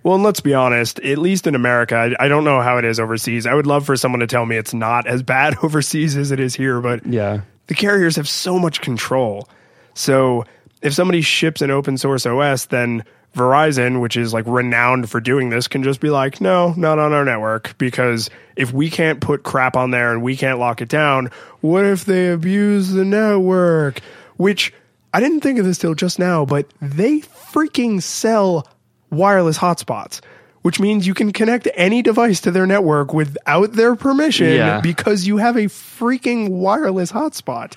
Well, 0.04 0.16
and 0.16 0.24
let's 0.24 0.42
be 0.42 0.54
honest, 0.54 1.00
at 1.00 1.18
least 1.18 1.48
in 1.48 1.56
America, 1.56 1.96
I, 2.20 2.26
I 2.26 2.28
don't 2.28 2.44
know 2.44 2.62
how 2.62 2.78
it 2.78 2.86
is 2.86 3.00
overseas. 3.00 3.46
I 3.48 3.54
would 3.54 3.66
love 3.68 3.86
for 3.86 3.96
someone 3.96 4.20
to 4.20 4.28
tell 4.28 4.46
me 4.46 4.58
it's 4.58 4.74
not 4.74 5.08
as 5.08 5.24
bad 5.24 5.56
overseas 5.64 6.16
as 6.18 6.32
it 6.32 6.40
is 6.40 6.54
here, 6.56 6.82
but 6.82 7.06
Yeah. 7.06 7.42
the 7.68 7.74
carriers 7.74 8.16
have 8.18 8.28
so 8.28 8.60
much 8.60 8.82
control. 8.82 9.48
So 9.94 10.44
if 10.82 10.94
somebody 10.94 11.22
ships 11.22 11.62
an 11.62 11.72
open 11.72 11.98
source 11.98 12.26
OS, 12.26 12.66
then 12.66 13.04
Verizon, 13.36 14.02
which 14.02 14.16
is 14.18 14.34
like 14.34 14.46
renowned 14.46 15.10
for 15.10 15.20
doing 15.20 15.50
this, 15.50 15.68
can 15.68 15.82
just 15.84 16.00
be 16.02 16.10
like, 16.10 16.40
no, 16.42 16.74
not 16.78 17.00
on 17.00 17.14
our 17.14 17.24
network. 17.26 17.76
Because 17.78 18.30
if 18.58 18.74
we 18.74 18.90
can't 18.90 19.22
put 19.22 19.44
crap 19.44 19.76
on 19.78 19.92
there 19.92 20.12
and 20.12 20.22
we 20.22 20.36
can't 20.36 20.60
lock 20.60 20.82
it 20.82 20.90
down, 20.90 21.32
what 21.62 21.86
if 21.86 22.06
they 22.06 22.30
abuse 22.30 22.92
the 22.92 23.06
network? 23.06 24.02
Which 24.38 24.74
I 25.14 25.20
didn't 25.20 25.42
think 25.42 25.58
of 25.60 25.66
this 25.66 25.78
till 25.78 25.96
just 25.96 26.20
now, 26.20 26.46
but 26.46 26.68
they 26.82 27.20
freaking 27.22 28.02
sell 28.04 28.68
wireless 29.14 29.58
hotspots. 29.58 30.22
Which 30.62 30.80
means 30.80 31.06
you 31.06 31.14
can 31.14 31.34
connect 31.34 31.68
any 31.76 32.02
device 32.02 32.40
to 32.42 32.52
their 32.52 32.66
network 32.66 33.14
without 33.14 33.74
their 33.74 33.98
permission 33.98 34.48
Yeah. 34.48 34.80
because 34.80 35.28
you 35.28 35.36
have 35.36 35.58
a 35.58 35.66
freaking 35.66 36.48
wireless 36.52 37.12
hotspot. 37.12 37.74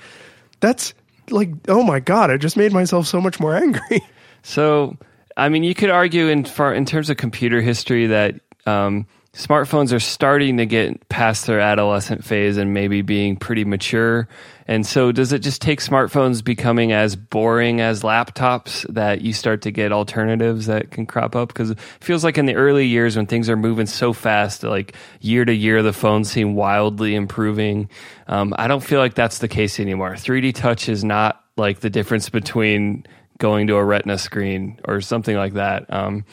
That's 0.60 0.94
like, 1.30 1.50
oh 1.66 1.82
my 1.82 1.98
god! 1.98 2.30
I 2.30 2.36
just 2.36 2.56
made 2.56 2.72
myself 2.72 3.08
so 3.08 3.20
much 3.20 3.40
more 3.40 3.56
angry. 3.64 4.00
So, 4.42 4.96
I 5.36 5.48
mean, 5.48 5.64
you 5.64 5.74
could 5.74 5.90
argue 5.90 6.28
in 6.28 6.44
far, 6.44 6.72
in 6.72 6.84
terms 6.84 7.10
of 7.10 7.16
computer 7.16 7.60
history 7.60 8.06
that 8.06 8.36
um, 8.66 9.08
smartphones 9.36 9.92
are 9.92 10.00
starting 10.00 10.56
to 10.56 10.64
get 10.64 11.08
past 11.10 11.46
their 11.46 11.60
adolescent 11.60 12.24
phase 12.24 12.56
and 12.56 12.72
maybe 12.72 13.02
being 13.02 13.36
pretty 13.36 13.64
mature. 13.64 14.28
And 14.66 14.84
so, 14.84 15.12
does 15.12 15.32
it 15.32 15.40
just 15.40 15.60
take 15.60 15.80
smartphones 15.80 16.42
becoming 16.42 16.90
as 16.90 17.14
boring 17.14 17.80
as 17.80 18.02
laptops 18.02 18.84
that 18.92 19.20
you 19.20 19.32
start 19.32 19.62
to 19.62 19.70
get 19.70 19.92
alternatives 19.92 20.66
that 20.66 20.90
can 20.90 21.06
crop 21.06 21.36
up? 21.36 21.48
Because 21.48 21.70
it 21.70 21.78
feels 22.00 22.24
like 22.24 22.38
in 22.38 22.46
the 22.46 22.54
early 22.54 22.86
years 22.86 23.16
when 23.16 23.26
things 23.26 23.48
are 23.48 23.56
moving 23.56 23.86
so 23.86 24.12
fast, 24.12 24.64
like 24.64 24.96
year 25.20 25.44
to 25.44 25.54
year, 25.54 25.82
the 25.82 25.92
phones 25.92 26.30
seem 26.30 26.54
wildly 26.54 27.14
improving. 27.14 27.90
Um, 28.26 28.54
I 28.58 28.66
don't 28.66 28.82
feel 28.82 28.98
like 28.98 29.14
that's 29.14 29.38
the 29.38 29.48
case 29.48 29.78
anymore. 29.78 30.14
3D 30.14 30.54
touch 30.54 30.88
is 30.88 31.04
not 31.04 31.44
like 31.56 31.80
the 31.80 31.90
difference 31.90 32.28
between 32.30 33.06
going 33.38 33.66
to 33.66 33.76
a 33.76 33.84
retina 33.84 34.18
screen 34.18 34.80
or 34.84 35.00
something 35.00 35.36
like 35.36 35.52
that. 35.54 35.92
Um, 35.92 36.24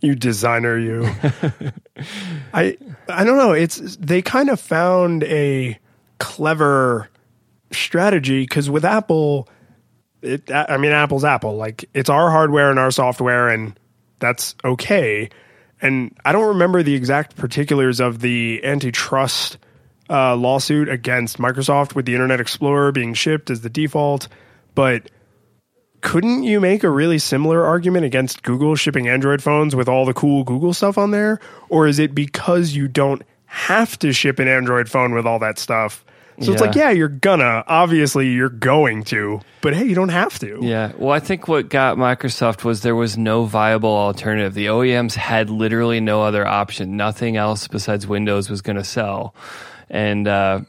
you 0.00 0.14
designer, 0.14 0.78
you. 0.78 1.04
I 2.54 2.76
I 3.08 3.24
don't 3.24 3.36
know. 3.36 3.52
It's 3.52 3.96
they 3.96 4.22
kind 4.22 4.50
of 4.50 4.60
found 4.60 5.24
a 5.24 5.78
clever 6.18 7.08
strategy 7.72 8.42
because 8.42 8.70
with 8.70 8.84
Apple, 8.84 9.48
it 10.22 10.50
I 10.52 10.76
mean 10.76 10.92
Apple's 10.92 11.24
Apple. 11.24 11.56
Like 11.56 11.88
it's 11.94 12.10
our 12.10 12.30
hardware 12.30 12.70
and 12.70 12.78
our 12.78 12.90
software, 12.90 13.48
and 13.48 13.78
that's 14.18 14.54
okay. 14.64 15.30
And 15.80 16.16
I 16.24 16.32
don't 16.32 16.48
remember 16.48 16.82
the 16.82 16.94
exact 16.94 17.36
particulars 17.36 18.00
of 18.00 18.20
the 18.20 18.64
antitrust 18.64 19.58
uh, 20.10 20.34
lawsuit 20.34 20.88
against 20.88 21.38
Microsoft 21.38 21.94
with 21.94 22.06
the 22.06 22.14
Internet 22.14 22.40
Explorer 22.40 22.92
being 22.92 23.14
shipped 23.14 23.50
as 23.50 23.60
the 23.60 23.70
default, 23.70 24.28
but 24.74 25.10
couldn't 26.00 26.44
you 26.44 26.60
make 26.60 26.84
a 26.84 26.90
really 26.90 27.18
similar 27.18 27.64
argument 27.64 28.04
against 28.04 28.42
Google 28.42 28.74
shipping 28.76 29.08
Android 29.08 29.42
phones 29.42 29.74
with 29.74 29.88
all 29.88 30.04
the 30.04 30.14
cool 30.14 30.44
Google 30.44 30.72
stuff 30.72 30.98
on 30.98 31.10
there? 31.10 31.40
Or 31.68 31.86
is 31.86 31.98
it 31.98 32.14
because 32.14 32.72
you 32.74 32.88
don't 32.88 33.22
have 33.46 33.98
to 34.00 34.12
ship 34.12 34.38
an 34.38 34.48
Android 34.48 34.88
phone 34.88 35.14
with 35.14 35.26
all 35.26 35.38
that 35.40 35.58
stuff? 35.58 36.04
So 36.40 36.52
it's 36.52 36.60
like, 36.60 36.76
yeah, 36.76 36.90
you're 36.90 37.08
gonna. 37.08 37.64
Obviously, 37.66 38.28
you're 38.28 38.48
going 38.48 39.02
to, 39.04 39.40
but 39.60 39.74
hey, 39.74 39.86
you 39.86 39.96
don't 39.96 40.10
have 40.10 40.38
to. 40.38 40.60
yeah. 40.62 40.92
Well, 40.96 41.10
I 41.10 41.18
think 41.18 41.48
what 41.48 41.68
got 41.68 41.96
Microsoft 41.96 42.62
was 42.62 42.82
there 42.82 42.94
was 42.94 43.18
no 43.18 43.42
viable 43.42 43.90
alternative. 43.90 44.54
The 44.54 44.66
OEMs 44.66 45.14
had 45.14 45.50
literally 45.50 45.98
no 45.98 46.22
other 46.22 46.46
option. 46.46 46.96
Nothing 46.96 47.36
else 47.36 47.66
besides 47.66 48.06
Windows 48.06 48.48
was 48.48 48.62
going 48.62 48.76
to 48.76 48.84
sell. 48.84 49.34
And, 49.90 50.28
uh, 50.28 50.60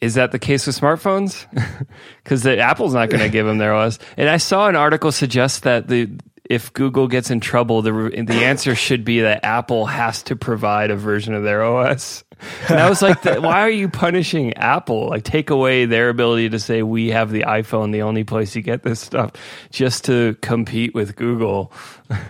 is 0.00 0.14
that 0.14 0.32
the 0.32 0.38
case 0.38 0.66
with 0.66 0.78
smartphones? 0.78 1.46
Because 2.22 2.46
Apple's 2.46 2.94
not 2.94 3.10
going 3.10 3.22
to 3.22 3.28
give 3.28 3.44
them 3.44 3.58
their 3.58 3.74
OS. 3.74 3.98
And 4.16 4.30
I 4.30 4.38
saw 4.38 4.66
an 4.66 4.76
article 4.76 5.12
suggest 5.12 5.64
that 5.64 5.88
the 5.88 6.08
if 6.48 6.72
Google 6.72 7.08
gets 7.08 7.30
in 7.30 7.40
trouble, 7.40 7.82
the 7.82 7.92
the 7.92 8.44
answer 8.44 8.74
should 8.74 9.04
be 9.04 9.20
that 9.20 9.44
Apple 9.44 9.86
has 9.86 10.22
to 10.24 10.36
provide 10.36 10.90
a 10.90 10.96
version 10.96 11.34
of 11.34 11.42
their 11.42 11.62
OS. 11.62 12.24
And 12.68 12.78
I 12.78 12.88
was 12.88 13.00
like, 13.00 13.22
th- 13.22 13.38
why 13.38 13.60
are 13.60 13.70
you 13.70 13.88
punishing 13.88 14.54
Apple? 14.54 15.08
Like, 15.08 15.24
take 15.24 15.50
away 15.50 15.86
their 15.86 16.08
ability 16.08 16.50
to 16.50 16.58
say 16.58 16.82
we 16.82 17.08
have 17.10 17.30
the 17.30 17.42
iPhone, 17.42 17.92
the 17.92 18.02
only 18.02 18.24
place 18.24 18.54
you 18.54 18.62
get 18.62 18.82
this 18.82 19.00
stuff, 19.00 19.32
just 19.70 20.04
to 20.06 20.36
compete 20.42 20.94
with 20.94 21.16
Google. 21.16 21.72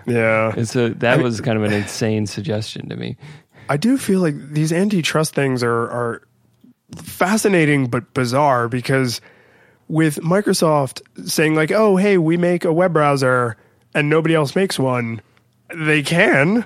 Yeah. 0.06 0.52
And 0.56 0.68
so 0.68 0.90
that 0.90 1.20
was 1.20 1.40
kind 1.40 1.58
of 1.58 1.64
an 1.64 1.72
insane 1.72 2.26
suggestion 2.26 2.88
to 2.90 2.96
me. 2.96 3.16
I 3.68 3.76
do 3.76 3.98
feel 3.98 4.20
like 4.20 4.34
these 4.50 4.72
antitrust 4.72 5.34
things 5.34 5.62
are 5.62 5.72
are 5.72 6.22
fascinating 7.02 7.86
but 7.86 8.12
bizarre 8.14 8.68
because 8.68 9.20
with 9.88 10.16
Microsoft 10.16 11.02
saying 11.28 11.54
like, 11.54 11.70
"Oh, 11.70 11.96
hey, 11.96 12.18
we 12.18 12.36
make 12.36 12.64
a 12.64 12.72
web 12.72 12.92
browser 12.92 13.56
and 13.94 14.08
nobody 14.08 14.34
else 14.34 14.56
makes 14.56 14.78
one." 14.78 15.20
They 15.74 16.02
can. 16.02 16.64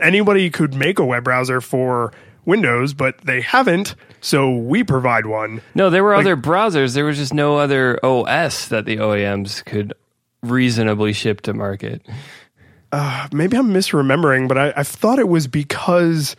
Anybody 0.00 0.50
could 0.50 0.74
make 0.74 0.98
a 0.98 1.04
web 1.04 1.24
browser 1.24 1.60
for 1.60 2.12
Windows, 2.46 2.94
but 2.94 3.18
they 3.22 3.40
haven't, 3.40 3.96
so 4.20 4.54
we 4.54 4.84
provide 4.84 5.26
one. 5.26 5.60
No, 5.74 5.90
there 5.90 6.04
were 6.04 6.14
other 6.14 6.36
browsers. 6.36 6.94
There 6.94 7.04
was 7.04 7.16
just 7.16 7.34
no 7.34 7.58
other 7.58 7.98
OS 8.04 8.68
that 8.68 8.86
the 8.86 8.98
OEMs 8.98 9.64
could 9.64 9.92
reasonably 10.42 11.12
ship 11.12 11.40
to 11.42 11.52
market. 11.52 12.06
Uh, 12.92 13.28
maybe 13.32 13.56
I'm 13.56 13.70
misremembering, 13.70 14.46
but 14.46 14.56
I, 14.56 14.72
I 14.76 14.82
thought 14.84 15.18
it 15.18 15.28
was 15.28 15.48
because, 15.48 16.36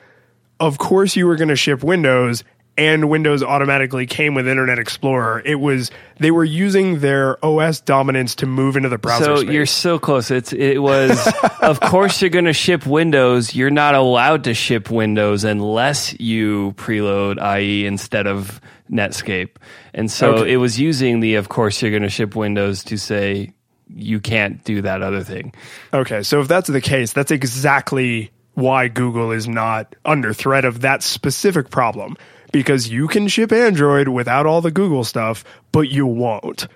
of 0.62 0.78
course, 0.78 1.15
you 1.15 1.28
were 1.28 1.36
going 1.36 1.50
to 1.50 1.58
ship 1.58 1.84
Windows, 1.84 2.43
and 2.78 3.10
Windows 3.10 3.42
automatically 3.42 4.06
came 4.06 4.36
with 4.36 4.48
Internet 4.48 4.78
Explorer. 4.80 5.42
It 5.44 5.56
was 5.56 5.90
they 6.20 6.32
were 6.32 6.44
using 6.44 7.00
their 7.00 7.44
OS 7.44 7.80
dominance 7.82 8.36
to 8.36 8.46
move 8.46 8.76
into 8.78 8.90
the 8.90 8.98
browser. 8.98 9.26
So 9.26 9.36
space. 9.38 9.50
you're 9.52 9.66
so 9.66 10.00
close. 10.00 10.30
It's 10.32 10.54
it 10.54 10.78
was. 10.82 11.28
of 11.62 11.80
course, 11.80 12.22
you're 12.22 12.30
going 12.30 12.46
to 12.46 12.54
ship 12.54 12.86
Windows. 12.86 13.56
You're 13.56 13.70
not 13.72 13.96
allowed 13.96 14.44
to 14.46 14.54
ship 14.54 14.90
Windows 14.92 15.44
unless 15.44 16.20
you 16.20 16.74
preload 16.78 17.38
IE 17.60 17.86
instead 17.86 18.28
of 18.28 18.62
Netscape. 18.92 19.50
And 19.94 20.12
so 20.12 20.36
Okay. 20.36 20.54
it 20.54 20.58
was 20.58 20.80
using 20.80 21.20
the. 21.20 21.36
Of 21.36 21.50
course, 21.50 21.82
you're 21.82 21.92
going 21.92 22.04
to 22.04 22.10
ship 22.10 22.36
Windows 22.36 22.84
to 22.86 22.98
say 22.98 23.54
you 23.96 24.20
can't 24.20 24.63
do 24.63 24.82
that 24.82 25.02
other 25.02 25.24
thing. 25.24 25.54
okay. 25.94 26.22
So 26.22 26.42
if 26.42 26.48
that's 26.48 26.68
the 26.70 26.82
case, 26.82 27.13
that's 27.13 27.32
exactly 27.32 28.32
why 28.54 28.88
Google 28.88 29.32
is 29.32 29.48
not 29.48 29.96
under 30.04 30.34
threat 30.34 30.66
of 30.66 30.82
that 30.82 31.04
specific 31.04 31.70
problem 31.70 32.18
because 32.52 32.90
you 32.90 33.08
can 33.08 33.28
ship 33.28 33.52
Android 33.52 34.08
without 34.08 34.46
all 34.46 34.62
the 34.62 34.72
Google 34.72 35.04
stuff, 35.04 35.44
but 35.72 35.90
you 35.90 36.06
won't. 36.06 36.68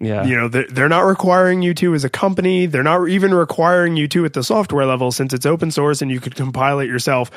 Yeah. 0.00 0.24
you 0.24 0.36
know 0.36 0.46
they're, 0.46 0.66
they're 0.68 0.88
not 0.88 1.00
requiring 1.00 1.60
you 1.60 1.74
to 1.74 1.94
as 1.94 2.04
a 2.04 2.08
company. 2.08 2.66
They're 2.66 2.84
not 2.84 3.08
even 3.08 3.34
requiring 3.34 3.96
you 3.96 4.06
to 4.08 4.24
at 4.24 4.32
the 4.32 4.44
software 4.44 4.86
level 4.86 5.10
since 5.10 5.32
it's 5.34 5.44
open 5.44 5.72
source 5.72 6.02
and 6.02 6.10
you 6.10 6.20
could 6.20 6.36
compile 6.36 6.78
it 6.78 6.86
yourself 6.86 7.30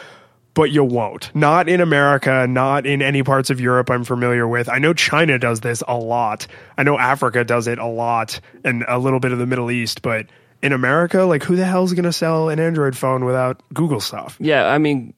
but 0.54 0.70
you 0.70 0.84
won't. 0.84 1.34
Not 1.34 1.70
in 1.70 1.82
america 1.82 2.46
not 2.48 2.86
in 2.86 3.02
any 3.02 3.24
parts 3.24 3.50
of 3.50 3.60
europe 3.60 3.89
i'm 3.89 4.04
familiar 4.04 4.48
with. 4.48 4.70
I 4.70 4.78
know 4.78 4.94
china 4.94 5.39
does 5.39 5.62
this 5.62 5.82
a 5.88 5.96
lot. 5.98 6.46
I 6.78 6.84
know 6.84 7.00
africa 7.00 7.44
does 7.44 7.67
it 7.67 7.80
a 7.80 7.88
lot 7.88 8.39
and 8.63 8.86
a 8.88 9.00
little 9.00 9.20
bit 9.20 9.32
of 9.32 9.39
the 9.39 9.48
middle 9.48 9.72
east 9.72 10.02
but 10.02 10.28
in 10.62 10.74
america 10.74 11.24
like 11.24 11.41
who 11.41 11.56
the 11.56 11.65
hell's 11.65 11.94
going 11.94 12.04
to 12.04 12.13
sell 12.13 12.50
an 12.50 12.60
android 12.60 12.96
phone 12.96 13.26
without 13.26 13.63
google 13.74 14.00
stuff? 14.00 14.38
Yeah, 14.39 14.67
I 14.67 14.78
mean, 14.78 15.13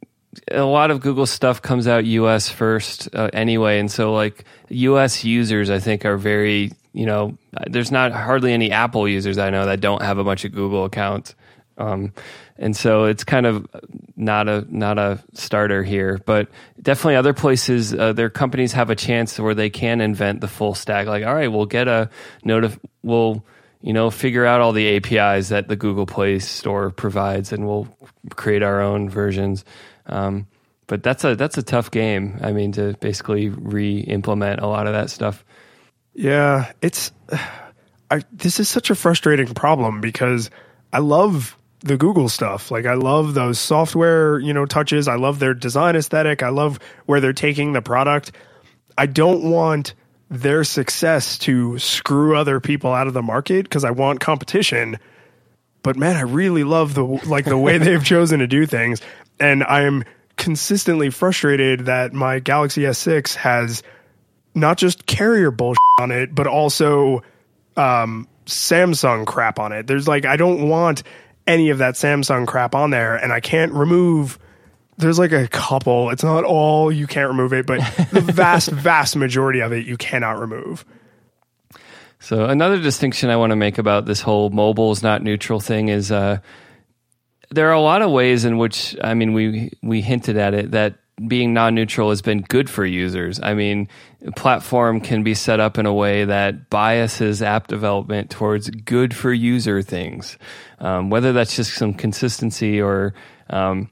a 0.52 0.64
lot 0.64 0.92
of 0.92 1.02
Google 1.02 1.26
stuff 1.26 1.62
comes 1.62 1.88
out 1.88 2.06
US 2.06 2.50
first 2.50 3.10
uh, 3.14 3.30
anyway, 3.34 3.80
and 3.80 3.92
so 3.92 4.14
like 4.14 4.46
US 4.70 5.24
users, 5.24 5.70
I 5.70 5.80
think, 5.80 6.06
are 6.06 6.18
very 6.18 6.72
you 6.94 7.08
know, 7.08 7.36
there's 7.68 7.92
not 7.92 8.12
hardly 8.12 8.54
any 8.54 8.72
Apple 8.72 9.08
users 9.08 9.40
I 9.40 9.50
know 9.50 9.66
that 9.66 9.82
don't 9.82 10.04
have 10.04 10.20
a 10.20 10.24
bunch 10.24 10.46
of 10.46 10.52
Google 10.52 10.86
accounts, 10.86 11.34
um, 11.78 12.14
and 12.58 12.78
so 12.78 13.06
it's 13.06 13.24
kind 13.24 13.48
of 13.48 13.68
not 14.16 14.48
a 14.48 14.66
not 14.70 15.00
a 15.00 15.24
starter 15.34 15.84
here, 15.84 16.20
but 16.26 16.50
definitely 16.82 17.16
other 17.16 17.34
places, 17.34 17.94
uh, 17.94 18.14
their 18.14 18.30
companies 18.30 18.74
have 18.74 18.92
a 18.92 18.96
chance 18.96 19.40
where 19.40 19.56
they 19.56 19.72
can 19.72 20.02
invent 20.02 20.42
the 20.42 20.48
full 20.48 20.76
stack. 20.76 21.08
Like, 21.08 21.26
all 21.26 21.34
right, 21.34 21.52
we'll 21.52 21.66
get 21.66 21.88
a 21.88 22.10
notif, 22.46 22.78
we'll 23.02 23.44
you 23.84 23.92
know, 23.92 24.10
figure 24.10 24.46
out 24.46 24.62
all 24.62 24.72
the 24.72 24.96
APIs 24.96 25.50
that 25.50 25.68
the 25.68 25.76
Google 25.76 26.06
Play 26.06 26.40
Store 26.40 26.90
provides, 26.90 27.52
and 27.52 27.68
we'll 27.68 27.88
create 28.30 28.64
our 28.64 28.82
own 28.82 29.10
versions. 29.10 29.66
Um, 30.06 30.48
but 30.88 31.04
that's 31.04 31.24
a 31.24 31.36
that's 31.36 31.58
a 31.58 31.64
tough 31.64 31.92
game. 31.92 32.40
I 32.42 32.52
mean, 32.52 32.74
to 32.74 32.94
basically 33.00 33.50
re-implement 33.50 34.60
a 34.60 34.68
lot 34.68 34.88
of 34.88 34.94
that 34.94 35.10
stuff. 35.10 35.44
Yeah, 36.14 36.72
it's 36.82 37.12
I, 38.12 38.22
this 38.32 38.60
is 38.60 38.70
such 38.70 38.90
a 38.90 38.96
frustrating 38.96 39.54
problem 39.54 40.02
because 40.02 40.52
I 40.92 41.00
love 41.00 41.58
the 41.80 41.98
Google 41.98 42.30
stuff. 42.30 42.72
Like 42.72 42.86
I 42.86 42.94
love 42.94 43.34
those 43.34 43.60
software, 43.60 44.40
you 44.40 44.54
know, 44.54 44.66
touches. 44.66 45.08
I 45.08 45.16
love 45.16 45.40
their 45.40 45.54
design 45.54 45.96
aesthetic. 45.96 46.44
I 46.44 46.50
love 46.50 46.80
where 47.06 47.20
they're 47.20 47.34
taking 47.34 47.74
the 47.74 47.82
product. 47.82 48.32
I 48.98 49.06
don't 49.06 49.50
want 49.50 49.96
their 50.30 50.64
success 50.64 51.38
to 51.40 51.78
screw 51.80 52.36
other 52.38 52.60
people 52.60 52.92
out 52.92 53.08
of 53.08 53.14
the 53.14 53.22
market 53.22 53.64
because 53.64 53.84
I 53.84 53.92
want 53.92 54.20
competition. 54.20 54.98
But 55.82 55.98
man, 55.98 56.16
I 56.16 56.22
really 56.22 56.64
love 56.64 56.94
the 56.94 57.04
like 57.04 57.46
the 57.46 57.58
way 57.58 57.78
they've 57.80 58.04
chosen 58.04 58.40
to 58.40 58.48
do 58.48 58.66
things, 58.66 59.02
and 59.44 59.62
I 59.62 59.82
am 59.82 60.06
consistently 60.38 61.10
frustrated 61.10 61.82
that 61.82 62.14
my 62.14 62.40
Galaxy 62.40 62.84
S6 62.84 63.36
has 63.36 63.84
not 64.56 64.78
just 64.78 65.06
carrier 65.06 65.52
bullshit 65.52 65.78
on 66.00 66.12
it, 66.12 66.34
but 66.34 66.48
also 66.48 67.24
um, 67.76 68.28
Samsung 68.46 69.26
crap 69.26 69.60
on 69.60 69.74
it. 69.74 69.86
There's 69.86 70.08
like 70.08 70.26
I 70.26 70.38
don't 70.38 70.70
want 70.70 71.04
any 71.46 71.72
of 71.72 71.80
that 71.80 71.96
Samsung 71.96 72.48
crap 72.48 72.74
on 72.74 72.90
there, 72.90 73.18
and 73.18 73.34
I 73.34 73.42
can't 73.42 73.74
remove. 73.74 74.40
There's 74.98 75.20
like 75.20 75.34
a 75.34 75.48
couple. 75.50 76.10
It's 76.12 76.24
not 76.24 76.46
all 76.46 76.90
you 76.90 77.06
can't 77.06 77.28
remove 77.28 77.52
it, 77.52 77.66
but 77.66 77.80
the 78.12 78.22
vast, 78.34 78.70
vast 78.70 79.18
majority 79.18 79.60
of 79.60 79.74
it 79.74 79.86
you 79.86 79.98
cannot 79.98 80.40
remove. 80.40 80.86
So 82.20 82.46
another 82.46 82.80
distinction 82.80 83.30
I 83.30 83.36
want 83.36 83.50
to 83.50 83.58
make 83.58 83.78
about 83.78 84.06
this 84.06 84.22
whole 84.22 84.50
mobile 84.52 84.94
is 84.94 85.04
not 85.04 85.22
neutral 85.22 85.60
thing 85.60 85.90
is 85.90 86.14
uh, 86.14 86.38
there 87.54 87.70
are 87.70 87.74
a 87.74 87.82
lot 87.82 88.02
of 88.02 88.12
ways 88.12 88.46
in 88.46 88.58
which 88.58 88.96
I 89.04 89.14
mean 89.14 89.34
we 89.34 89.72
we 89.82 90.02
hinted 90.02 90.38
at 90.38 90.54
it 90.54 90.72
that 90.72 90.96
being 91.28 91.54
non-neutral 91.54 92.10
has 92.10 92.22
been 92.22 92.42
good 92.42 92.70
for 92.70 92.86
users. 92.86 93.40
I 93.42 93.54
mean, 93.54 93.88
platform 94.36 95.00
can 95.00 95.24
be 95.24 95.36
set 95.36 95.60
up 95.60 95.78
in 95.78 95.86
a 95.86 95.94
way 95.94 96.26
that 96.26 96.70
biases 96.70 97.42
app 97.42 97.68
development 97.68 98.32
towards 98.32 98.70
good 98.70 99.16
for 99.16 99.32
user 99.32 99.82
things, 99.84 100.38
um, 100.80 101.10
whether 101.10 101.32
that's 101.32 101.56
just 101.56 101.76
some 101.76 101.94
consistency 101.94 102.82
or 102.82 103.14
um, 103.52 103.90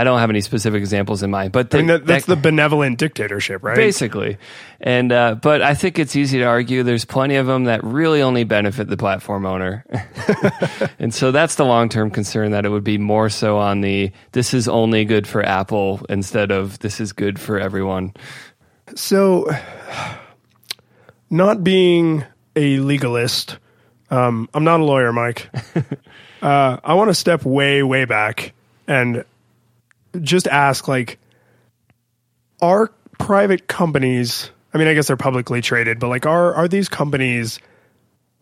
I 0.00 0.04
don't 0.04 0.18
have 0.18 0.30
any 0.30 0.40
specific 0.40 0.78
examples 0.78 1.22
in 1.22 1.30
mind, 1.30 1.52
but 1.52 1.74
I 1.74 1.78
mean, 1.78 1.88
that, 1.88 2.06
that's 2.06 2.24
that, 2.24 2.36
the 2.36 2.40
benevolent 2.40 2.98
dictatorship, 2.98 3.62
right? 3.62 3.76
Basically, 3.76 4.38
and 4.80 5.12
uh, 5.12 5.34
but 5.34 5.60
I 5.60 5.74
think 5.74 5.98
it's 5.98 6.16
easy 6.16 6.38
to 6.38 6.44
argue 6.44 6.82
there's 6.82 7.04
plenty 7.04 7.36
of 7.36 7.46
them 7.46 7.64
that 7.64 7.84
really 7.84 8.22
only 8.22 8.44
benefit 8.44 8.88
the 8.88 8.96
platform 8.96 9.44
owner, 9.44 9.84
and 10.98 11.12
so 11.12 11.32
that's 11.32 11.56
the 11.56 11.66
long 11.66 11.90
term 11.90 12.10
concern 12.10 12.52
that 12.52 12.64
it 12.64 12.70
would 12.70 12.82
be 12.82 12.96
more 12.96 13.28
so 13.28 13.58
on 13.58 13.82
the 13.82 14.10
this 14.32 14.54
is 14.54 14.68
only 14.68 15.04
good 15.04 15.26
for 15.26 15.44
Apple 15.44 16.00
instead 16.08 16.50
of 16.50 16.78
this 16.78 16.98
is 16.98 17.12
good 17.12 17.38
for 17.38 17.60
everyone. 17.60 18.14
So, 18.94 19.50
not 21.28 21.62
being 21.62 22.24
a 22.56 22.78
legalist, 22.78 23.58
um, 24.10 24.48
I'm 24.54 24.64
not 24.64 24.80
a 24.80 24.84
lawyer, 24.84 25.12
Mike. 25.12 25.50
uh, 26.40 26.78
I 26.82 26.94
want 26.94 27.10
to 27.10 27.14
step 27.14 27.44
way, 27.44 27.82
way 27.82 28.06
back 28.06 28.54
and 28.90 29.24
just 30.20 30.46
ask 30.46 30.88
like 30.88 31.18
are 32.60 32.92
private 33.18 33.68
companies 33.68 34.50
I 34.72 34.78
mean 34.78 34.88
I 34.88 34.94
guess 34.94 35.08
they're 35.08 35.16
publicly 35.16 35.60
traded, 35.60 35.98
but 35.98 36.08
like 36.08 36.26
are 36.26 36.54
are 36.54 36.68
these 36.68 36.88
companies 36.88 37.58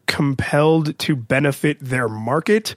compelled 0.07 0.99
to 0.99 1.15
benefit 1.15 1.79
their 1.81 2.09
market? 2.09 2.75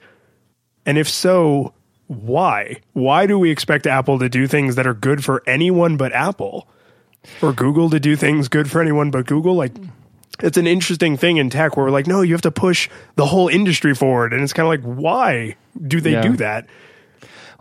And 0.86 0.98
if 0.98 1.10
so, 1.10 1.74
why? 2.08 2.82
Why 2.94 3.26
do 3.26 3.40
we 3.40 3.52
expect 3.52 3.88
Apple 3.88 4.20
to 4.20 4.30
do 4.30 4.46
things 4.46 4.76
that 4.76 4.86
are 4.86 4.94
good 4.94 5.24
for 5.24 5.42
anyone 5.48 5.98
but 5.98 6.12
Apple? 6.12 6.68
Or 7.42 7.54
Google 7.54 7.90
to 7.92 8.00
do 8.00 8.16
things 8.16 8.48
good 8.48 8.70
for 8.70 8.82
anyone 8.82 9.12
but 9.12 9.28
Google? 9.28 9.56
Like 9.56 9.74
it's 10.42 10.58
an 10.58 10.68
interesting 10.68 11.18
thing 11.18 11.38
in 11.38 11.50
tech 11.50 11.78
where 11.78 11.86
we're 11.86 11.92
like, 11.92 12.08
no, 12.08 12.22
you 12.22 12.34
have 12.34 12.42
to 12.42 12.52
push 12.52 12.90
the 13.16 13.26
whole 13.26 13.48
industry 13.48 13.96
forward. 13.96 14.34
And 14.34 14.44
it's 14.44 14.54
kind 14.54 14.66
of 14.66 14.70
like, 14.70 14.98
why 14.98 15.56
do 15.82 16.02
they 16.02 16.14
yeah. 16.14 16.22
do 16.22 16.38
that? 16.38 16.68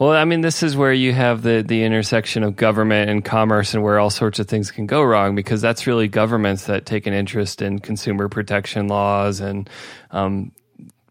Well, 0.00 0.12
I 0.12 0.24
mean, 0.24 0.40
this 0.40 0.62
is 0.62 0.78
where 0.78 0.94
you 0.94 1.12
have 1.12 1.42
the 1.42 1.62
the 1.62 1.84
intersection 1.84 2.42
of 2.42 2.56
government 2.56 3.10
and 3.10 3.22
commerce, 3.22 3.74
and 3.74 3.82
where 3.82 3.98
all 3.98 4.08
sorts 4.08 4.38
of 4.38 4.48
things 4.48 4.70
can 4.70 4.86
go 4.86 5.02
wrong, 5.02 5.34
because 5.34 5.60
that's 5.60 5.86
really 5.86 6.08
governments 6.08 6.64
that 6.68 6.86
take 6.86 7.06
an 7.06 7.12
interest 7.12 7.60
in 7.60 7.80
consumer 7.80 8.26
protection 8.30 8.88
laws 8.88 9.40
and 9.40 9.68
um, 10.10 10.52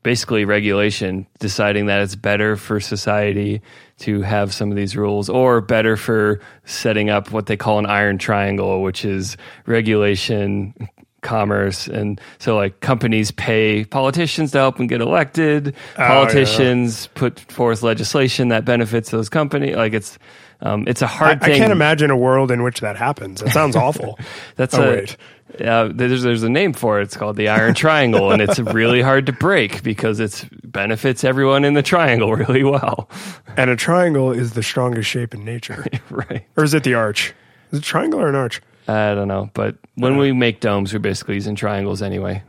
basically 0.01 0.43
regulation, 0.43 1.27
deciding 1.37 1.85
that 1.85 2.01
it's 2.01 2.15
better 2.15 2.55
for 2.55 2.79
society 2.79 3.61
to 3.99 4.23
have 4.23 4.55
some 4.55 4.71
of 4.71 4.75
these 4.75 4.97
rules, 4.97 5.29
or 5.29 5.61
better 5.61 5.95
for 5.95 6.41
setting 6.65 7.11
up 7.11 7.31
what 7.31 7.45
they 7.45 7.57
call 7.57 7.77
an 7.77 7.85
iron 7.85 8.17
triangle, 8.17 8.81
which 8.81 9.05
is 9.05 9.37
regulation, 9.67 10.73
commerce 11.21 11.87
and 11.87 12.19
so 12.37 12.55
like 12.55 12.79
companies 12.79 13.31
pay 13.31 13.83
politicians 13.85 14.51
to 14.51 14.57
help 14.57 14.77
them 14.77 14.87
get 14.87 15.01
elected 15.01 15.75
oh, 15.97 16.07
politicians 16.07 17.05
yeah. 17.05 17.19
put 17.19 17.39
forth 17.51 17.83
legislation 17.83 18.47
that 18.49 18.65
benefits 18.65 19.11
those 19.11 19.29
companies 19.29 19.75
like 19.75 19.93
it's 19.93 20.17
um, 20.61 20.85
it's 20.87 21.01
a 21.01 21.07
hard 21.07 21.41
I, 21.41 21.45
thing. 21.45 21.55
I 21.55 21.57
can't 21.57 21.71
imagine 21.71 22.11
a 22.11 22.17
world 22.17 22.51
in 22.51 22.63
which 22.63 22.81
that 22.81 22.97
happens. 22.97 23.41
It 23.41 23.51
sounds 23.51 23.75
awful. 23.75 24.19
That's 24.57 24.73
oh, 24.73 24.83
a, 24.83 24.89
wait. 24.89 25.17
Uh, 25.61 25.89
there's 25.91 26.21
there's 26.21 26.43
a 26.43 26.49
name 26.49 26.73
for 26.73 26.99
it. 26.99 27.03
It's 27.03 27.17
called 27.17 27.35
the 27.35 27.47
Iron 27.47 27.73
Triangle, 27.73 28.31
and 28.31 28.41
it's 28.41 28.59
really 28.59 29.01
hard 29.01 29.25
to 29.27 29.31
break 29.31 29.83
because 29.83 30.19
it 30.19 30.45
benefits 30.63 31.23
everyone 31.23 31.65
in 31.65 31.73
the 31.73 31.81
triangle 31.81 32.35
really 32.35 32.63
well. 32.63 33.09
And 33.57 33.69
a 33.69 33.75
triangle 33.75 34.31
is 34.31 34.53
the 34.53 34.61
strongest 34.61 35.09
shape 35.09 35.33
in 35.33 35.43
nature, 35.43 35.85
right? 36.09 36.45
Or 36.55 36.63
is 36.63 36.73
it 36.73 36.83
the 36.83 36.93
arch? 36.93 37.33
Is 37.71 37.79
it 37.79 37.83
triangle 37.83 38.21
or 38.21 38.29
an 38.29 38.35
arch? 38.35 38.61
I 38.89 39.13
don't 39.13 39.27
know, 39.27 39.49
but 39.53 39.77
when 39.95 40.17
we 40.17 40.31
make 40.31 40.61
domes, 40.61 40.93
we're 40.93 40.99
basically 40.99 41.35
using 41.35 41.55
triangles 41.55 42.01
anyway. 42.01 42.43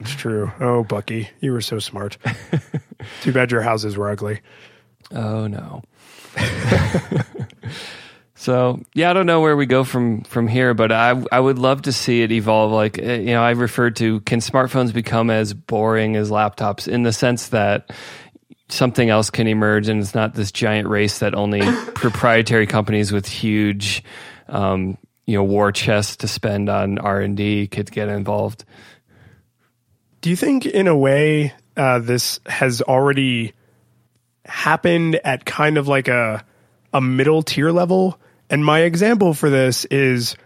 It's 0.00 0.14
true. 0.14 0.52
Oh, 0.60 0.84
Bucky, 0.84 1.28
you 1.40 1.52
were 1.52 1.60
so 1.60 1.78
smart. 1.78 2.18
Too 3.22 3.32
bad 3.32 3.50
your 3.50 3.62
houses 3.62 3.96
were 3.96 4.10
ugly. 4.10 4.40
Oh 5.10 5.46
no. 5.46 5.82
so 8.34 8.80
yeah, 8.94 9.10
I 9.10 9.12
don't 9.12 9.26
know 9.26 9.40
where 9.40 9.56
we 9.56 9.66
go 9.66 9.82
from 9.82 10.22
from 10.22 10.46
here, 10.46 10.74
but 10.74 10.92
I 10.92 11.22
I 11.32 11.40
would 11.40 11.58
love 11.58 11.82
to 11.82 11.92
see 11.92 12.22
it 12.22 12.32
evolve. 12.32 12.72
Like 12.72 12.98
eh, 12.98 13.16
you 13.16 13.32
know, 13.32 13.42
I 13.42 13.50
referred 13.50 13.96
to 13.96 14.20
can 14.20 14.40
smartphones 14.40 14.92
become 14.92 15.30
as 15.30 15.52
boring 15.52 16.16
as 16.16 16.30
laptops 16.30 16.86
in 16.86 17.02
the 17.02 17.12
sense 17.12 17.48
that 17.48 17.90
something 18.68 19.10
else 19.10 19.30
can 19.30 19.46
emerge, 19.46 19.88
and 19.88 20.00
it's 20.00 20.14
not 20.14 20.34
this 20.34 20.52
giant 20.52 20.88
race 20.88 21.18
that 21.18 21.34
only 21.34 21.62
proprietary 21.94 22.66
companies 22.66 23.12
with 23.12 23.26
huge 23.26 24.02
um, 24.48 24.96
you 25.26 25.36
know 25.36 25.44
war 25.44 25.72
chest 25.72 26.20
to 26.20 26.28
spend 26.28 26.68
on 26.68 26.98
R 26.98 27.20
and 27.20 27.36
D 27.36 27.66
could 27.66 27.90
get 27.90 28.08
involved. 28.08 28.64
Do 30.20 30.30
you 30.30 30.36
think, 30.36 30.66
in 30.66 30.86
a 30.86 30.96
way, 30.96 31.52
uh, 31.76 31.98
this 31.98 32.38
has 32.46 32.80
already 32.82 33.54
happened 34.44 35.16
at 35.24 35.44
kind 35.44 35.78
of 35.78 35.88
like 35.88 36.08
a 36.08 36.44
a 36.92 37.00
middle 37.00 37.42
tier 37.42 37.70
level? 37.70 38.18
And 38.50 38.64
my 38.64 38.80
example 38.80 39.34
for 39.34 39.50
this 39.50 39.84
is 39.86 40.36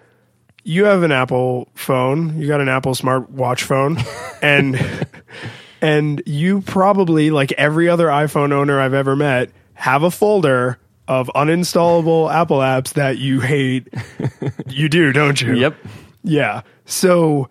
you 0.62 0.84
have 0.84 1.02
an 1.02 1.12
Apple 1.12 1.68
phone, 1.74 2.40
you 2.40 2.48
got 2.48 2.60
an 2.60 2.68
Apple 2.68 2.94
smart 2.94 3.30
watch 3.30 3.64
phone, 3.64 3.98
and 4.42 4.78
and 5.80 6.22
you 6.26 6.60
probably 6.62 7.30
like 7.30 7.52
every 7.52 7.88
other 7.88 8.06
iPhone 8.06 8.52
owner 8.52 8.80
I've 8.80 8.94
ever 8.94 9.16
met 9.16 9.50
have 9.74 10.02
a 10.02 10.10
folder 10.10 10.78
of 11.08 11.30
uninstallable 11.34 12.32
Apple 12.32 12.58
apps 12.58 12.94
that 12.94 13.18
you 13.18 13.40
hate. 13.40 13.88
you 14.68 14.88
do, 14.88 15.12
don't 15.12 15.40
you? 15.40 15.54
Yep. 15.54 15.76
Yeah. 16.24 16.62
So 16.84 17.48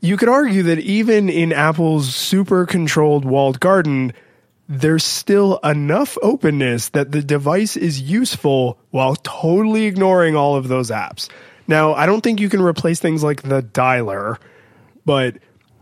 you 0.00 0.16
could 0.16 0.28
argue 0.28 0.64
that 0.64 0.78
even 0.80 1.28
in 1.28 1.52
Apple's 1.52 2.14
super 2.14 2.66
controlled 2.66 3.24
walled 3.24 3.60
garden, 3.60 4.12
there's 4.68 5.04
still 5.04 5.58
enough 5.58 6.16
openness 6.22 6.90
that 6.90 7.12
the 7.12 7.22
device 7.22 7.76
is 7.76 8.00
useful 8.00 8.78
while 8.90 9.16
totally 9.16 9.84
ignoring 9.84 10.36
all 10.36 10.56
of 10.56 10.68
those 10.68 10.90
apps. 10.90 11.28
Now, 11.66 11.94
I 11.94 12.06
don't 12.06 12.20
think 12.20 12.40
you 12.40 12.48
can 12.48 12.60
replace 12.60 12.98
things 12.98 13.22
like 13.22 13.42
the 13.42 13.62
dialer, 13.62 14.38
but 15.04 15.38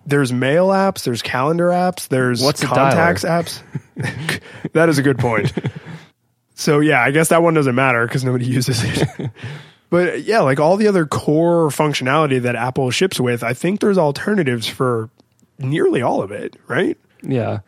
there's 0.06 0.32
mail 0.32 0.68
apps, 0.68 1.04
there's 1.04 1.22
calendar 1.22 1.68
apps, 1.68 2.08
there's 2.08 2.42
What's 2.42 2.62
contacts 2.62 3.24
apps. 3.24 3.62
that 4.72 4.88
is 4.88 4.98
a 4.98 5.02
good 5.02 5.18
point. 5.18 5.52
So 6.60 6.80
yeah, 6.80 7.02
I 7.02 7.10
guess 7.10 7.28
that 7.28 7.42
one 7.42 7.54
doesn't 7.54 7.74
matter 7.74 8.06
because 8.06 8.22
nobody 8.22 8.44
uses 8.58 8.84
it. 8.84 9.30
but 9.90 10.22
yeah, 10.22 10.40
like 10.40 10.60
all 10.60 10.76
the 10.76 10.88
other 10.88 11.06
core 11.06 11.70
functionality 11.70 12.42
that 12.42 12.54
Apple 12.54 12.90
ships 12.90 13.18
with, 13.18 13.42
I 13.42 13.54
think 13.54 13.80
there's 13.80 13.96
alternatives 13.96 14.66
for 14.66 15.08
nearly 15.58 16.02
all 16.02 16.22
of 16.22 16.30
it, 16.30 16.56
right? 16.68 16.98
Yeah. 17.22 17.60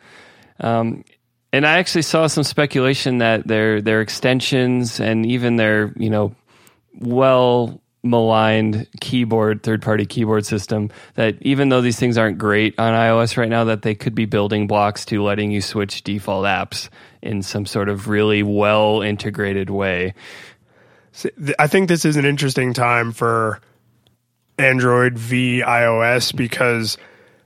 Um, 0.59 1.03
and 1.51 1.65
I 1.65 1.79
actually 1.79 2.03
saw 2.03 2.27
some 2.27 2.43
speculation 2.43 3.17
that 3.17 3.47
their 3.47 3.81
their 3.81 4.01
extensions 4.01 4.99
and 4.99 5.25
even 5.25 5.55
their 5.55 5.91
you 5.97 6.09
know 6.09 6.35
well 6.99 7.81
maligned 8.03 8.85
keyboard 8.99 9.63
third 9.63 9.81
party 9.81 10.05
keyboard 10.05 10.45
system 10.45 10.89
that 11.15 11.37
even 11.41 11.69
though 11.69 11.79
these 11.79 11.97
things 11.97 12.17
aren't 12.17 12.37
great 12.37 12.77
on 12.77 12.93
iOS 12.93 13.37
right 13.37 13.47
now 13.47 13.63
that 13.63 13.81
they 13.81 13.95
could 13.95 14.13
be 14.13 14.25
building 14.25 14.67
blocks 14.67 15.05
to 15.05 15.23
letting 15.23 15.51
you 15.51 15.61
switch 15.61 16.03
default 16.03 16.45
apps 16.45 16.89
in 17.21 17.41
some 17.41 17.65
sort 17.65 17.87
of 17.87 18.09
really 18.09 18.43
well 18.43 19.01
integrated 19.01 19.69
way. 19.69 20.13
I 21.57 21.67
think 21.67 21.87
this 21.87 22.03
is 22.03 22.17
an 22.17 22.25
interesting 22.25 22.73
time 22.73 23.13
for 23.13 23.61
Android 24.57 25.17
v 25.17 25.63
iOS 25.65 26.35
because 26.35 26.97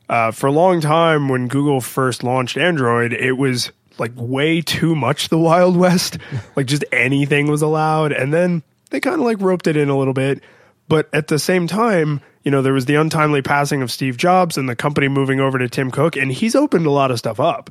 uh, 0.09 0.31
for 0.31 0.47
a 0.47 0.51
long 0.51 0.81
time 0.81 1.29
when 1.29 1.47
Google 1.47 1.81
first 1.81 2.23
launched 2.23 2.57
Android, 2.57 3.13
it 3.13 3.33
was 3.33 3.71
like 3.99 4.11
way 4.15 4.61
too 4.61 4.95
much 4.95 5.29
the 5.29 5.37
Wild 5.37 5.77
West. 5.77 6.17
like 6.55 6.65
just 6.65 6.85
anything 6.91 7.47
was 7.47 7.61
allowed. 7.61 8.11
And 8.11 8.33
then 8.33 8.63
they 8.89 8.99
kind 8.99 9.19
of 9.19 9.21
like 9.21 9.41
roped 9.41 9.67
it 9.67 9.77
in 9.77 9.89
a 9.89 9.97
little 9.97 10.13
bit. 10.13 10.41
But 10.87 11.09
at 11.13 11.27
the 11.27 11.39
same 11.39 11.67
time, 11.67 12.21
you 12.43 12.51
know, 12.51 12.61
there 12.61 12.73
was 12.73 12.85
the 12.85 12.95
untimely 12.95 13.41
passing 13.41 13.81
of 13.81 13.91
Steve 13.91 14.15
Jobs 14.17 14.57
and 14.57 14.69
the 14.69 14.75
company 14.75 15.09
moving 15.09 15.39
over 15.39 15.57
to 15.57 15.67
Tim 15.67 15.91
Cook, 15.91 16.15
and 16.15 16.31
he's 16.31 16.55
opened 16.55 16.85
a 16.85 16.91
lot 16.91 17.11
of 17.11 17.19
stuff 17.19 17.39
up. 17.39 17.69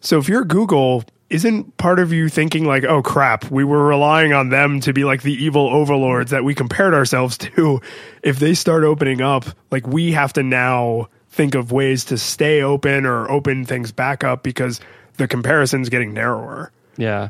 So 0.00 0.18
if 0.18 0.28
you're 0.28 0.44
Google, 0.44 1.04
isn't 1.30 1.76
part 1.76 1.98
of 1.98 2.12
you 2.12 2.28
thinking 2.28 2.64
like, 2.64 2.84
oh 2.84 3.02
crap, 3.02 3.50
we 3.50 3.64
were 3.64 3.84
relying 3.84 4.32
on 4.32 4.50
them 4.50 4.80
to 4.80 4.92
be 4.92 5.04
like 5.04 5.22
the 5.22 5.34
evil 5.34 5.68
overlords 5.68 6.30
that 6.30 6.44
we 6.44 6.54
compared 6.54 6.94
ourselves 6.94 7.36
to? 7.38 7.80
If 8.22 8.38
they 8.38 8.54
start 8.54 8.84
opening 8.84 9.20
up, 9.20 9.44
like 9.70 9.86
we 9.86 10.12
have 10.12 10.32
to 10.34 10.42
now 10.42 11.08
think 11.30 11.54
of 11.54 11.72
ways 11.72 12.04
to 12.06 12.18
stay 12.18 12.62
open 12.62 13.04
or 13.04 13.30
open 13.30 13.64
things 13.64 13.92
back 13.92 14.24
up 14.24 14.42
because 14.42 14.80
the 15.16 15.28
comparison's 15.28 15.88
getting 15.88 16.14
narrower. 16.14 16.72
Yeah. 16.96 17.28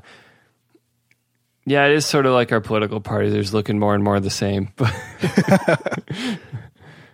Yeah, 1.68 1.84
it 1.84 1.92
is 1.92 2.06
sort 2.06 2.24
of 2.24 2.32
like 2.32 2.50
our 2.50 2.62
political 2.62 2.98
party. 2.98 3.28
There's 3.28 3.52
looking 3.52 3.78
more 3.78 3.94
and 3.94 4.02
more 4.02 4.18
the 4.20 4.30
same. 4.30 4.72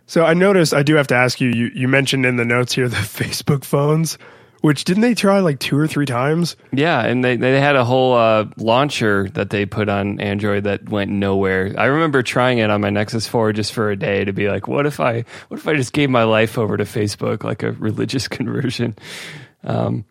so 0.06 0.24
I 0.24 0.34
noticed 0.34 0.72
I 0.72 0.84
do 0.84 0.94
have 0.94 1.08
to 1.08 1.16
ask 1.16 1.40
you, 1.40 1.48
you 1.48 1.72
you 1.74 1.88
mentioned 1.88 2.24
in 2.24 2.36
the 2.36 2.44
notes 2.44 2.72
here 2.72 2.88
the 2.88 2.96
Facebook 2.96 3.64
phones. 3.64 4.16
Which 4.60 4.84
didn't 4.84 5.02
they 5.02 5.14
try 5.14 5.40
like 5.40 5.58
two 5.58 5.76
or 5.76 5.86
three 5.86 6.06
times? 6.06 6.56
Yeah, 6.72 7.04
and 7.04 7.22
they 7.22 7.36
they 7.36 7.60
had 7.60 7.74
a 7.74 7.84
whole 7.84 8.14
uh, 8.14 8.46
launcher 8.56 9.28
that 9.30 9.50
they 9.50 9.66
put 9.66 9.88
on 9.88 10.20
Android 10.20 10.64
that 10.64 10.88
went 10.88 11.10
nowhere. 11.10 11.74
I 11.76 11.86
remember 11.86 12.22
trying 12.22 12.58
it 12.58 12.70
on 12.70 12.80
my 12.80 12.90
Nexus 12.90 13.26
4 13.26 13.52
just 13.52 13.72
for 13.72 13.90
a 13.90 13.96
day 13.96 14.24
to 14.24 14.32
be 14.32 14.48
like, 14.48 14.68
what 14.68 14.86
if 14.86 15.00
I 15.00 15.24
what 15.48 15.58
if 15.58 15.66
I 15.66 15.74
just 15.74 15.92
gave 15.92 16.08
my 16.08 16.22
life 16.22 16.56
over 16.56 16.76
to 16.76 16.84
Facebook 16.84 17.42
like 17.42 17.64
a 17.64 17.72
religious 17.88 18.28
conversion? 18.28 18.94
Um, 19.64 20.04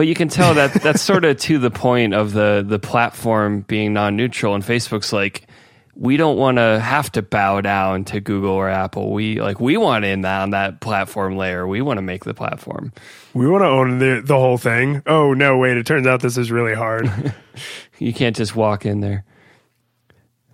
but 0.00 0.06
you 0.06 0.14
can 0.14 0.28
tell 0.28 0.54
that 0.54 0.72
that's 0.82 1.02
sort 1.02 1.26
of 1.26 1.36
to 1.36 1.58
the 1.58 1.70
point 1.70 2.14
of 2.14 2.32
the 2.32 2.64
the 2.66 2.78
platform 2.78 3.60
being 3.60 3.92
non 3.92 4.16
neutral, 4.16 4.54
and 4.54 4.64
Facebook's 4.64 5.12
like 5.12 5.46
we 5.94 6.16
don't 6.16 6.38
want 6.38 6.56
to 6.56 6.80
have 6.80 7.12
to 7.12 7.20
bow 7.20 7.60
down 7.60 8.06
to 8.06 8.18
Google 8.18 8.52
or 8.52 8.70
Apple. 8.70 9.12
We 9.12 9.42
like 9.42 9.60
we 9.60 9.76
want 9.76 10.06
in 10.06 10.24
on 10.24 10.52
that 10.52 10.80
platform 10.80 11.36
layer. 11.36 11.66
We 11.66 11.82
want 11.82 11.98
to 11.98 12.02
make 12.02 12.24
the 12.24 12.32
platform. 12.32 12.94
We 13.34 13.46
want 13.46 13.60
to 13.60 13.66
own 13.66 13.98
the 13.98 14.22
the 14.24 14.36
whole 14.36 14.56
thing. 14.56 15.02
Oh 15.04 15.34
no, 15.34 15.58
wait! 15.58 15.76
It 15.76 15.84
turns 15.84 16.06
out 16.06 16.22
this 16.22 16.38
is 16.38 16.50
really 16.50 16.74
hard. 16.74 17.12
you 17.98 18.14
can't 18.14 18.34
just 18.34 18.56
walk 18.56 18.86
in 18.86 19.00
there. 19.00 19.26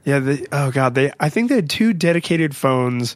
Yeah. 0.04 0.18
They, 0.18 0.44
oh 0.50 0.72
god. 0.72 0.96
They. 0.96 1.12
I 1.20 1.28
think 1.28 1.50
they 1.50 1.54
had 1.54 1.70
two 1.70 1.92
dedicated 1.92 2.56
phones. 2.56 3.14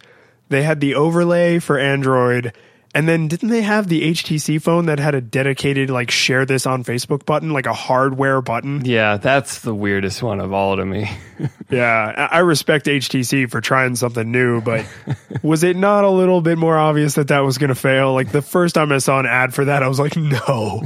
They 0.48 0.62
had 0.62 0.78
the 0.78 0.94
overlay 0.94 1.58
for 1.58 1.76
Android 1.76 2.54
and 2.94 3.08
then 3.08 3.28
didn't 3.28 3.50
they 3.50 3.62
have 3.62 3.88
the 3.88 4.10
HTC 4.10 4.60
phone 4.60 4.86
that 4.86 4.98
had 4.98 5.14
a 5.14 5.20
dedicated 5.20 5.90
like 5.90 6.10
share 6.10 6.44
this 6.44 6.66
on 6.66 6.82
Facebook 6.82 7.24
button, 7.24 7.52
like 7.52 7.66
a 7.66 7.72
hardware 7.72 8.40
button? 8.40 8.84
Yeah, 8.84 9.16
that's 9.16 9.60
the 9.60 9.74
weirdest 9.74 10.22
one 10.22 10.40
of 10.40 10.52
all 10.52 10.76
to 10.76 10.84
me. 10.84 11.10
yeah, 11.70 12.28
I 12.30 12.40
respect 12.40 12.86
HTC 12.86 13.50
for 13.50 13.60
trying 13.60 13.94
something 13.96 14.30
new, 14.30 14.60
but 14.60 14.84
was 15.42 15.62
it 15.62 15.76
not 15.76 16.04
a 16.04 16.10
little 16.10 16.40
bit 16.40 16.58
more 16.58 16.76
obvious 16.76 17.14
that 17.14 17.28
that 17.28 17.40
was 17.40 17.58
going 17.58 17.68
to 17.68 17.74
fail? 17.74 18.12
Like 18.12 18.32
the 18.32 18.42
first 18.42 18.74
time 18.74 18.90
I 18.90 18.98
saw 18.98 19.20
an 19.20 19.26
ad 19.26 19.54
for 19.54 19.66
that, 19.66 19.82
I 19.82 19.88
was 19.88 20.00
like, 20.00 20.16
no, 20.16 20.82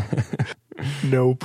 nope. 1.05 1.45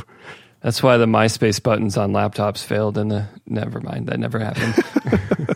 That's 0.61 0.83
why 0.83 0.97
the 0.97 1.05
MySpace 1.05 1.63
buttons 1.63 1.95
on 1.95 2.11
laptops 2.11 2.61
failed, 2.61 2.97
and 2.97 3.09
the 3.09 3.27
never 3.45 3.79
mind, 3.79 4.07
that 4.07 4.19
never 4.19 4.39
happened. 4.39 4.75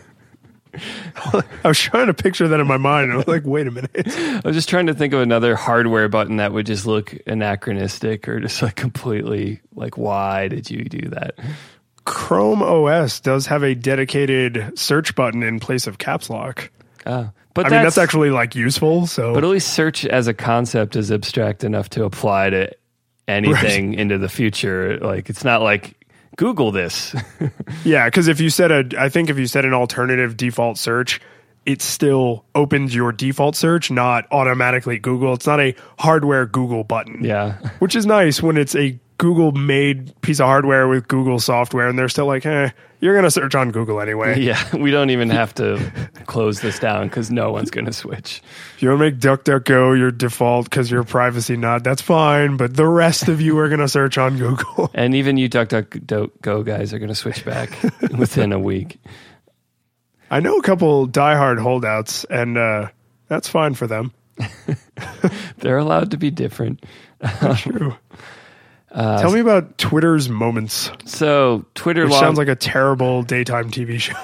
I 1.16 1.42
was 1.68 1.78
trying 1.78 2.06
to 2.06 2.14
picture 2.14 2.48
that 2.48 2.60
in 2.60 2.66
my 2.66 2.76
mind. 2.76 3.12
I 3.12 3.16
was 3.16 3.28
like, 3.28 3.44
wait 3.44 3.66
a 3.66 3.70
minute. 3.70 3.90
I 3.94 4.40
was 4.44 4.56
just 4.56 4.68
trying 4.68 4.86
to 4.86 4.94
think 4.94 5.12
of 5.12 5.20
another 5.20 5.56
hardware 5.56 6.08
button 6.08 6.36
that 6.36 6.52
would 6.52 6.66
just 6.66 6.86
look 6.86 7.14
anachronistic 7.26 8.28
or 8.28 8.40
just 8.40 8.62
like 8.62 8.76
completely 8.76 9.60
like, 9.74 9.96
why 9.96 10.48
did 10.48 10.70
you 10.70 10.84
do 10.84 11.08
that? 11.10 11.38
Chrome 12.04 12.62
OS 12.62 13.20
does 13.20 13.46
have 13.46 13.62
a 13.62 13.74
dedicated 13.74 14.78
search 14.78 15.14
button 15.14 15.42
in 15.42 15.60
place 15.60 15.86
of 15.86 15.98
caps 15.98 16.28
lock. 16.28 16.70
Oh. 17.06 17.30
But 17.54 17.66
I 17.66 17.70
mean, 17.70 17.82
that's 17.84 17.98
actually 17.98 18.30
like 18.30 18.56
useful. 18.56 19.06
So, 19.06 19.32
but 19.32 19.44
at 19.44 19.50
least 19.50 19.74
search 19.74 20.04
as 20.04 20.26
a 20.26 20.34
concept 20.34 20.96
is 20.96 21.12
abstract 21.12 21.62
enough 21.62 21.88
to 21.90 22.04
apply 22.04 22.50
to 22.50 22.72
anything 23.28 23.90
right. 23.90 24.00
into 24.00 24.18
the 24.18 24.28
future. 24.28 24.98
Like, 24.98 25.30
it's 25.30 25.44
not 25.44 25.62
like 25.62 26.03
Google 26.36 26.72
this. 26.72 27.14
yeah, 27.84 28.06
because 28.06 28.28
if 28.28 28.40
you 28.40 28.50
set 28.50 28.70
a, 28.70 28.88
I 28.98 29.08
think 29.08 29.30
if 29.30 29.38
you 29.38 29.46
set 29.46 29.64
an 29.64 29.74
alternative 29.74 30.36
default 30.36 30.78
search, 30.78 31.20
it 31.66 31.80
still 31.80 32.44
opens 32.54 32.94
your 32.94 33.12
default 33.12 33.56
search, 33.56 33.90
not 33.90 34.26
automatically 34.30 34.98
Google. 34.98 35.34
It's 35.34 35.46
not 35.46 35.60
a 35.60 35.74
hardware 35.98 36.46
Google 36.46 36.84
button. 36.84 37.24
Yeah. 37.24 37.56
Which 37.78 37.96
is 37.96 38.04
nice 38.04 38.42
when 38.42 38.56
it's 38.56 38.74
a 38.74 38.98
Google 39.18 39.52
made 39.52 40.20
piece 40.22 40.40
of 40.40 40.46
hardware 40.46 40.88
with 40.88 41.06
Google 41.08 41.38
software 41.38 41.88
and 41.88 41.98
they're 41.98 42.08
still 42.08 42.26
like, 42.26 42.44
eh, 42.44 42.70
you're 43.00 43.14
going 43.14 43.24
to 43.24 43.30
search 43.30 43.54
on 43.54 43.70
Google 43.70 44.00
anyway. 44.00 44.40
Yeah. 44.44 44.76
We 44.76 44.90
don't 44.90 45.10
even 45.10 45.30
have 45.30 45.54
to 45.56 45.92
close 46.26 46.60
this 46.60 46.78
down 46.78 47.08
because 47.08 47.30
no 47.30 47.52
one's 47.52 47.70
going 47.70 47.84
to 47.84 47.92
switch. 47.92 48.42
If 48.76 48.82
you 48.82 48.88
want 48.88 49.00
to 49.00 49.04
make 49.10 49.18
DuckDuckGo 49.18 49.96
your 49.96 50.10
default 50.10 50.68
because 50.68 50.90
you're 50.90 51.04
privacy 51.04 51.56
nut, 51.56 51.84
that's 51.84 52.02
fine. 52.02 52.56
But 52.56 52.74
the 52.74 52.86
rest 52.86 53.28
of 53.28 53.40
you 53.40 53.58
are 53.58 53.68
going 53.68 53.80
to 53.80 53.88
search 53.88 54.18
on 54.18 54.36
Google. 54.36 54.90
And 54.94 55.14
even 55.14 55.36
you 55.36 55.48
DuckDuckGo 55.48 56.64
guys 56.64 56.92
are 56.92 56.98
going 56.98 57.08
to 57.08 57.14
switch 57.14 57.44
back 57.44 57.70
within 58.16 58.52
a 58.52 58.58
week. 58.58 58.98
I 60.30 60.40
know 60.40 60.56
a 60.56 60.62
couple 60.62 61.06
diehard 61.06 61.60
holdouts, 61.60 62.24
and 62.24 62.56
uh, 62.56 62.88
that's 63.28 63.48
fine 63.48 63.74
for 63.74 63.86
them. 63.86 64.12
They're 65.58 65.78
allowed 65.78 66.10
to 66.12 66.16
be 66.16 66.30
different. 66.30 66.84
That's 67.20 67.60
True. 67.60 67.96
Uh, 68.94 69.20
Tell 69.20 69.32
me 69.32 69.40
about 69.40 69.76
Twitter's 69.76 70.28
moments. 70.28 70.90
So 71.04 71.66
Twitter 71.74 72.06
long- 72.08 72.20
sounds 72.20 72.38
like 72.38 72.48
a 72.48 72.54
terrible 72.54 73.22
daytime 73.24 73.70
TV 73.70 73.98
show. 74.00 74.14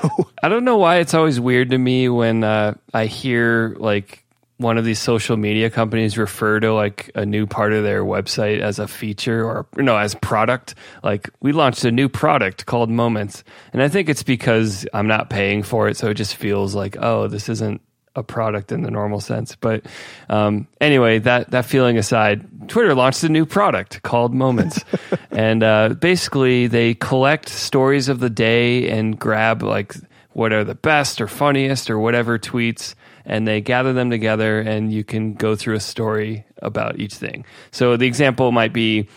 I 0.43 0.49
don't 0.49 0.65
know 0.65 0.77
why 0.77 0.97
it's 0.99 1.13
always 1.13 1.41
weird 1.41 1.71
to 1.71 1.79
me 1.79 2.09
when 2.09 2.45
uh, 2.45 2.75
I 2.95 3.07
hear 3.07 3.75
like 3.79 4.25
one 4.59 4.77
of 4.79 4.85
these 4.85 4.99
social 5.01 5.37
media 5.37 5.71
companies 5.71 6.17
refer 6.19 6.61
to 6.61 6.73
like 6.73 7.11
a 7.15 7.25
new 7.27 7.47
part 7.47 7.73
of 7.73 7.83
their 7.83 8.05
website 8.05 8.61
as 8.61 8.79
a 8.79 8.87
feature 8.87 9.43
or 9.43 9.67
you 9.75 9.83
no 9.83 9.97
as 9.97 10.15
product 10.17 10.75
like 11.03 11.31
we 11.41 11.51
launched 11.53 11.83
a 11.87 11.91
new 11.91 12.11
product 12.11 12.67
called 12.67 12.91
moments 12.91 13.43
and 13.73 13.81
i 13.83 13.89
think 13.89 14.11
it's 14.11 14.23
because 14.23 14.87
i'm 14.93 15.07
not 15.07 15.31
paying 15.31 15.63
for 15.63 15.89
it 15.89 15.97
so 15.97 16.11
it 16.11 16.15
just 16.15 16.37
feels 16.37 16.75
like 16.75 16.95
oh 17.01 17.27
this 17.27 17.49
isn't 17.49 17.81
a 18.21 18.23
product 18.23 18.71
in 18.71 18.83
the 18.83 18.91
normal 18.91 19.19
sense. 19.19 19.57
But 19.57 19.85
um, 20.29 20.69
anyway 20.81 21.19
that 21.19 21.51
that 21.51 21.65
feeling 21.65 21.99
aside 21.99 22.69
twitter 22.69 22.95
launched 22.95 23.25
a 23.25 23.29
new 23.29 23.45
product 23.47 24.03
called 24.03 24.33
moments. 24.35 24.85
And 25.33 25.63
uh, 25.63 25.91
basically 25.91 26.67
they 26.67 26.95
collect 26.95 27.49
stories 27.49 28.09
of 28.09 28.21
the 28.21 28.29
day 28.29 28.91
and 28.91 29.19
grab 29.19 29.63
like 29.63 29.95
what 30.33 30.53
are 30.53 30.65
the 30.65 30.75
best 30.75 31.21
or 31.21 31.29
funniest 31.29 31.89
or 31.89 31.99
whatever 31.99 32.39
tweets 32.39 32.95
and 33.25 33.47
they 33.47 33.61
gather 33.61 33.93
them 33.93 34.11
together 34.11 34.61
and 34.61 34.93
you 34.93 35.05
can 35.05 35.35
go 35.35 35.55
through 35.55 35.77
a 35.77 35.81
story 35.81 36.45
about 36.59 36.99
each 36.99 37.15
thing. 37.15 37.45
So 37.71 37.97
the 37.97 38.07
example 38.07 38.51
might 38.53 38.73
be 38.73 39.09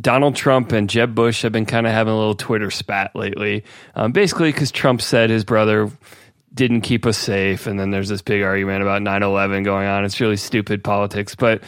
Donald 0.00 0.34
Trump 0.34 0.72
and 0.72 0.88
Jeb 0.88 1.14
Bush 1.14 1.42
have 1.42 1.52
been 1.52 1.66
kind 1.66 1.86
of 1.86 1.92
having 1.92 2.12
a 2.12 2.16
little 2.16 2.34
Twitter 2.34 2.70
spat 2.70 3.14
lately, 3.14 3.64
um, 3.94 4.12
basically 4.12 4.52
because 4.52 4.70
Trump 4.70 5.02
said 5.02 5.30
his 5.30 5.44
brother 5.44 5.90
didn't 6.54 6.82
keep 6.82 7.06
us 7.06 7.16
safe, 7.16 7.66
and 7.66 7.78
then 7.80 7.90
there's 7.90 8.08
this 8.08 8.22
big 8.22 8.42
argument 8.42 8.82
about 8.82 9.02
9/11 9.02 9.64
going 9.64 9.86
on. 9.86 10.04
It's 10.04 10.20
really 10.20 10.36
stupid 10.36 10.84
politics, 10.84 11.34
but 11.34 11.62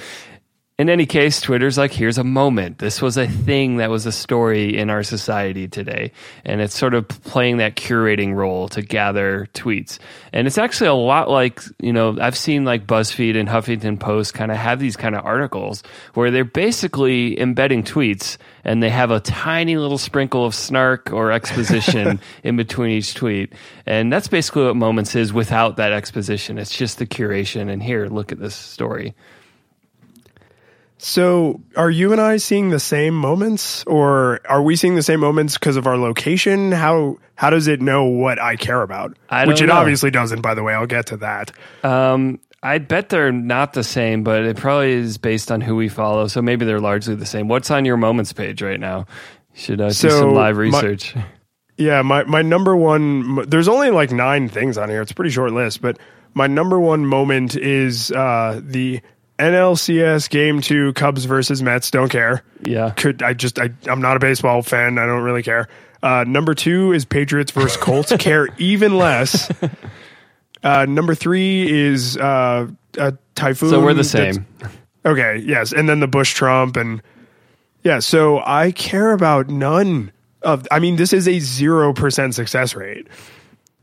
in 0.77 0.91
any 0.91 1.07
case, 1.07 1.41
Twitter's 1.41 1.79
like, 1.79 1.93
here's 1.93 2.19
a 2.19 2.25
moment. 2.25 2.79
This 2.79 3.01
was 3.01 3.17
a 3.17 3.29
thing 3.29 3.77
that 3.77 3.91
was 3.91 4.07
a 4.07 4.13
story 4.13 4.77
in 4.77 4.91
our 4.91 5.05
society 5.05 5.69
today. 5.69 6.11
And 6.45 6.61
it's 6.61 6.77
sort 6.77 6.95
of 6.95 7.07
playing 7.07 7.59
that 7.59 7.77
curating 7.77 8.35
role 8.35 8.69
to 8.71 8.83
gather 8.83 9.47
tweets. 9.55 10.01
And 10.33 10.49
it's 10.49 10.59
actually 10.59 10.89
a 10.89 10.95
lot 10.95 11.31
like, 11.31 11.63
you 11.79 11.93
know, 11.93 12.19
I've 12.21 12.37
seen 12.37 12.65
like 12.65 12.89
BuzzFeed 12.89 13.39
and 13.39 13.49
Huffington 13.49 14.01
Post 14.01 14.35
kind 14.35 14.51
of 14.51 14.57
have 14.57 14.81
these 14.81 14.97
kind 14.97 15.15
of 15.15 15.25
articles 15.25 15.85
where 16.15 16.33
they're 16.33 16.45
basically 16.45 17.39
embedding 17.39 17.85
tweets 17.85 18.37
and 18.65 18.83
they 18.83 18.91
have 18.91 19.13
a 19.13 19.21
tiny 19.21 19.77
little 19.77 19.99
sprinkle 19.99 20.45
of 20.45 20.57
snark 20.57 21.13
or 21.13 21.31
exposition 21.31 22.19
in 22.43 22.57
between 22.57 22.91
each 22.91 23.15
tweet. 23.15 23.53
And 23.87 24.13
that's 24.13 24.27
basically 24.27 24.65
what 24.65 24.75
Moments 24.75 25.15
is 25.15 25.33
without 25.33 25.77
that 25.77 25.93
exposition. 25.93 26.59
It's 26.59 26.77
just 26.77 26.99
the 26.99 27.07
curation. 27.07 27.71
And 27.71 27.81
here, 27.81 28.09
look 28.09 28.33
at 28.33 28.41
this 28.41 28.57
story. 28.57 29.15
So, 30.99 31.61
are 31.77 31.91
you 31.91 32.13
and 32.13 32.21
I 32.21 32.37
seeing 32.37 32.71
the 32.71 32.81
same 32.81 33.15
moments, 33.15 33.85
or 33.85 34.41
are 34.49 34.63
we 34.63 34.77
seeing 34.77 34.95
the 34.95 35.03
same 35.03 35.21
moments 35.21 35.59
because 35.59 35.77
of 35.77 35.87
our 35.87 35.99
location? 35.99 36.73
How 36.73 37.19
how 37.35 37.51
does 37.51 37.67
it 37.67 37.81
know 37.83 38.05
what 38.05 38.41
I 38.41 38.57
care 38.57 38.81
about? 38.81 39.17
I 39.29 39.47
Which 39.47 39.61
it 39.61 39.67
know. 39.67 39.75
obviously 39.75 40.11
doesn't. 40.11 40.41
By 40.41 40.55
the 40.55 40.63
way, 40.63 40.73
I'll 40.73 40.87
get 40.87 41.07
to 41.07 41.17
that. 41.19 41.51
Um, 41.83 42.39
I 42.63 42.79
bet 42.79 43.11
they're 43.11 43.33
not 43.33 43.75
the 43.75 43.85
same, 43.85 44.25
but 44.25 44.45
it 44.45 44.57
probably 44.57 44.93
is 44.93 45.19
based 45.19 45.53
on 45.53 45.61
who 45.61 45.77
we 45.77 45.89
follow. 45.89 46.29
So 46.29 46.41
maybe 46.41 46.65
they're 46.65 46.81
largely 46.81 47.15
the 47.15 47.27
same. 47.27 47.49
What's 47.49 47.71
on 47.71 47.85
your 47.85 47.99
moments 47.99 48.33
page 48.33 48.63
right 48.63 48.81
now? 48.81 49.07
Should 49.53 49.81
I 49.81 49.91
so 49.91 50.09
do 50.09 50.15
some 50.17 50.35
live 50.35 50.57
research? 50.57 51.15
My, 51.15 51.25
yeah, 51.77 52.03
my 52.03 52.25
my 52.25 52.43
number 52.43 52.75
one. 52.75 53.49
There's 53.49 53.69
only 53.69 53.91
like 53.91 54.13
nine 54.13 54.49
things 54.49 54.79
on 54.79 54.89
here. 54.89 55.03
It's 55.03 55.11
a 55.11 55.15
pretty 55.15 55.31
short 55.31 55.53
list, 55.53 55.83
but 55.83 55.99
my 56.35 56.47
number 56.47 56.81
one 56.81 57.05
moment 57.05 57.57
is 57.57 58.11
uh, 58.13 58.61
the 58.63 59.01
NLCS 59.39 60.31
game 60.31 60.61
two, 60.61 60.93
Cubs 60.93 61.25
versus 61.25 61.63
Mets. 61.63 61.91
Don't 61.91 62.09
care. 62.09 62.43
Yeah. 62.63 62.91
Could 62.91 63.23
I 63.23 63.35
just 63.35 63.59
I, 63.59 63.71
I'm 63.87 64.01
not 64.01 64.17
a 64.17 64.21
baseball 64.21 64.63
fan. 64.63 64.99
I 64.99 65.07
don't 65.07 65.23
really 65.23 65.43
care. 65.43 65.69
Uh, 66.03 66.25
number 66.27 66.55
two 66.55 66.93
is 66.93 67.05
Patriots 67.05 67.51
versus 67.51 67.77
Colts. 67.77 68.13
care 68.19 68.49
even 68.59 68.97
less. 68.97 69.51
Uh, 70.63 70.87
number 70.87 71.15
three 71.15 71.71
is 71.71 72.17
uh, 72.17 72.67
a 72.97 73.13
typhoon. 73.35 73.69
So 73.69 73.83
we're 73.83 73.93
the 73.93 74.03
same. 74.03 74.47
Okay, 75.05 75.37
yes, 75.45 75.75
and 75.75 75.87
then 75.87 76.01
the 76.01 76.07
Bush 76.09 76.33
Trump 76.33 76.79
and 76.79 77.03
yeah. 77.83 77.99
So 77.99 78.41
I 78.43 78.73
care 78.73 79.13
about 79.13 79.51
none 79.51 80.11
of. 80.41 80.67
I 80.71 80.79
mean, 80.79 80.97
this 80.97 81.13
is 81.13 81.29
a 81.29 81.39
zero 81.39 81.93
percent 81.93 82.35
success 82.35 82.75
rate. 82.75 83.09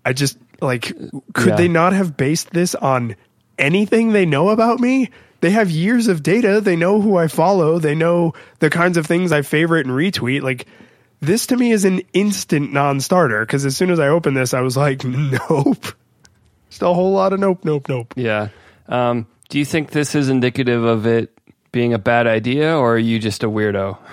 I 0.04 0.14
just 0.14 0.40
like 0.60 0.92
could 1.34 1.50
Yeah. 1.50 1.56
they 1.56 1.68
not 1.68 1.94
have 1.94 2.18
based 2.18 2.50
this 2.50 2.74
on 2.74 3.16
anything 3.60 4.14
they 4.14 4.26
know 4.26 4.50
about 4.50 4.80
me? 4.80 5.12
They 5.42 5.50
have 5.52 5.70
years 5.70 6.08
of 6.08 6.24
data. 6.24 6.62
They 6.62 6.76
know 6.76 7.02
who 7.02 7.18
I 7.18 7.28
follow. 7.28 7.80
They 7.80 7.96
know 7.96 8.34
the 8.60 8.70
kinds 8.70 8.98
of 8.98 9.06
things 9.06 9.32
I 9.32 9.42
favorite 9.42 9.86
and 9.86 9.96
retweet. 9.96 10.44
Like 10.44 10.68
this 11.20 11.48
to 11.48 11.58
me 11.58 11.72
is 11.72 11.84
an 11.84 12.02
instant 12.14 12.72
non-starter 12.72 13.42
because 13.46 13.66
as 13.66 13.76
soon 13.76 13.90
as 13.90 14.00
I 14.00 14.08
opened 14.08 14.38
this, 14.38 14.54
I 14.54 14.62
was 14.62 14.78
like, 14.78 15.04
nope. 15.06 15.86
Just 16.70 16.82
a 16.84 16.94
whole 16.94 17.12
lot 17.12 17.34
of 17.34 17.40
nope, 17.40 17.66
nope, 17.66 17.90
nope. 17.90 18.14
Yeah. 18.16 18.50
Um, 18.88 19.28
do 19.50 19.60
you 19.60 19.66
think 19.66 19.92
this 19.92 20.16
is 20.16 20.30
indicative 20.30 20.84
of 20.84 21.06
it 21.06 21.38
being 21.72 21.94
a 21.94 22.00
bad 22.00 22.28
idea, 22.28 22.78
or 22.78 22.96
are 22.96 23.00
you 23.00 23.20
just 23.20 23.44
a 23.44 23.50
weirdo? 23.50 23.98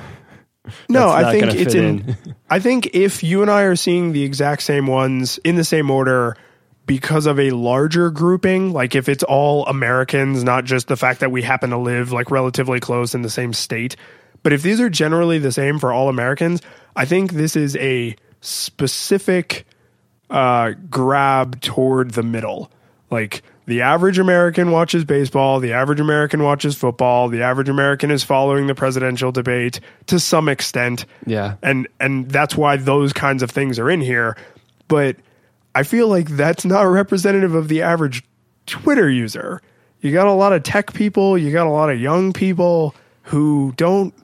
No, 0.87 1.09
I 1.09 1.33
think 1.33 1.55
it's 1.55 1.75
in. 1.75 2.01
in. 2.01 2.17
I 2.51 2.59
think 2.59 2.95
if 2.95 3.23
you 3.23 3.41
and 3.41 3.51
I 3.51 3.63
are 3.63 3.75
seeing 3.75 4.13
the 4.13 4.23
exact 4.25 4.61
same 4.61 4.87
ones 4.87 5.39
in 5.39 5.57
the 5.57 5.65
same 5.65 5.91
order 5.91 6.37
because 6.89 7.27
of 7.27 7.39
a 7.39 7.51
larger 7.51 8.11
grouping, 8.11 8.73
like 8.73 8.97
if 8.97 9.09
it's 9.09 9.23
all 9.23 9.65
Americans, 9.67 10.43
not 10.43 10.65
just 10.65 10.89
the 10.89 10.97
fact 10.97 11.21
that 11.21 11.31
we 11.31 11.43
happen 11.43 11.71
to 11.71 11.79
live 11.79 12.11
like 12.11 12.33
relatively 12.33 12.81
close 12.81 13.15
in 13.15 13.23
the 13.23 13.31
same 13.31 13.53
state, 13.53 13.95
but 14.43 14.53
if 14.53 14.63
these 14.63 14.81
are 14.81 14.89
generally 14.89 15.39
the 15.39 15.53
same 15.53 15.79
for 15.79 15.93
all 15.93 16.09
Americans, 16.09 16.63
I 16.97 17.05
think 17.05 17.33
this 17.33 17.55
is 17.55 17.77
a 17.77 18.17
specific 18.41 19.67
uh, 20.31 20.73
grab 20.89 21.61
toward 21.61 22.13
the 22.13 22.23
middle. 22.23 22.73
Like 23.11 23.43
the 23.67 23.83
average 23.83 24.19
American 24.19 24.71
watches 24.71 25.05
baseball, 25.05 25.61
the 25.61 25.75
average 25.75 26.01
American 26.01 26.43
watches 26.43 26.75
football, 26.75 27.29
the 27.29 27.43
average 27.43 27.69
American 27.69 28.11
is 28.11 28.25
following 28.25 28.67
the 28.67 28.75
presidential 28.75 29.31
debate 29.31 29.81
to 30.07 30.19
some 30.19 30.49
extent. 30.49 31.05
Yeah. 31.27 31.57
And 31.63 31.87
and 32.01 32.31
that's 32.31 32.57
why 32.57 32.79
those 32.79 33.13
kinds 33.13 33.43
of 33.43 33.51
things 33.51 33.79
are 33.79 33.91
in 33.91 34.01
here. 34.01 34.39
But 34.89 35.17
I 35.75 35.83
feel 35.83 36.09
like 36.09 36.29
that's 36.29 36.65
not 36.65 36.83
representative 36.83 37.55
of 37.55 37.69
the 37.69 37.83
average 37.83 38.25
Twitter 38.67 39.09
user. 39.09 39.61
You 40.01 40.13
got 40.13 40.27
a 40.27 40.33
lot 40.33 40.53
of 40.53 40.63
tech 40.63 40.93
people, 40.93 41.37
you 41.37 41.53
got 41.53 41.67
a 41.67 41.71
lot 41.71 41.91
of 41.91 42.01
young 42.01 42.33
people 42.33 42.95
who 43.23 43.73
don't 43.77 44.15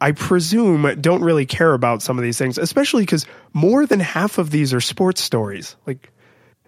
I 0.00 0.12
presume 0.12 1.00
don't 1.00 1.22
really 1.22 1.46
care 1.46 1.72
about 1.72 2.02
some 2.02 2.18
of 2.18 2.22
these 2.22 2.36
things, 2.36 2.58
especially 2.58 3.02
because 3.02 3.24
more 3.52 3.86
than 3.86 4.00
half 4.00 4.38
of 4.38 4.50
these 4.50 4.74
are 4.74 4.80
sports 4.80 5.22
stories. 5.22 5.74
Like, 5.86 6.12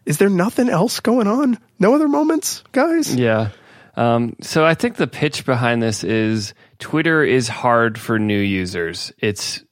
is 0.06 0.16
there 0.16 0.30
nothing 0.30 0.70
else 0.70 1.00
going 1.00 1.26
on? 1.26 1.58
No 1.78 1.94
other 1.94 2.08
moments, 2.08 2.64
guys? 2.72 3.14
Yeah. 3.14 3.50
Um, 3.96 4.36
so 4.40 4.64
I 4.64 4.74
think 4.74 4.96
the 4.96 5.06
pitch 5.06 5.44
behind 5.44 5.82
this 5.82 6.04
is 6.04 6.54
Twitter 6.78 7.22
is 7.22 7.48
hard 7.48 7.98
for 7.98 8.18
new 8.18 8.38
users. 8.38 9.12
It's 9.18 9.62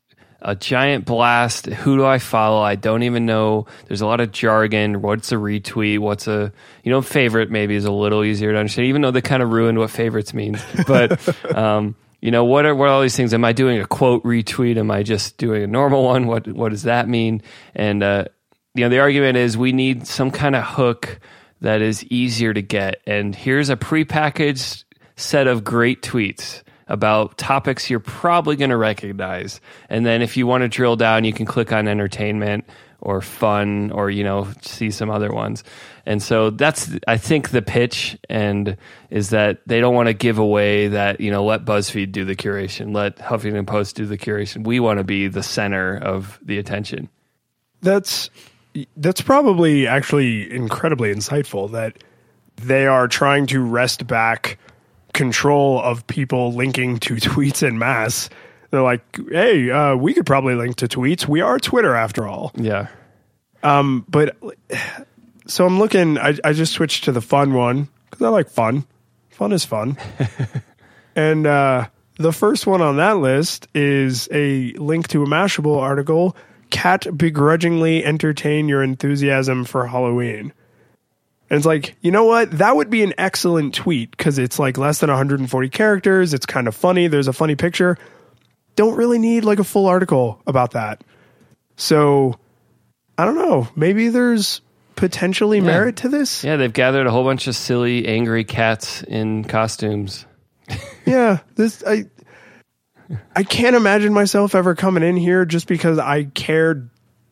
a 0.46 0.54
giant 0.54 1.04
blast. 1.04 1.66
Who 1.66 1.96
do 1.96 2.06
I 2.06 2.18
follow? 2.20 2.62
I 2.62 2.76
don't 2.76 3.02
even 3.02 3.26
know. 3.26 3.66
There's 3.88 4.00
a 4.00 4.06
lot 4.06 4.20
of 4.20 4.30
jargon. 4.30 5.02
What's 5.02 5.32
a 5.32 5.34
retweet? 5.34 5.98
What's 5.98 6.28
a 6.28 6.52
you 6.84 6.92
know 6.92 7.02
favorite? 7.02 7.50
Maybe 7.50 7.74
is 7.74 7.84
a 7.84 7.90
little 7.90 8.22
easier 8.22 8.52
to 8.52 8.58
understand, 8.58 8.86
even 8.86 9.02
though 9.02 9.10
they 9.10 9.20
kind 9.20 9.42
of 9.42 9.50
ruined 9.50 9.78
what 9.78 9.90
favorites 9.90 10.32
means. 10.32 10.62
But 10.86 11.20
um, 11.56 11.96
you 12.20 12.30
know 12.30 12.44
what 12.44 12.64
are 12.64 12.76
what 12.76 12.88
are 12.88 12.92
all 12.92 13.02
these 13.02 13.16
things? 13.16 13.34
Am 13.34 13.44
I 13.44 13.52
doing 13.52 13.80
a 13.80 13.86
quote 13.86 14.22
retweet? 14.22 14.76
Am 14.76 14.88
I 14.88 15.02
just 15.02 15.36
doing 15.36 15.64
a 15.64 15.66
normal 15.66 16.04
one? 16.04 16.28
What 16.28 16.46
what 16.46 16.70
does 16.70 16.84
that 16.84 17.08
mean? 17.08 17.42
And 17.74 18.04
uh, 18.04 18.26
you 18.74 18.84
know 18.84 18.88
the 18.88 19.00
argument 19.00 19.36
is 19.38 19.58
we 19.58 19.72
need 19.72 20.06
some 20.06 20.30
kind 20.30 20.54
of 20.54 20.62
hook 20.62 21.18
that 21.60 21.82
is 21.82 22.04
easier 22.04 22.54
to 22.54 22.62
get. 22.62 23.00
And 23.04 23.34
here's 23.34 23.68
a 23.68 23.76
prepackaged 23.76 24.84
set 25.16 25.48
of 25.48 25.64
great 25.64 26.02
tweets 26.02 26.62
about 26.88 27.36
topics 27.36 27.90
you're 27.90 28.00
probably 28.00 28.56
going 28.56 28.70
to 28.70 28.76
recognize. 28.76 29.60
And 29.88 30.06
then 30.06 30.22
if 30.22 30.36
you 30.36 30.46
want 30.46 30.62
to 30.62 30.68
drill 30.68 30.96
down, 30.96 31.24
you 31.24 31.32
can 31.32 31.46
click 31.46 31.72
on 31.72 31.88
entertainment 31.88 32.64
or 33.00 33.20
fun 33.20 33.90
or, 33.90 34.10
you 34.10 34.24
know, 34.24 34.48
see 34.62 34.90
some 34.90 35.10
other 35.10 35.32
ones. 35.32 35.64
And 36.06 36.22
so 36.22 36.50
that's, 36.50 36.90
I 37.06 37.16
think, 37.16 37.50
the 37.50 37.62
pitch 37.62 38.16
and 38.28 38.76
is 39.10 39.30
that 39.30 39.60
they 39.66 39.80
don't 39.80 39.94
want 39.94 40.06
to 40.08 40.14
give 40.14 40.38
away 40.38 40.88
that, 40.88 41.20
you 41.20 41.30
know, 41.30 41.44
let 41.44 41.64
BuzzFeed 41.64 42.12
do 42.12 42.24
the 42.24 42.36
curation, 42.36 42.94
let 42.94 43.16
Huffington 43.18 43.66
Post 43.66 43.96
do 43.96 44.06
the 44.06 44.16
curation. 44.16 44.64
We 44.64 44.80
want 44.80 44.98
to 44.98 45.04
be 45.04 45.28
the 45.28 45.42
center 45.42 45.96
of 45.96 46.38
the 46.42 46.58
attention. 46.58 47.08
That's 47.82 48.30
that's 48.96 49.22
probably 49.22 49.86
actually 49.86 50.52
incredibly 50.52 51.14
insightful 51.14 51.70
that 51.72 52.02
they 52.56 52.86
are 52.86 53.08
trying 53.08 53.46
to 53.46 53.60
wrest 53.60 54.06
back 54.06 54.58
control 55.16 55.80
of 55.80 56.06
people 56.06 56.52
linking 56.52 56.98
to 57.00 57.14
tweets 57.16 57.66
in 57.66 57.78
mass. 57.78 58.30
They're 58.70 58.82
like, 58.82 59.02
hey, 59.30 59.70
uh, 59.70 59.96
we 59.96 60.14
could 60.14 60.26
probably 60.26 60.54
link 60.54 60.76
to 60.76 60.86
tweets. 60.88 61.26
We 61.26 61.40
are 61.40 61.58
Twitter 61.58 61.94
after 61.94 62.28
all. 62.28 62.52
Yeah. 62.54 62.86
Um, 63.62 64.04
But 64.08 64.36
so 65.46 65.66
I'm 65.66 65.78
looking. 65.78 66.18
I, 66.18 66.36
I 66.44 66.52
just 66.52 66.72
switched 66.72 67.04
to 67.04 67.12
the 67.12 67.20
fun 67.20 67.54
one 67.54 67.88
because 68.10 68.24
I 68.24 68.28
like 68.28 68.50
fun. 68.50 68.84
Fun 69.30 69.52
is 69.52 69.64
fun. 69.64 69.96
and 71.16 71.46
uh, 71.46 71.88
the 72.18 72.32
first 72.32 72.66
one 72.66 72.82
on 72.82 72.96
that 72.96 73.18
list 73.18 73.68
is 73.74 74.28
a 74.32 74.72
link 74.72 75.08
to 75.08 75.22
a 75.22 75.26
Mashable 75.26 75.78
article. 75.78 76.36
Cat 76.70 77.06
begrudgingly 77.16 78.04
entertain 78.04 78.68
your 78.68 78.82
enthusiasm 78.82 79.64
for 79.64 79.86
Halloween. 79.86 80.52
And 81.48 81.56
it's 81.56 81.66
like, 81.66 81.96
you 82.00 82.10
know 82.10 82.24
what? 82.24 82.50
That 82.52 82.74
would 82.74 82.90
be 82.90 83.02
an 83.02 83.14
excellent 83.18 83.74
tweet 83.74 84.10
because 84.10 84.38
it's 84.38 84.58
like 84.58 84.78
less 84.78 84.98
than 84.98 85.10
140 85.10 85.68
characters. 85.68 86.34
It's 86.34 86.46
kind 86.46 86.66
of 86.66 86.74
funny. 86.74 87.06
There's 87.06 87.28
a 87.28 87.32
funny 87.32 87.54
picture. 87.54 87.98
Don't 88.74 88.96
really 88.96 89.18
need 89.18 89.44
like 89.44 89.58
a 89.58 89.64
full 89.64 89.86
article 89.86 90.42
about 90.46 90.72
that. 90.72 91.04
So 91.76 92.34
I 93.16 93.24
don't 93.24 93.36
know. 93.36 93.68
Maybe 93.76 94.08
there's 94.08 94.60
potentially 94.96 95.60
merit 95.60 95.96
to 95.96 96.08
this. 96.08 96.42
Yeah, 96.42 96.56
they've 96.56 96.72
gathered 96.72 97.06
a 97.06 97.10
whole 97.10 97.24
bunch 97.24 97.46
of 97.46 97.54
silly, 97.54 98.06
angry 98.06 98.44
cats 98.44 99.02
in 99.02 99.44
costumes. 99.44 100.26
Yeah, 101.06 101.38
this 101.54 101.84
I 101.86 102.06
I 103.36 103.44
can't 103.44 103.76
imagine 103.76 104.12
myself 104.12 104.56
ever 104.56 104.74
coming 104.74 105.04
in 105.04 105.16
here 105.16 105.44
just 105.44 105.68
because 105.68 106.00
I 106.00 106.24
cared 106.24 106.90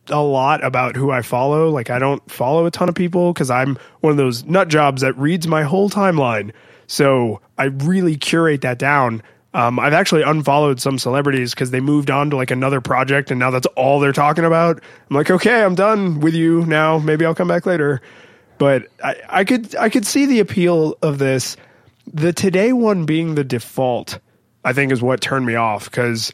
a 0.09 0.21
lot 0.21 0.63
about 0.63 0.95
who 0.95 1.11
I 1.11 1.21
follow. 1.21 1.69
Like 1.69 1.89
I 1.89 1.99
don't 1.99 2.29
follow 2.31 2.65
a 2.65 2.71
ton 2.71 2.89
of 2.89 2.95
people 2.95 3.33
because 3.33 3.49
I'm 3.49 3.77
one 4.01 4.11
of 4.11 4.17
those 4.17 4.45
nut 4.45 4.67
jobs 4.67 5.01
that 5.01 5.17
reads 5.17 5.47
my 5.47 5.63
whole 5.63 5.89
timeline. 5.89 6.51
So 6.87 7.41
I 7.57 7.65
really 7.65 8.15
curate 8.15 8.61
that 8.61 8.77
down. 8.77 9.23
Um, 9.53 9.79
I've 9.79 9.93
actually 9.93 10.23
unfollowed 10.23 10.81
some 10.81 10.99
celebrities 10.99 11.53
because 11.53 11.71
they 11.71 11.79
moved 11.79 12.11
on 12.11 12.29
to 12.31 12.35
like 12.35 12.51
another 12.51 12.81
project 12.81 13.31
and 13.31 13.39
now 13.39 13.51
that's 13.51 13.67
all 13.77 13.99
they're 13.99 14.11
talking 14.11 14.43
about. 14.43 14.81
I'm 15.09 15.15
like, 15.15 15.31
okay, 15.31 15.63
I'm 15.63 15.75
done 15.75 16.19
with 16.19 16.33
you 16.33 16.65
now. 16.65 16.99
Maybe 16.99 17.25
I'll 17.25 17.35
come 17.35 17.47
back 17.47 17.65
later. 17.65 18.01
But 18.57 18.87
I, 19.03 19.15
I 19.29 19.43
could 19.43 19.75
I 19.75 19.89
could 19.89 20.05
see 20.05 20.25
the 20.25 20.39
appeal 20.39 20.97
of 21.01 21.17
this. 21.17 21.57
The 22.13 22.33
today 22.33 22.73
one 22.73 23.05
being 23.05 23.35
the 23.35 23.43
default, 23.43 24.19
I 24.63 24.73
think, 24.73 24.91
is 24.91 25.01
what 25.01 25.21
turned 25.21 25.45
me 25.45 25.55
off 25.55 25.85
because 25.85 26.33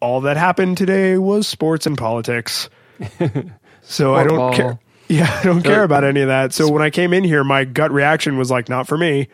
all 0.00 0.22
that 0.22 0.36
happened 0.36 0.76
today 0.78 1.18
was 1.18 1.46
sports 1.46 1.86
and 1.86 1.96
politics. 1.96 2.68
so 3.82 4.14
I 4.14 4.24
don't 4.24 4.54
care. 4.54 4.78
Yeah, 5.08 5.32
I 5.32 5.44
don't 5.44 5.62
care 5.62 5.84
about 5.84 6.02
any 6.02 6.22
of 6.22 6.26
that. 6.26 6.52
So 6.52 6.68
when 6.68 6.82
I 6.82 6.90
came 6.90 7.12
in 7.12 7.22
here, 7.22 7.44
my 7.44 7.64
gut 7.64 7.92
reaction 7.92 8.38
was 8.38 8.50
like, 8.50 8.68
not 8.68 8.88
for 8.88 8.98
me. 8.98 9.28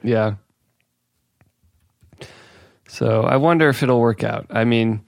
Yeah. 0.00 0.36
So 2.86 3.22
I 3.22 3.34
wonder 3.34 3.68
if 3.68 3.82
it'll 3.82 3.98
work 3.98 4.22
out. 4.22 4.46
I 4.50 4.62
mean, 4.62 5.04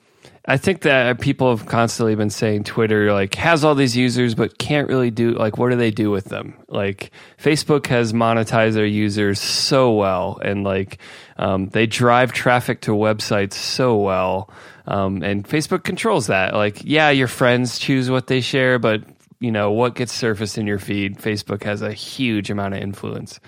I 0.51 0.57
think 0.57 0.81
that 0.83 1.21
people 1.21 1.55
have 1.55 1.67
constantly 1.67 2.15
been 2.15 2.31
saying 2.31 2.65
Twitter 2.65 3.13
like 3.13 3.35
has 3.35 3.65
all 3.65 3.75
these 3.75 3.95
users 3.95 4.35
but 4.35 4.57
can't 4.57 4.89
really 4.89 5.11
do 5.11 5.33
like 5.33 5.59
what 5.59 5.69
do 5.69 5.77
they 5.77 5.91
do 5.91 6.11
with 6.11 6.25
them? 6.25 6.55
Like 6.69 7.11
Facebook 7.39 7.87
has 7.89 8.15
monetized 8.15 8.73
their 8.73 8.87
users 8.87 9.39
so 9.41 9.93
well 9.93 10.41
and 10.43 10.65
like 10.65 10.99
um, 11.37 11.69
they 11.69 11.87
drive 11.87 12.33
traffic 12.33 12.81
to 12.83 12.93
websites 12.93 13.53
so 13.53 13.97
well. 13.97 14.51
Um, 14.89 15.23
and 15.23 15.47
Facebook 15.47 15.85
controls 15.85 16.29
that. 16.29 16.55
Like, 16.55 16.83
yeah, 16.83 17.11
your 17.11 17.29
friends 17.29 17.79
choose 17.79 18.11
what 18.11 18.27
they 18.27 18.41
share, 18.41 18.79
but 18.79 19.03
you 19.39 19.53
know 19.53 19.71
what 19.71 19.95
gets 19.95 20.13
surfaced 20.13 20.57
in 20.57 20.67
your 20.67 20.79
feed. 20.79 21.19
Facebook 21.19 21.63
has 21.65 21.83
a 21.83 21.93
huge 21.93 22.51
amount 22.51 22.75
of 22.75 22.81
influence. 22.81 23.39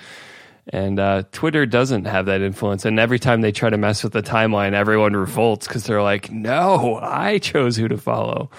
And 0.68 1.00
uh, 1.00 1.24
Twitter 1.32 1.64
doesn't 1.64 2.04
have 2.04 2.26
that 2.26 2.42
influence. 2.42 2.84
And 2.84 3.00
every 3.00 3.18
time 3.18 3.40
they 3.40 3.52
try 3.52 3.70
to 3.70 3.78
mess 3.78 4.04
with 4.04 4.12
the 4.12 4.22
timeline, 4.22 4.74
everyone 4.74 5.16
revolts 5.16 5.66
because 5.66 5.84
they're 5.84 6.02
like, 6.02 6.30
no, 6.30 7.00
I 7.02 7.38
chose 7.38 7.76
who 7.76 7.88
to 7.88 7.96
follow. 7.96 8.50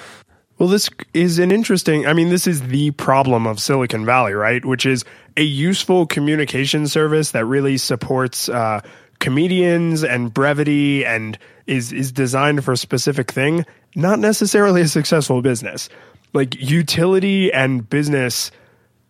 Well, 0.58 0.68
this 0.68 0.90
is 1.14 1.40
an 1.40 1.52
interesting, 1.52 2.06
I 2.06 2.14
mean, 2.14 2.30
this 2.30 2.48
is 2.48 2.64
the 2.64 2.92
problem 2.92 3.48
of 3.48 3.60
Silicon 3.60 4.06
Valley, 4.06 4.34
right? 4.34 4.64
Which 4.66 4.86
is 4.86 5.06
a 5.38 5.44
useful 5.44 6.06
communication 6.06 6.88
service 6.88 7.32
that 7.32 7.46
really 7.46 7.78
supports 7.78 8.50
uh, 8.50 8.82
comedians 9.22 10.04
and 10.04 10.34
brevity 10.34 11.06
and 11.06 11.38
is, 11.68 11.94
is 11.94 12.12
designed 12.12 12.66
for 12.66 12.74
a 12.74 12.78
specific 12.78 13.32
thing, 13.32 13.66
not 13.96 14.20
necessarily 14.20 14.82
a 14.82 14.88
successful 14.88 15.42
business. 15.42 15.88
Like 16.34 16.56
utility 16.60 17.54
and 17.54 17.90
business 17.90 18.52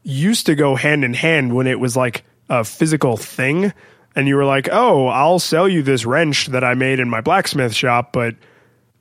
used 0.03 0.45
to 0.45 0.55
go 0.55 0.75
hand 0.75 1.03
in 1.03 1.15
hand 1.15 1.55
when 1.55 1.65
it 1.65 1.79
was 1.79 1.97
like 1.97 2.23
a 2.49 2.63
physical 2.63 3.17
thing. 3.17 3.73
And 4.15 4.27
you 4.27 4.35
were 4.35 4.45
like, 4.45 4.69
oh, 4.71 5.07
I'll 5.07 5.39
sell 5.39 5.67
you 5.67 5.81
this 5.81 6.05
wrench 6.05 6.47
that 6.47 6.63
I 6.63 6.73
made 6.73 6.99
in 6.99 7.09
my 7.09 7.21
blacksmith 7.21 7.73
shop, 7.73 8.11
but 8.11 8.35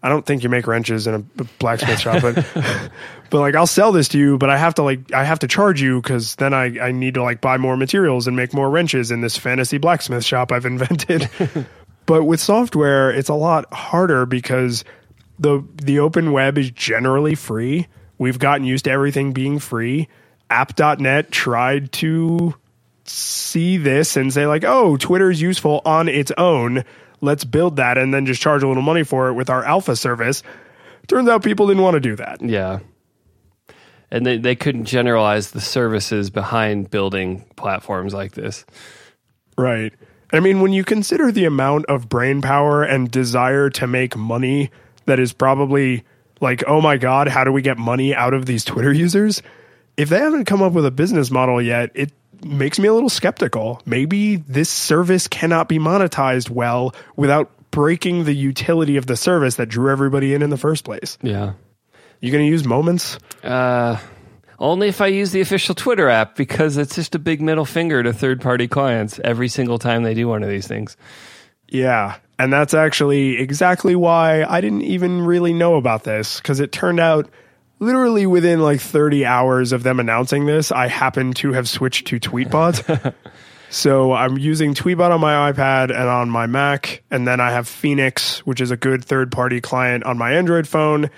I 0.03 0.09
don't 0.09 0.25
think 0.25 0.43
you 0.43 0.49
make 0.49 0.67
wrenches 0.67 1.07
in 1.07 1.15
a 1.15 1.19
blacksmith 1.59 2.01
shop, 2.01 2.23
but 2.23 2.47
but 3.31 3.41
like 3.41 3.55
I'll 3.55 3.67
sell 3.67 3.93
this 3.93 4.09
to 4.09 4.19
you, 4.19 4.39
but 4.39 4.49
I 4.49 4.57
have 4.57 4.75
to 4.75 4.83
like 4.83 5.13
I 5.13 5.25
have 5.25 5.41
to 5.41 5.49
charge 5.49 5.83
you 5.83 6.01
because 6.01 6.37
then 6.37 6.55
I 6.55 6.79
I 6.81 6.93
need 6.93 7.15
to 7.15 7.23
like 7.23 7.41
buy 7.41 7.59
more 7.59 7.77
materials 7.77 8.27
and 8.27 8.37
make 8.37 8.55
more 8.55 8.71
wrenches 8.71 9.11
in 9.11 9.21
this 9.21 9.37
fantasy 9.37 9.79
blacksmith 9.79 10.25
shop 10.25 10.53
I've 10.53 10.65
invented. 10.65 11.29
but 12.07 12.25
with 12.25 12.41
software, 12.41 13.11
it's 13.11 13.29
a 13.29 13.35
lot 13.35 13.73
harder 13.75 14.25
because 14.25 14.85
the 15.39 15.63
the 15.83 15.99
open 15.99 16.33
web 16.33 16.57
is 16.57 16.71
generally 16.71 17.35
free. 17.35 17.87
We've 18.17 18.39
gotten 18.39 18.67
used 18.67 18.87
to 18.87 18.91
everything 18.91 19.33
being 19.33 19.59
free. 19.59 20.09
App.net 20.49 21.31
tried 21.31 21.93
to 21.93 22.55
see 23.05 23.77
this 23.77 24.17
and 24.17 24.33
say 24.33 24.47
like, 24.47 24.65
"Oh, 24.65 24.97
Twitter 24.97 25.31
is 25.31 25.43
useful 25.43 25.83
on 25.85 26.09
its 26.09 26.33
own." 26.39 26.85
Let's 27.21 27.45
build 27.45 27.77
that 27.77 27.99
and 27.99 28.13
then 28.13 28.27
just 28.27 28.41
charge 28.41 28.63
a 28.63 28.69
little 28.69 28.83
money 28.83 29.05
for 29.05 29.29
it 29.29 29.35
with 29.35 29.51
our 29.51 29.65
alpha 29.65 29.97
service. 29.97 30.43
Turns 31.07 31.29
out 31.29 31.43
people 31.43 31.67
didn't 31.67 31.83
want 31.83 31.95
to 31.95 32.01
do 32.01 32.17
that. 32.17 32.41
Yeah. 32.41 32.81
And 34.11 34.27
they, 34.27 34.39
they 34.39 34.57
couldn't 34.57 34.87
generalize 34.87 35.51
the 35.51 35.61
services 35.61 36.31
behind 36.31 36.91
building 36.91 37.45
platforms 37.57 38.13
like 38.13 38.33
this. 38.33 38.65
Right. 39.57 39.93
I 40.33 40.41
mean, 40.41 40.61
when 40.61 40.73
you 40.73 40.85
consider 40.85 41.33
the 41.33 41.45
amount 41.45 41.87
of 41.87 42.09
brain 42.09 42.41
power 42.41 42.83
and 42.83 43.11
desire 43.11 43.71
to 43.71 43.87
make 43.87 44.17
money 44.17 44.71
that 45.07 45.19
is 45.19 45.33
probably 45.33 46.05
like, 46.41 46.63
oh 46.67 46.81
my 46.81 46.97
God, 46.97 47.29
how 47.29 47.45
do 47.45 47.53
we 47.53 47.63
get 47.63 47.79
money 47.79 48.15
out 48.15 48.35
of 48.35 48.47
these 48.47 48.65
Twitter 48.65 48.93
users? 49.07 49.43
If 49.97 50.09
they 50.09 50.19
haven't 50.19 50.45
come 50.45 50.63
up 50.63 50.73
with 50.73 50.87
a 50.87 50.91
business 50.91 51.31
model 51.31 51.61
yet, 51.61 51.91
it 51.95 52.13
makes 52.45 52.79
me 52.79 52.89
a 52.89 52.95
little 52.95 53.09
skeptical. 53.09 53.81
Maybe 53.87 54.37
this 54.37 54.69
service 54.69 55.29
cannot 55.29 55.69
be 55.69 55.79
monetized 55.79 56.51
well 56.51 56.95
without 57.17 57.51
breaking 57.71 58.25
the 58.25 58.35
utility 58.35 58.97
of 58.97 59.07
the 59.07 59.17
service 59.17 59.57
that 59.57 59.69
drew 59.69 59.91
everybody 59.91 60.35
in 60.35 60.43
in 60.43 60.51
the 60.51 60.57
first 60.57 60.85
place. 60.85 61.19
Yeah. 61.23 61.55
You 62.21 62.31
going 62.33 62.45
to 62.45 62.51
use 62.51 62.65
moments? 62.65 63.19
Uh, 63.43 63.99
only 64.59 64.89
if 64.89 65.01
I 65.01 65.07
use 65.07 65.33
the 65.33 65.41
official 65.41 65.75
Twitter 65.75 66.09
app 66.09 66.37
because 66.37 66.77
it's 66.77 66.95
just 66.95 67.15
a 67.15 67.19
big 67.19 67.41
middle 67.41 67.65
finger 67.65 68.03
to 68.03 68.13
third 68.13 68.41
party 68.41 68.69
clients 68.69 69.19
every 69.25 69.49
single 69.49 69.79
time 69.79 70.03
they 70.03 70.15
do 70.15 70.29
one 70.29 70.43
of 70.43 70.51
these 70.51 70.67
things. 70.67 70.97
Yeah. 71.69 72.17
And 72.39 72.53
that's 72.53 72.75
actually 72.75 73.39
exactly 73.39 73.95
why 73.95 74.45
I 74.45 74.61
didn't 74.61 74.83
even 74.83 75.23
really 75.23 75.55
know 75.55 75.77
about 75.77 76.05
this 76.05 76.39
because 76.39 76.61
it 76.61 76.73
turned 76.73 77.01
out 77.01 77.31
literally 77.81 78.27
within 78.27 78.61
like 78.61 78.81
30 78.81 79.25
hours 79.25 79.73
of 79.73 79.83
them 79.83 79.99
announcing 79.99 80.47
this, 80.47 80.71
I 80.71 80.87
happen 80.87 81.33
to 81.35 81.53
have 81.53 81.69
switched 81.69 82.07
to 82.09 82.21
Tweetbot. 82.21 83.15
so 83.71 84.13
I'm 84.13 84.39
using 84.39 84.75
Tweetbot 84.75 85.11
on 85.11 85.21
my 85.21 85.51
iPad 85.51 85.91
and 85.91 86.09
on 86.09 86.31
my 86.31 86.47
Mac. 86.47 87.03
And 87.11 87.27
then 87.27 87.41
I 87.41 87.51
have 87.51 87.67
Fenix, 87.67 88.47
which 88.47 88.61
is 88.61 88.71
a 88.71 88.77
good 88.77 89.05
third 89.05 89.33
party 89.33 89.61
client 89.61 90.05
on 90.05 90.19
my 90.19 90.35
Android 90.35 90.69
phone. 90.69 91.11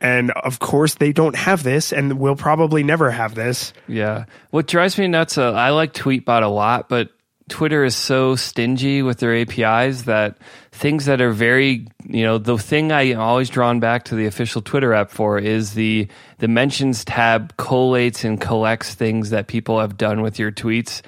And 0.00 0.30
of 0.32 0.58
course, 0.58 0.94
they 0.96 1.12
don't 1.12 1.36
have 1.36 1.62
this 1.62 1.92
and 1.92 2.18
will 2.18 2.36
probably 2.36 2.82
never 2.82 3.10
have 3.10 3.34
this. 3.34 3.72
Yeah. 3.88 4.24
What 4.50 4.66
drives 4.66 4.98
me 4.98 5.06
nuts, 5.06 5.38
uh, 5.38 5.52
I 5.52 5.70
like 5.70 5.94
Tweetbot 5.94 6.42
a 6.42 6.48
lot, 6.48 6.88
but 6.88 7.10
Twitter 7.48 7.84
is 7.84 7.94
so 7.94 8.34
stingy 8.34 9.02
with 9.02 9.18
their 9.18 9.36
APIs 9.36 10.02
that 10.02 10.36
things 10.72 11.04
that 11.04 11.20
are 11.20 11.30
very, 11.30 11.86
you 12.04 12.24
know, 12.24 12.38
the 12.38 12.58
thing 12.58 12.90
I 12.90 13.12
always 13.12 13.48
drawn 13.48 13.78
back 13.78 14.06
to 14.06 14.16
the 14.16 14.26
official 14.26 14.62
Twitter 14.62 14.92
app 14.92 15.10
for 15.10 15.38
is 15.38 15.74
the 15.74 16.08
the 16.38 16.48
mentions 16.48 17.04
tab 17.04 17.56
collates 17.56 18.24
and 18.24 18.40
collects 18.40 18.94
things 18.94 19.30
that 19.30 19.46
people 19.46 19.78
have 19.78 19.96
done 19.96 20.22
with 20.22 20.38
your 20.38 20.50
tweets 20.50 21.02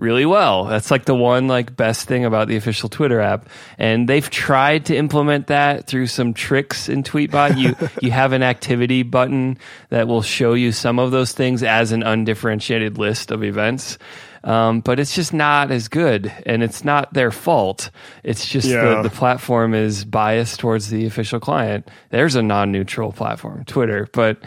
really 0.00 0.24
well. 0.24 0.64
That's 0.64 0.90
like 0.90 1.04
the 1.04 1.14
one 1.14 1.46
like 1.46 1.76
best 1.76 2.08
thing 2.08 2.24
about 2.24 2.48
the 2.48 2.56
official 2.56 2.88
Twitter 2.88 3.20
app. 3.20 3.48
And 3.78 4.08
they've 4.08 4.28
tried 4.28 4.86
to 4.86 4.96
implement 4.96 5.48
that 5.48 5.86
through 5.86 6.06
some 6.08 6.34
tricks 6.34 6.88
in 6.88 7.02
Tweetbot. 7.02 7.58
You 7.58 7.88
you 8.02 8.10
have 8.10 8.32
an 8.32 8.42
activity 8.42 9.02
button 9.02 9.58
that 9.90 10.08
will 10.08 10.22
show 10.22 10.54
you 10.54 10.72
some 10.72 10.98
of 10.98 11.10
those 11.10 11.32
things 11.32 11.62
as 11.62 11.92
an 11.92 12.02
undifferentiated 12.02 12.98
list 12.98 13.30
of 13.30 13.44
events. 13.44 13.98
Um, 14.42 14.80
but 14.80 14.98
it's 14.98 15.14
just 15.14 15.32
not 15.32 15.70
as 15.70 15.88
good, 15.88 16.32
and 16.46 16.62
it's 16.62 16.84
not 16.84 17.12
their 17.12 17.30
fault. 17.30 17.90
It's 18.24 18.48
just 18.48 18.68
yeah. 18.68 18.96
the, 18.96 19.02
the 19.02 19.10
platform 19.10 19.74
is 19.74 20.04
biased 20.04 20.60
towards 20.60 20.88
the 20.88 21.06
official 21.06 21.40
client. 21.40 21.88
There's 22.10 22.36
a 22.36 22.42
non-neutral 22.42 23.12
platform, 23.12 23.64
Twitter, 23.66 24.08
but 24.12 24.38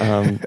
um, 0.00 0.40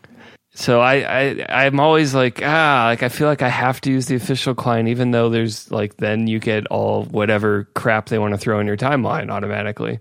so 0.54 0.80
I, 0.80 0.94
I 1.02 1.46
I'm 1.66 1.78
always 1.78 2.14
like 2.14 2.40
ah 2.42 2.86
like 2.88 3.04
I 3.04 3.08
feel 3.08 3.28
like 3.28 3.42
I 3.42 3.48
have 3.48 3.80
to 3.82 3.90
use 3.90 4.06
the 4.06 4.16
official 4.16 4.54
client, 4.54 4.88
even 4.88 5.12
though 5.12 5.28
there's 5.28 5.70
like 5.70 5.98
then 5.98 6.26
you 6.26 6.40
get 6.40 6.66
all 6.66 7.04
whatever 7.04 7.68
crap 7.74 8.08
they 8.08 8.18
want 8.18 8.34
to 8.34 8.38
throw 8.38 8.58
in 8.58 8.66
your 8.66 8.76
timeline 8.76 9.30
automatically 9.30 10.00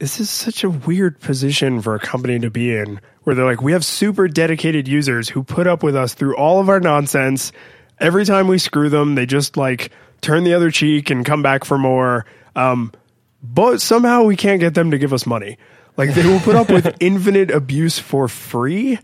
this 0.00 0.18
is 0.18 0.30
such 0.30 0.64
a 0.64 0.70
weird 0.70 1.20
position 1.20 1.80
for 1.80 1.94
a 1.94 2.00
company 2.00 2.38
to 2.38 2.50
be 2.50 2.74
in 2.74 3.00
where 3.22 3.36
they're 3.36 3.44
like, 3.44 3.62
we 3.62 3.72
have 3.72 3.84
super 3.84 4.28
dedicated 4.28 4.88
users 4.88 5.28
who 5.28 5.42
put 5.42 5.66
up 5.66 5.82
with 5.82 5.96
us 5.96 6.14
through 6.14 6.36
all 6.36 6.60
of 6.60 6.68
our 6.68 6.80
nonsense. 6.80 7.52
Every 7.98 8.24
time 8.24 8.48
we 8.48 8.58
screw 8.58 8.88
them, 8.88 9.14
they 9.14 9.26
just 9.26 9.56
like 9.56 9.90
turn 10.20 10.44
the 10.44 10.54
other 10.54 10.70
cheek 10.70 11.10
and 11.10 11.24
come 11.24 11.42
back 11.42 11.64
for 11.64 11.78
more. 11.78 12.26
Um, 12.56 12.92
but 13.42 13.80
somehow 13.80 14.24
we 14.24 14.36
can't 14.36 14.60
get 14.60 14.74
them 14.74 14.90
to 14.90 14.98
give 14.98 15.12
us 15.12 15.26
money. 15.26 15.58
Like 15.96 16.14
they 16.14 16.26
will 16.26 16.40
put 16.40 16.56
up 16.56 16.70
with 16.70 16.96
infinite 17.00 17.50
abuse 17.50 17.98
for 17.98 18.28
free, 18.28 18.98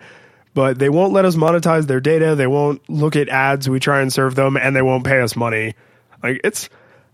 but 0.55 0.79
they 0.79 0.89
won't 0.89 1.13
let 1.13 1.25
us 1.25 1.37
monetize 1.37 1.87
their 1.87 2.01
data. 2.01 2.35
They 2.35 2.47
won't 2.47 2.89
look 2.89 3.17
at 3.17 3.29
ads 3.29 3.69
we 3.69 3.81
try 3.81 4.01
and 4.01 4.13
serve 4.13 4.35
them, 4.35 4.57
and 4.57 4.75
they 4.75 4.83
won't 4.83 5.05
pay 5.05 5.21
us 5.21 5.37
money. 5.37 5.75
Like 6.23 6.41
it's 6.45 6.69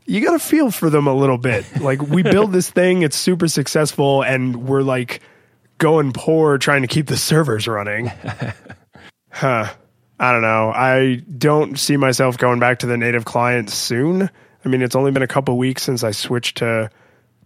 you 0.04 0.20
got 0.24 0.32
to 0.32 0.38
feel 0.38 0.70
for 0.70 0.90
them 0.90 1.06
a 1.06 1.14
little 1.14 1.38
bit. 1.38 1.64
Like 1.80 2.02
we 2.02 2.22
build 2.22 2.52
this 2.52 2.70
thing, 2.70 3.02
it's 3.02 3.16
super 3.16 3.48
successful, 3.48 4.22
and 4.22 4.68
we're 4.68 4.82
like 4.82 5.20
going 5.82 6.12
poor 6.12 6.58
trying 6.58 6.82
to 6.82 6.88
keep 6.88 7.08
the 7.08 7.16
servers 7.16 7.66
running. 7.66 8.06
huh. 9.30 9.68
I 10.18 10.30
don't 10.30 10.42
know. 10.42 10.70
I 10.70 11.16
don't 11.36 11.76
see 11.76 11.96
myself 11.96 12.38
going 12.38 12.60
back 12.60 12.78
to 12.78 12.86
the 12.86 12.96
native 12.96 13.24
client 13.24 13.68
soon. 13.68 14.30
I 14.64 14.68
mean, 14.68 14.80
it's 14.80 14.94
only 14.94 15.10
been 15.10 15.24
a 15.24 15.28
couple 15.28 15.58
weeks 15.58 15.82
since 15.82 16.04
I 16.04 16.12
switched 16.12 16.58
to 16.58 16.88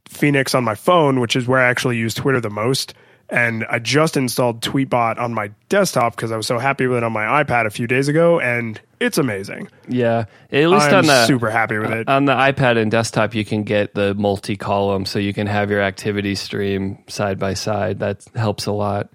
Fenix 0.06 0.54
on 0.54 0.62
my 0.64 0.74
phone, 0.74 1.20
which 1.20 1.34
is 1.34 1.48
where 1.48 1.58
I 1.58 1.64
actually 1.70 1.96
use 1.96 2.12
Twitter 2.12 2.38
the 2.38 2.50
most. 2.50 2.92
And 3.28 3.66
I 3.68 3.80
just 3.80 4.16
installed 4.16 4.60
Tweetbot 4.60 5.18
on 5.18 5.34
my 5.34 5.50
desktop 5.68 6.14
because 6.14 6.30
I 6.30 6.36
was 6.36 6.46
so 6.46 6.60
happy 6.60 6.86
with 6.86 6.98
it 6.98 7.02
on 7.02 7.10
my 7.10 7.42
iPad 7.42 7.66
a 7.66 7.70
few 7.70 7.88
days 7.88 8.06
ago, 8.06 8.38
and 8.38 8.80
it's 9.00 9.18
amazing. 9.18 9.68
Yeah, 9.88 10.26
at 10.52 10.68
least 10.68 10.86
I'm 10.86 10.98
on 10.98 11.06
the 11.06 11.26
super 11.26 11.50
happy 11.50 11.76
with 11.76 11.90
it. 11.90 12.08
On 12.08 12.26
the 12.26 12.34
iPad 12.34 12.80
and 12.80 12.88
desktop, 12.88 13.34
you 13.34 13.44
can 13.44 13.64
get 13.64 13.94
the 13.94 14.14
multi-column, 14.14 15.06
so 15.06 15.18
you 15.18 15.34
can 15.34 15.48
have 15.48 15.70
your 15.72 15.80
activity 15.80 16.36
stream 16.36 17.02
side 17.08 17.40
by 17.40 17.54
side. 17.54 17.98
That 17.98 18.24
helps 18.36 18.66
a 18.66 18.72
lot. 18.72 19.10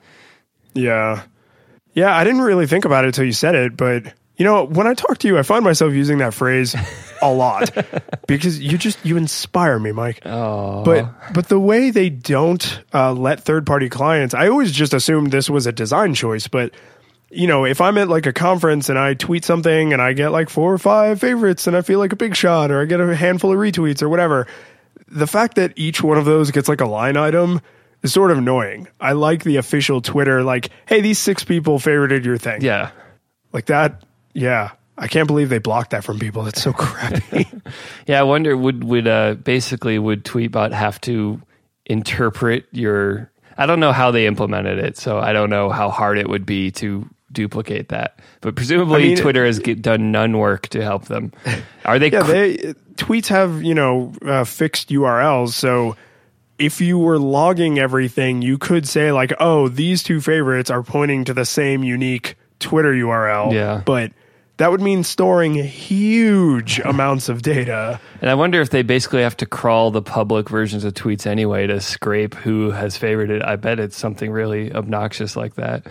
Yeah, 0.73 1.23
yeah. 1.93 2.13
I 2.13 2.25
didn't 2.25 2.41
really 2.41 2.67
think 2.67 2.83
about 2.83 3.05
it 3.05 3.07
until 3.07 3.23
you 3.23 3.31
said 3.31 3.55
it, 3.55 3.77
but 3.77 4.13
you 4.41 4.45
know, 4.45 4.63
when 4.63 4.87
I 4.87 4.95
talk 4.95 5.19
to 5.19 5.27
you, 5.27 5.37
I 5.37 5.43
find 5.43 5.63
myself 5.63 5.93
using 5.93 6.17
that 6.17 6.33
phrase 6.33 6.75
a 7.21 7.31
lot 7.31 7.69
because 8.27 8.59
you 8.59 8.75
just 8.75 9.05
you 9.05 9.15
inspire 9.15 9.77
me, 9.77 9.91
Mike. 9.91 10.25
Oh. 10.25 10.83
But 10.83 11.13
but 11.31 11.47
the 11.47 11.59
way 11.59 11.91
they 11.91 12.09
don't 12.09 12.81
uh, 12.91 13.13
let 13.13 13.41
third 13.41 13.67
party 13.67 13.87
clients, 13.87 14.33
I 14.33 14.47
always 14.47 14.71
just 14.71 14.95
assumed 14.95 15.31
this 15.31 15.47
was 15.47 15.67
a 15.67 15.71
design 15.71 16.15
choice. 16.15 16.47
But 16.47 16.73
you 17.29 17.45
know, 17.45 17.65
if 17.65 17.81
I'm 17.81 17.99
at 17.99 18.07
like 18.07 18.25
a 18.25 18.33
conference 18.33 18.89
and 18.89 18.97
I 18.97 19.13
tweet 19.13 19.45
something 19.45 19.93
and 19.93 20.01
I 20.01 20.13
get 20.13 20.29
like 20.29 20.49
four 20.49 20.73
or 20.73 20.79
five 20.79 21.21
favorites 21.21 21.67
and 21.67 21.77
I 21.77 21.83
feel 21.83 21.99
like 21.99 22.11
a 22.11 22.15
big 22.15 22.35
shot 22.35 22.71
or 22.71 22.81
I 22.81 22.85
get 22.85 22.99
a 22.99 23.15
handful 23.15 23.51
of 23.51 23.59
retweets 23.59 24.01
or 24.01 24.09
whatever, 24.09 24.47
the 25.07 25.27
fact 25.27 25.57
that 25.57 25.73
each 25.75 26.01
one 26.01 26.17
of 26.17 26.25
those 26.25 26.49
gets 26.49 26.67
like 26.67 26.81
a 26.81 26.87
line 26.87 27.15
item 27.15 27.61
is 28.01 28.11
sort 28.11 28.31
of 28.31 28.39
annoying. 28.39 28.87
I 28.99 29.11
like 29.11 29.43
the 29.43 29.57
official 29.57 30.01
Twitter, 30.01 30.41
like, 30.41 30.71
hey, 30.87 31.01
these 31.01 31.19
six 31.19 31.43
people 31.43 31.77
favorited 31.77 32.25
your 32.25 32.39
thing. 32.39 32.61
Yeah. 32.61 32.89
Like 33.53 33.67
that 33.67 34.03
yeah. 34.33 34.71
I 34.97 35.07
can't 35.07 35.25
believe 35.25 35.49
they 35.49 35.57
blocked 35.57 35.91
that 35.91 36.03
from 36.03 36.19
people. 36.19 36.43
That's 36.43 36.61
so 36.61 36.73
crappy. 36.77 37.47
yeah, 38.05 38.19
I 38.19 38.23
wonder 38.23 38.55
would 38.55 38.83
would 38.83 39.07
uh, 39.07 39.33
basically 39.35 39.97
would 39.97 40.23
Tweetbot 40.23 40.73
have 40.73 41.01
to 41.01 41.41
interpret 41.85 42.65
your 42.71 43.31
I 43.57 43.65
don't 43.65 43.79
know 43.79 43.91
how 43.91 44.11
they 44.11 44.27
implemented 44.27 44.79
it, 44.79 44.97
so 44.97 45.17
I 45.17 45.33
don't 45.33 45.49
know 45.49 45.69
how 45.69 45.89
hard 45.89 46.17
it 46.17 46.29
would 46.29 46.45
be 46.45 46.71
to 46.71 47.07
duplicate 47.31 47.89
that. 47.89 48.19
But 48.41 48.55
presumably 48.55 49.03
I 49.03 49.07
mean, 49.07 49.17
Twitter 49.17 49.45
has 49.45 49.59
get, 49.59 49.81
done 49.81 50.11
none 50.11 50.37
work 50.37 50.67
to 50.69 50.83
help 50.83 51.05
them. 51.05 51.31
Are 51.85 51.97
they 51.97 52.11
Yeah, 52.11 52.21
cr- 52.21 52.31
they 52.31 52.57
tweets 52.95 53.27
have, 53.27 53.63
you 53.63 53.73
know, 53.73 54.13
uh, 54.25 54.43
fixed 54.43 54.89
URLs, 54.89 55.49
so 55.49 55.95
if 56.59 56.79
you 56.79 56.99
were 56.99 57.17
logging 57.17 57.79
everything, 57.79 58.41
you 58.41 58.57
could 58.57 58.87
say 58.87 59.11
like, 59.11 59.33
"Oh, 59.39 59.67
these 59.67 60.03
two 60.03 60.21
favorites 60.21 60.69
are 60.69 60.83
pointing 60.83 61.25
to 61.25 61.33
the 61.33 61.45
same 61.45 61.83
unique 61.83 62.37
Twitter 62.59 62.93
URL." 62.93 63.51
Yeah. 63.53 63.81
But 63.83 64.11
that 64.61 64.69
would 64.69 64.79
mean 64.79 65.03
storing 65.03 65.55
huge 65.55 66.77
amounts 66.85 67.29
of 67.29 67.41
data. 67.41 67.99
And 68.21 68.29
I 68.29 68.35
wonder 68.35 68.61
if 68.61 68.69
they 68.69 68.83
basically 68.83 69.23
have 69.23 69.35
to 69.37 69.47
crawl 69.47 69.89
the 69.89 70.03
public 70.03 70.49
versions 70.49 70.83
of 70.83 70.93
tweets 70.93 71.25
anyway 71.25 71.65
to 71.65 71.81
scrape 71.81 72.35
who 72.35 72.69
has 72.69 72.95
favored 72.95 73.31
it. 73.31 73.41
I 73.41 73.55
bet 73.55 73.79
it's 73.79 73.97
something 73.97 74.29
really 74.29 74.71
obnoxious 74.71 75.35
like 75.35 75.55
that. 75.55 75.87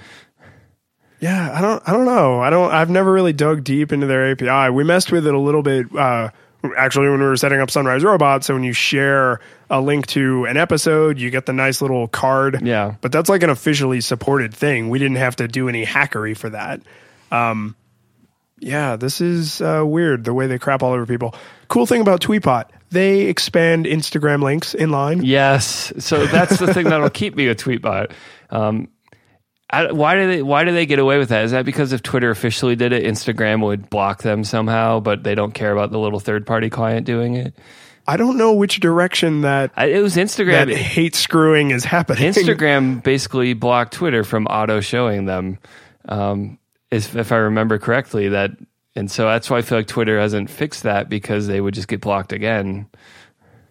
Yeah, 1.18 1.50
I 1.52 1.60
don't 1.60 1.82
I 1.84 1.92
don't 1.92 2.04
know. 2.04 2.40
I 2.40 2.50
don't 2.50 2.70
I've 2.72 2.90
never 2.90 3.12
really 3.12 3.32
dug 3.32 3.64
deep 3.64 3.90
into 3.90 4.06
their 4.06 4.30
API. 4.30 4.72
We 4.72 4.84
messed 4.84 5.10
with 5.10 5.26
it 5.26 5.34
a 5.34 5.40
little 5.40 5.64
bit 5.64 5.92
uh 5.92 6.30
actually 6.76 7.08
when 7.08 7.18
we 7.18 7.26
were 7.26 7.36
setting 7.36 7.58
up 7.58 7.72
Sunrise 7.72 8.04
Robot, 8.04 8.44
so 8.44 8.54
when 8.54 8.62
you 8.62 8.72
share 8.72 9.40
a 9.68 9.80
link 9.80 10.06
to 10.08 10.44
an 10.44 10.56
episode, 10.56 11.18
you 11.18 11.30
get 11.30 11.46
the 11.46 11.52
nice 11.52 11.82
little 11.82 12.06
card. 12.06 12.60
Yeah. 12.62 12.94
But 13.00 13.10
that's 13.10 13.28
like 13.28 13.42
an 13.42 13.50
officially 13.50 14.00
supported 14.00 14.54
thing. 14.54 14.90
We 14.90 15.00
didn't 15.00 15.16
have 15.16 15.34
to 15.36 15.48
do 15.48 15.68
any 15.68 15.84
hackery 15.84 16.36
for 16.36 16.50
that. 16.50 16.82
Um 17.32 17.74
yeah, 18.60 18.96
this 18.96 19.20
is 19.20 19.60
uh, 19.60 19.82
weird 19.84 20.24
the 20.24 20.34
way 20.34 20.46
they 20.46 20.58
crap 20.58 20.82
all 20.82 20.92
over 20.92 21.06
people. 21.06 21.34
Cool 21.68 21.86
thing 21.86 22.00
about 22.00 22.20
Tweetbot, 22.20 22.66
they 22.90 23.22
expand 23.22 23.86
Instagram 23.86 24.42
links 24.42 24.74
in 24.74 24.90
line. 24.90 25.22
Yes, 25.24 25.92
so 25.98 26.26
that's 26.26 26.58
the 26.58 26.72
thing 26.72 26.84
that'll 26.86 27.10
keep 27.10 27.34
me 27.34 27.48
a 27.48 27.54
Tweetbot. 27.54 28.12
Um, 28.50 28.88
I, 29.72 29.92
why 29.92 30.16
do 30.16 30.26
they 30.26 30.42
Why 30.42 30.64
do 30.64 30.72
they 30.72 30.86
get 30.86 30.98
away 30.98 31.18
with 31.18 31.28
that? 31.28 31.44
Is 31.44 31.52
that 31.52 31.64
because 31.64 31.92
if 31.92 32.02
Twitter 32.02 32.30
officially 32.30 32.76
did 32.76 32.92
it, 32.92 33.04
Instagram 33.04 33.62
would 33.62 33.88
block 33.88 34.22
them 34.22 34.44
somehow, 34.44 35.00
but 35.00 35.22
they 35.22 35.34
don't 35.34 35.52
care 35.52 35.72
about 35.72 35.92
the 35.92 35.98
little 35.98 36.20
third 36.20 36.46
party 36.46 36.70
client 36.70 37.06
doing 37.06 37.34
it? 37.34 37.54
I 38.06 38.16
don't 38.16 38.36
know 38.36 38.54
which 38.54 38.80
direction 38.80 39.42
that 39.42 39.70
I, 39.76 39.86
it 39.86 40.00
was 40.00 40.16
Instagram. 40.16 40.66
that 40.66 40.68
hate 40.70 41.14
screwing 41.14 41.70
is 41.70 41.84
happening. 41.84 42.32
Instagram 42.32 43.02
basically 43.04 43.54
blocked 43.54 43.92
Twitter 43.92 44.24
from 44.24 44.46
auto 44.46 44.80
showing 44.80 45.26
them, 45.26 45.58
um, 46.08 46.58
if, 46.90 47.16
if 47.16 47.32
I 47.32 47.36
remember 47.36 47.78
correctly. 47.78 48.28
That 48.28 48.52
and 48.96 49.10
so 49.10 49.24
that's 49.26 49.48
why 49.48 49.58
I 49.58 49.62
feel 49.62 49.78
like 49.78 49.86
Twitter 49.86 50.18
hasn't 50.18 50.50
fixed 50.50 50.82
that 50.82 51.08
because 51.08 51.46
they 51.46 51.60
would 51.60 51.74
just 51.74 51.88
get 51.88 52.00
blocked 52.00 52.32
again. 52.32 52.88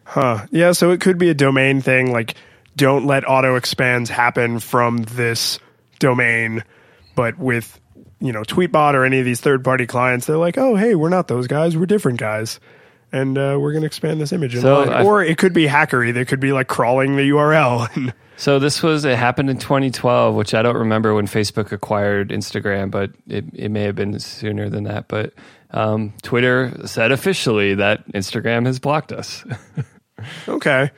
Huh. 0.05 0.45
Yeah, 0.51 0.71
so 0.71 0.91
it 0.91 1.01
could 1.01 1.17
be 1.17 1.29
a 1.29 1.33
domain 1.33 1.81
thing 1.81 2.11
like 2.11 2.35
don't 2.75 3.05
let 3.05 3.27
auto 3.27 3.55
expands 3.55 4.09
happen 4.09 4.59
from 4.59 4.99
this 5.03 5.59
domain, 5.99 6.63
but 7.15 7.37
with 7.37 7.79
you 8.19 8.31
know 8.31 8.43
Tweetbot 8.43 8.93
or 8.93 9.03
any 9.03 9.19
of 9.19 9.25
these 9.25 9.41
third 9.41 9.63
party 9.63 9.85
clients, 9.85 10.25
they're 10.25 10.37
like, 10.37 10.57
oh 10.57 10.75
hey, 10.75 10.95
we're 10.95 11.09
not 11.09 11.27
those 11.27 11.47
guys, 11.47 11.77
we're 11.77 11.85
different 11.85 12.19
guys. 12.19 12.59
And 13.11 13.39
uh, 13.39 13.57
we're 13.59 13.71
going 13.71 13.81
to 13.81 13.87
expand 13.87 14.21
this 14.21 14.31
image. 14.31 14.53
in 14.53 14.61
So 14.61 15.03
or 15.03 15.23
it 15.23 15.39
could 15.39 15.51
be 15.51 15.65
hackery. 15.65 16.13
They 16.13 16.25
could 16.25 16.39
be 16.39 16.51
like 16.51 16.67
crawling 16.67 17.15
the 17.15 17.27
URL. 17.31 18.13
So 18.39 18.57
this 18.57 18.81
was 18.81 19.03
it 19.03 19.17
happened 19.17 19.49
in 19.49 19.57
2012, 19.57 20.33
which 20.33 20.53
I 20.53 20.61
don't 20.61 20.77
remember 20.77 21.13
when 21.13 21.27
Facebook 21.27 21.73
acquired 21.73 22.29
Instagram, 22.29 22.89
but 22.89 23.11
it, 23.27 23.43
it 23.53 23.67
may 23.67 23.81
have 23.81 23.95
been 23.95 24.17
sooner 24.17 24.69
than 24.69 24.85
that. 24.85 25.09
But 25.09 25.33
um, 25.71 26.13
Twitter 26.21 26.87
said 26.87 27.11
officially 27.11 27.75
that 27.75 28.07
Instagram 28.13 28.65
has 28.65 28.79
blocked 28.79 29.11
us. 29.11 29.43
okay. 30.47 30.89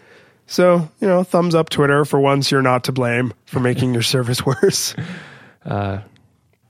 So, 0.45 0.87
you 0.99 1.07
know, 1.07 1.23
thumbs 1.23 1.55
up 1.55 1.69
Twitter 1.69 2.05
for 2.05 2.19
once 2.19 2.51
you're 2.51 2.61
not 2.61 2.83
to 2.83 2.91
blame 2.91 3.33
for 3.47 3.59
making 3.59 3.93
your 3.93 4.03
service 4.03 4.45
worse. 4.45 4.93
Uh, 5.65 6.01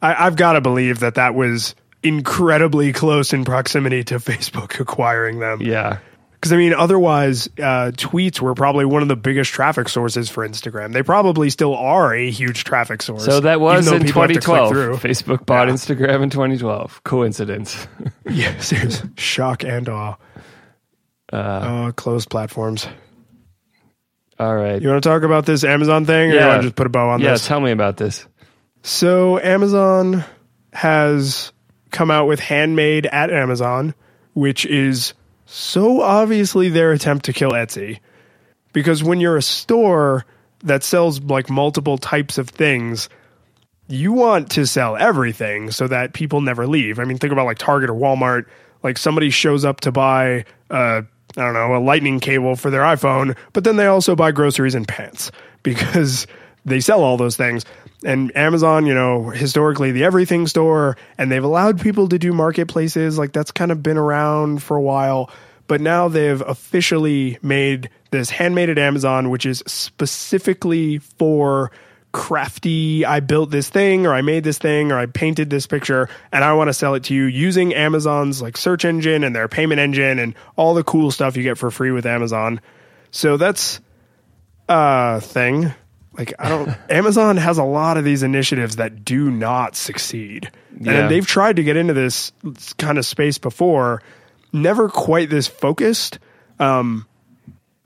I, 0.02 0.26
I've 0.26 0.38
got 0.38 0.54
to 0.54 0.62
believe 0.62 1.00
that 1.02 1.16
that 1.16 1.36
was 1.36 1.76
incredibly 2.02 2.94
close 2.94 3.34
in 3.34 3.44
proximity 3.44 4.06
to 4.06 4.20
Facebook 4.20 4.80
acquiring 4.80 5.40
them. 5.40 5.62
yeah, 5.62 6.00
Because 6.42 6.54
I 6.54 6.58
mean, 6.58 6.74
otherwise, 6.74 7.48
uh, 7.60 7.92
tweets 7.96 8.42
were 8.42 8.56
probably 8.56 8.84
one 8.84 9.04
of 9.04 9.08
the 9.08 9.16
biggest 9.16 9.52
traffic 9.52 9.88
sources 9.88 10.28
for 10.28 10.48
Instagram. 10.48 10.92
They 10.92 11.04
probably 11.04 11.52
still 11.52 11.76
are 11.76 12.16
a 12.16 12.32
huge 12.32 12.64
traffic 12.64 13.04
source. 13.04 13.24
so 13.26 13.42
that 13.42 13.62
was 13.62 13.86
in 13.92 14.02
people 14.02 14.24
have 14.24 14.32
to 14.32 14.40
click 14.40 14.70
2012. 14.70 15.04
Facebook 15.04 15.46
bought 15.46 15.68
Yeah. 15.68 15.76
Instagram 15.76 16.24
in 16.24 16.30
2012. 16.32 17.04
Coincidence. 17.04 17.88
Yeah, 18.28 18.58
seriously, 18.60 19.10
shock 19.18 19.64
and 19.64 19.88
awe. 19.90 20.16
Uh, 21.32 21.36
Uh, 21.36 21.92
closed 21.92 22.30
platforms. 22.32 22.88
all 24.40 24.56
right. 24.56 24.82
You 24.82 24.90
want 24.90 25.04
to 25.04 25.08
talk 25.10 25.22
about 25.24 25.46
this 25.46 25.64
Amazon 25.64 26.06
thing, 26.06 26.32
or 26.32 26.34
you 26.34 26.40
want 26.40 26.62
to 26.62 26.68
just 26.70 26.76
put 26.76 26.88
a 26.88 26.90
bow 26.90 27.10
on 27.10 27.20
Yeah, 27.22 27.32
this? 27.32 27.44
Yeah, 27.46 27.50
tell 27.50 27.60
me 27.62 27.72
about 27.72 27.98
this. 27.98 28.26
So 28.84 29.38
Amazon 29.40 30.24
has 30.74 31.52
come 31.92 32.10
out 32.10 32.26
with 32.28 32.40
handmade 32.40 33.06
at 33.06 33.32
Amazon, 33.32 33.94
which 34.34 34.66
is 34.66 35.14
so 35.54 36.00
obviously 36.00 36.70
their 36.70 36.94
attempt 36.94 37.26
to 37.26 37.34
kill 37.34 37.52
Etsy. 37.52 38.00
Because 38.72 39.04
when 39.04 39.20
you're 39.20 39.36
a 39.36 39.42
store 39.42 40.26
that 40.64 40.82
sells 40.82 41.20
like 41.20 41.50
multiple 41.50 41.98
types 41.98 42.38
of 42.38 42.48
things, 42.48 43.10
you 43.90 44.14
want 44.14 44.50
to 44.52 44.66
sell 44.66 44.96
everything 44.96 45.70
so 45.70 45.90
that 45.90 46.14
people 46.14 46.40
never 46.40 46.68
leave. 46.68 47.00
I 47.00 47.04
mean, 47.04 47.18
think 47.18 47.34
about 47.34 47.48
like 47.48 47.58
Target 47.58 47.90
or 47.90 47.96
Walmart. 47.96 48.46
Like 48.82 48.98
somebody 48.98 49.30
shows 49.30 49.66
up 49.66 49.82
to 49.82 49.92
buy, 49.92 50.46
uh, 50.70 51.02
I 51.36 51.42
don't 51.42 51.54
know, 51.54 51.76
a 51.76 51.84
lightning 51.84 52.22
cable 52.22 52.56
for 52.56 52.70
their 52.70 52.84
iPhone, 52.84 53.36
but 53.52 53.66
then 53.66 53.76
they 53.76 53.88
also 53.88 54.16
buy 54.16 54.32
groceries 54.32 54.74
and 54.74 54.88
pants 54.88 55.32
because 55.64 56.28
they 56.66 56.80
sell 56.80 57.04
all 57.04 57.18
those 57.18 57.38
things. 57.38 57.66
And 58.04 58.36
Amazon, 58.36 58.86
you 58.86 58.94
know, 58.94 59.30
historically 59.30 59.92
the 59.92 60.04
everything 60.04 60.48
store, 60.48 60.98
and 61.18 61.32
they've 61.32 61.44
allowed 61.44 61.82
people 61.82 62.10
to 62.10 62.20
do 62.20 62.34
marketplaces. 62.34 63.18
Like 63.18 63.32
that's 63.32 63.52
kind 63.52 63.72
of 63.72 63.84
been 63.84 63.98
around 63.98 64.64
for 64.64 64.78
a 64.78 64.82
while. 64.82 65.30
But 65.68 65.82
now 65.82 66.08
they've 66.08 66.42
officially 66.42 67.38
made 67.42 67.90
this 68.10 68.30
handmade 68.30 68.70
at 68.70 68.78
Amazon, 68.78 69.30
which 69.30 69.46
is 69.46 69.64
specifically 69.68 70.98
for 70.98 71.72
crafty 72.12 73.06
i 73.06 73.22
built 73.22 73.52
this 73.52 73.70
thing 73.70 74.06
or 74.06 74.14
i 74.14 74.22
made 74.22 74.44
this 74.44 74.58
thing 74.58 74.92
or 74.92 75.00
i 75.00 75.06
painted 75.06 75.50
this 75.50 75.66
picture 75.66 76.10
and 76.34 76.44
i 76.44 76.52
want 76.52 76.68
to 76.68 76.74
sell 76.74 76.94
it 76.94 77.06
to 77.06 77.14
you 77.14 77.24
using 77.24 77.74
amazon's 77.74 78.42
like 78.42 78.58
search 78.58 78.84
engine 78.84 79.24
and 79.24 79.34
their 79.34 79.48
payment 79.48 79.80
engine 79.80 80.20
and 80.20 80.36
all 80.58 80.74
the 80.74 80.84
cool 80.84 81.10
stuff 81.10 81.38
you 81.38 81.44
get 81.44 81.58
for 81.58 81.72
free 81.72 81.92
with 81.92 82.06
amazon 82.06 82.60
so 83.12 83.38
that's 83.38 83.80
a 84.68 85.22
thing 85.22 85.74
like 86.18 86.34
i 86.40 86.50
don't 86.50 86.70
amazon 86.90 87.38
has 87.38 87.58
a 87.58 87.64
lot 87.64 87.98
of 87.98 88.04
these 88.04 88.24
initiatives 88.24 88.76
that 88.78 89.04
do 89.06 89.30
not 89.32 89.76
succeed 89.76 90.50
Yeah. 90.80 90.92
and 90.94 91.12
they've 91.12 91.26
tried 91.26 91.56
to 91.58 91.64
get 91.64 91.78
into 91.78 91.94
this 91.94 92.32
kind 92.78 92.98
of 92.98 93.06
space 93.06 93.38
before 93.38 94.02
never 94.54 94.90
quite 94.90 95.30
this 95.30 95.48
focused 95.48 96.20
um 96.60 97.06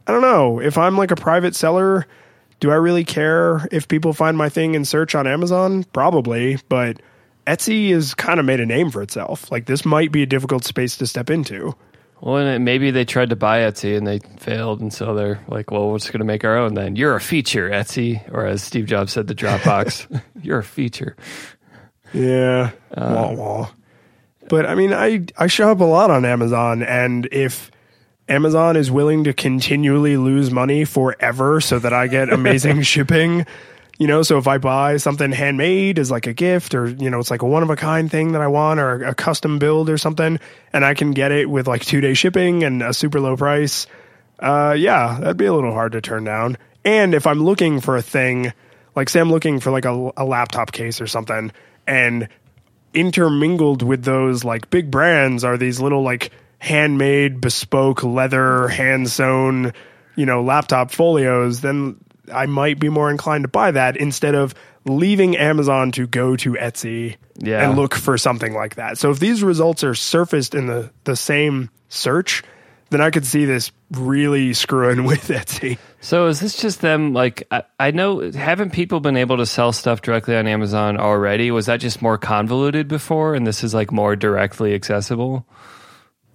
i 0.07 0.11
don't 0.11 0.21
know 0.21 0.59
if 0.59 0.77
i'm 0.77 0.97
like 0.97 1.11
a 1.11 1.15
private 1.15 1.55
seller 1.55 2.05
do 2.61 2.71
I 2.71 2.75
really 2.75 3.03
care 3.03 3.67
if 3.69 3.89
people 3.89 4.13
find 4.13 4.37
my 4.37 4.47
thing 4.47 4.75
in 4.75 4.85
search 4.85 5.13
on 5.13 5.27
Amazon? 5.27 5.83
Probably, 5.91 6.57
but 6.69 7.01
Etsy 7.45 7.89
has 7.91 8.13
kind 8.13 8.39
of 8.39 8.45
made 8.45 8.61
a 8.61 8.65
name 8.65 8.91
for 8.91 9.01
itself. 9.01 9.51
Like 9.51 9.65
this 9.65 9.83
might 9.83 10.09
be 10.13 10.23
a 10.23 10.25
difficult 10.25 10.63
space 10.63 10.95
to 10.97 11.05
step 11.05 11.29
into. 11.29 11.75
Well, 12.21 12.59
maybe 12.59 12.91
they 12.91 13.05
tried 13.05 13.29
to 13.29 13.35
buy 13.35 13.59
Etsy 13.59 13.97
and 13.97 14.07
they 14.07 14.19
failed, 14.39 14.81
and 14.81 14.91
so 14.91 15.13
they're 15.13 15.43
like, 15.47 15.69
"Well, 15.69 15.89
we're 15.89 15.99
just 15.99 16.11
going 16.11 16.19
to 16.19 16.25
make 16.25 16.43
our 16.43 16.57
own." 16.57 16.73
Then 16.73 16.95
you're 16.95 17.15
a 17.15 17.21
feature, 17.21 17.69
Etsy, 17.69 18.21
or 18.33 18.45
as 18.45 18.63
Steve 18.63 18.85
Jobs 18.85 19.13
said, 19.13 19.27
the 19.27 19.35
Dropbox. 19.35 20.21
you're 20.41 20.59
a 20.59 20.63
feature. 20.63 21.15
Yeah, 22.13 22.71
uh, 22.95 23.13
wah 23.15 23.33
wah. 23.33 23.69
But 24.47 24.65
I 24.65 24.75
mean, 24.75 24.93
I 24.93 25.25
I 25.37 25.47
shop 25.47 25.79
a 25.79 25.83
lot 25.83 26.09
on 26.09 26.25
Amazon, 26.25 26.83
and 26.83 27.27
if 27.31 27.69
Amazon 28.27 28.75
is 28.75 28.89
willing 28.89 29.23
to 29.25 29.33
continually 29.33 30.17
lose 30.17 30.49
money 30.49 30.85
forever 30.85 31.61
so 31.61 31.79
that 31.79 31.93
I 31.93 32.07
get 32.07 32.29
amazing 32.33 32.81
shipping. 32.83 33.45
You 33.97 34.07
know, 34.07 34.23
so 34.23 34.37
if 34.37 34.47
I 34.47 34.57
buy 34.57 34.97
something 34.97 35.31
handmade 35.31 35.99
as 35.99 36.11
like 36.11 36.27
a 36.27 36.33
gift 36.33 36.75
or, 36.75 36.87
you 36.87 37.09
know, 37.09 37.19
it's 37.19 37.31
like 37.31 37.43
a 37.43 37.45
one 37.45 37.63
of 37.63 37.69
a 37.69 37.77
kind 37.77 38.11
thing 38.11 38.33
that 38.33 38.41
I 38.41 38.47
want 38.47 38.79
or 38.81 39.03
a 39.05 39.15
custom 39.15 39.57
build 39.57 39.89
or 39.89 39.97
something, 39.97 40.39
and 40.73 40.83
I 40.83 40.93
can 40.93 41.11
get 41.11 41.31
it 41.31 41.49
with 41.49 41.67
like 41.67 41.85
two 41.85 42.01
day 42.01 42.13
shipping 42.13 42.63
and 42.63 42.83
a 42.83 42.93
super 42.93 43.21
low 43.21 43.37
price, 43.37 43.87
uh, 44.39 44.75
yeah, 44.77 45.17
that'd 45.19 45.37
be 45.37 45.45
a 45.45 45.53
little 45.53 45.71
hard 45.71 45.93
to 45.93 46.01
turn 46.01 46.25
down. 46.25 46.57
And 46.83 47.13
if 47.13 47.25
I'm 47.25 47.43
looking 47.43 47.79
for 47.79 47.95
a 47.95 48.01
thing, 48.01 48.51
like 48.95 49.09
say 49.09 49.19
I'm 49.19 49.31
looking 49.31 49.59
for 49.59 49.71
like 49.71 49.85
a, 49.85 50.11
a 50.17 50.25
laptop 50.25 50.71
case 50.71 50.99
or 50.99 51.07
something, 51.07 51.51
and 51.87 52.27
intermingled 52.93 53.81
with 53.81 54.03
those 54.03 54.43
like 54.43 54.69
big 54.69 54.89
brands 54.89 55.43
are 55.43 55.57
these 55.57 55.79
little 55.79 56.01
like 56.01 56.31
handmade 56.59 57.41
bespoke 57.41 58.03
leather 58.03 58.69
hand 58.69 59.09
sewn 59.09 59.73
you 60.15 60.25
know 60.25 60.41
laptop 60.41 60.91
folios 60.91 61.59
then 61.59 61.99
i 62.33 62.45
might 62.45 62.79
be 62.79 62.89
more 62.89 63.09
inclined 63.11 63.43
to 63.43 63.47
buy 63.47 63.71
that 63.71 63.97
instead 63.97 64.35
of 64.35 64.53
leaving 64.85 65.35
amazon 65.37 65.91
to 65.91 66.07
go 66.07 66.35
to 66.35 66.53
etsy 66.53 67.15
Yeah. 67.39 67.67
and 67.69 67.77
look 67.77 67.95
for 67.95 68.17
something 68.17 68.53
like 68.53 68.75
that 68.75 68.97
so 68.97 69.11
if 69.11 69.19
these 69.19 69.43
results 69.43 69.83
are 69.83 69.95
surfaced 69.95 70.53
in 70.55 70.67
the 70.67 70.91
the 71.05 71.15
same 71.15 71.69
search 71.89 72.43
then 72.91 73.01
i 73.01 73.09
could 73.09 73.25
see 73.25 73.45
this 73.45 73.71
really 73.91 74.53
screwing 74.53 75.03
with 75.11 75.27
etsy 75.29 75.77
So 76.01 76.27
is 76.27 76.39
this 76.39 76.55
just 76.55 76.81
them? 76.81 77.13
Like, 77.13 77.47
I, 77.49 77.63
I 77.79 77.89
know, 77.89 78.29
haven't 78.31 78.73
people 78.73 78.99
been 78.99 79.17
able 79.17 79.37
to 79.37 79.45
sell 79.47 79.71
stuff 79.73 80.03
directly 80.03 80.35
on 80.35 80.45
Amazon 80.45 80.97
already? 80.99 81.49
Was 81.49 81.65
that 81.65 81.79
just 81.79 81.99
more 81.99 82.19
convoluted 82.19 82.87
before, 82.87 83.33
and 83.33 83.47
this 83.47 83.63
is 83.63 83.73
like 83.73 83.91
more 83.91 84.15
directly 84.15 84.75
accessible? 84.75 85.47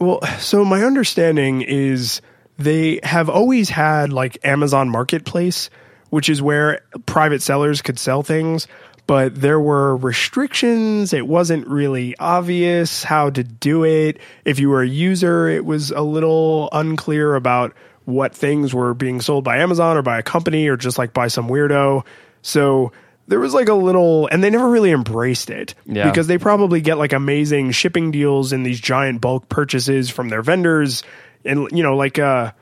Well, 0.01 0.23
so 0.41 0.65
my 0.65 0.83
understanding 0.83 1.63
is 1.63 2.21
they 2.61 3.01
have 3.03 3.29
always 3.29 3.69
had 3.69 4.13
like 4.13 4.39
Amazon 4.45 4.89
Marketplace, 4.89 5.71
which 6.11 6.29
is 6.29 6.43
where 6.43 6.81
private 7.07 7.43
sellers 7.43 7.83
could 7.83 7.99
sell 7.99 8.23
things, 8.23 8.67
but 9.07 9.35
there 9.35 9.59
were 9.61 9.97
restrictions. 9.97 11.13
It 11.13 11.27
wasn't 11.27 11.67
really 11.67 12.17
obvious 12.19 13.03
how 13.03 13.31
to 13.31 13.43
do 13.43 13.85
it. 13.85 14.19
If 14.45 14.59
you 14.59 14.69
were 14.71 14.83
a 14.83 14.89
user, 14.89 15.49
it 15.49 15.65
was 15.65 15.91
a 15.91 16.03
little 16.03 16.69
unclear 16.73 17.35
about 17.35 17.75
what 18.05 18.35
things 18.35 18.73
were 18.75 18.95
being 18.95 19.21
sold 19.21 19.45
by 19.45 19.59
Amazon 19.59 19.97
or 19.97 20.03
by 20.03 20.19
a 20.19 20.23
company 20.23 20.69
or 20.69 20.77
just 20.77 20.99
like 20.99 21.13
by 21.13 21.29
some 21.29 21.49
weirdo. 21.49 22.05
So 22.43 22.93
there 23.29 23.39
was 23.39 23.55
like 23.55 23.69
a 23.69 23.75
little, 23.75 24.27
and 24.29 24.43
they 24.43 24.51
never 24.51 24.69
really 24.69 24.91
embraced 24.91 25.51
it 25.51 25.75
Yeah. 25.87 26.09
because 26.09 26.27
they 26.27 26.39
probably 26.39 26.81
get 26.81 26.99
like 26.99 27.13
amazing 27.13 27.71
shipping 27.73 28.11
deals 28.11 28.53
in 28.53 28.63
these 28.65 28.81
giant 28.81 29.21
bulk 29.21 29.49
purchases 29.49 30.11
from 30.11 30.29
their 30.31 30.43
vendors. 30.43 31.03
And, 31.45 31.69
you 31.73 31.83
know, 31.83 31.97
like, 31.97 32.19
uh, 32.19 32.53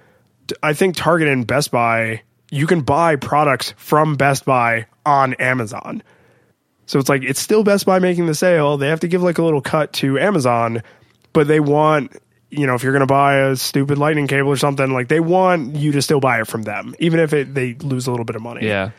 I 0.63 0.73
think 0.73 0.97
Target 0.97 1.29
and 1.29 1.47
Best 1.47 1.71
Buy, 1.71 2.23
you 2.51 2.67
can 2.67 2.81
buy 2.83 3.17
products 3.17 3.75
from 3.77 4.17
Best 4.17 4.45
Buy 4.45 4.87
on 5.05 5.35
Amazon. 5.35 6.03
So 6.87 6.99
it's 6.99 7.09
like, 7.09 7.23
it's 7.23 7.41
still 7.41 7.65
Best 7.65 7.87
Buy 7.87 7.99
making 7.99 8.27
the 8.27 8.35
sale. 8.35 8.79
They 8.79 8.89
have 8.89 9.01
to 9.01 9.09
give 9.09 9.23
like 9.23 9.39
a 9.39 9.43
little 9.43 9.61
cut 9.61 9.93
to 9.95 10.19
Amazon, 10.19 10.83
but 11.33 11.47
they 11.49 11.61
want, 11.61 12.17
you 12.51 12.67
know, 12.67 12.75
if 12.75 12.83
you're 12.83 12.93
going 12.93 13.01
to 13.01 13.07
buy 13.07 13.37
a 13.41 13.57
stupid 13.57 13.99
lightning 13.99 14.27
cable 14.27 14.49
or 14.49 14.57
something, 14.57 14.93
like 14.93 15.09
they 15.09 15.21
want 15.21 15.77
you 15.77 15.93
to 15.93 16.01
still 16.01 16.21
buy 16.21 16.41
it 16.41 16.47
from 16.47 16.63
them, 16.63 16.95
even 16.99 17.21
if 17.21 17.33
it, 17.33 17.55
they 17.55 17.75
lose 17.75 18.07
a 18.07 18.11
little 18.11 18.25
bit 18.25 18.37
of 18.37 18.43
money. 18.43 18.67
Yeah. 18.67 18.91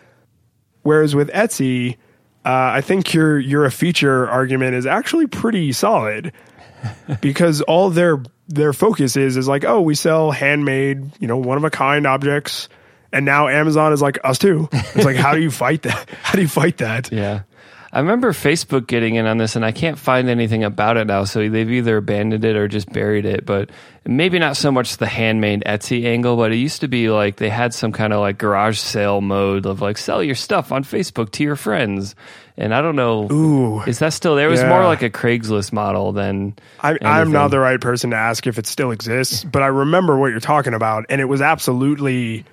Whereas 0.83 1.15
with 1.15 1.29
Etsy, 1.31 1.97
uh, 2.45 2.71
I 2.73 2.81
think 2.81 3.13
your 3.13 3.37
your 3.37 3.65
a 3.65 3.71
feature 3.71 4.29
argument 4.29 4.75
is 4.75 4.85
actually 4.85 5.27
pretty 5.27 5.71
solid 5.71 6.31
because 7.21 7.61
all 7.61 7.89
their 7.89 8.23
their 8.49 8.73
focus 8.73 9.15
is 9.15 9.37
is 9.37 9.47
like, 9.47 9.63
oh, 9.63 9.81
we 9.81 9.95
sell 9.95 10.31
handmade, 10.31 11.11
you 11.19 11.27
know, 11.27 11.37
one 11.37 11.57
of 11.57 11.63
a 11.63 11.69
kind 11.69 12.05
objects, 12.05 12.67
and 13.13 13.23
now 13.23 13.47
Amazon 13.47 13.93
is 13.93 14.01
like 14.01 14.19
us 14.23 14.37
too. 14.37 14.67
It's 14.71 15.05
like, 15.05 15.15
how 15.15 15.33
do 15.33 15.41
you 15.41 15.51
fight 15.51 15.83
that? 15.83 16.09
How 16.23 16.33
do 16.33 16.41
you 16.41 16.47
fight 16.47 16.77
that? 16.79 17.11
Yeah. 17.11 17.43
I 17.91 17.99
remember 17.99 18.33
Facebook 18.33 18.85
getting 18.85 19.15
in 19.15 19.25
on 19.25 19.39
this, 19.39 19.55
and 19.55 19.65
I 19.65 19.71
can't 19.71 19.97
find 19.97 20.29
anything 20.29 20.63
about 20.63 20.97
it 20.97 21.07
now. 21.07 21.23
So 21.23 21.49
they've 21.49 21.71
either 21.71 21.97
abandoned 21.97 22.45
it 22.45 22.55
or 22.55 22.67
just 22.67 22.91
buried 22.91 23.25
it. 23.25 23.47
But 23.47 23.71
maybe 24.05 24.37
not 24.37 24.57
so 24.57 24.71
much 24.71 24.97
the 24.97 25.07
handmade 25.07 25.63
Etsy 25.65 26.05
angle, 26.05 26.35
but 26.35 26.51
it 26.51 26.57
used 26.57 26.81
to 26.81 26.87
be 26.87 27.09
like 27.09 27.37
they 27.37 27.49
had 27.49 27.73
some 27.73 27.91
kind 27.91 28.13
of 28.13 28.19
like 28.19 28.37
garage 28.37 28.77
sale 28.77 29.21
mode 29.21 29.65
of 29.65 29.81
like 29.81 29.97
sell 29.97 30.23
your 30.23 30.35
stuff 30.35 30.71
on 30.71 30.83
Facebook 30.83 31.31
to 31.31 31.43
your 31.43 31.55
friends. 31.55 32.13
And 32.61 32.75
I 32.75 32.81
don't 32.81 32.97
know, 32.97 33.27
Ooh. 33.31 33.81
is 33.83 33.99
that 33.99 34.11
still 34.11 34.35
there? 34.35 34.47
It 34.47 34.51
was 34.51 34.59
Yeah. 34.59 34.67
more 34.67 34.83
like 34.83 35.01
a 35.01 35.09
Craigslist 35.09 35.71
model 35.71 36.11
than. 36.11 36.55
I, 36.81 36.97
I'm 37.01 37.31
not 37.31 37.51
the 37.51 37.59
right 37.59 37.79
person 37.79 38.09
to 38.09 38.17
ask 38.17 38.45
if 38.47 38.57
it 38.59 38.67
still 38.67 38.91
exists, 38.91 39.45
but 39.45 39.63
I 39.63 39.67
remember 39.67 40.17
what 40.17 40.27
you're 40.31 40.41
talking 40.41 40.73
about, 40.73 41.05
and 41.07 41.21
it 41.21 41.25
was 41.25 41.41
absolutely 41.41 42.43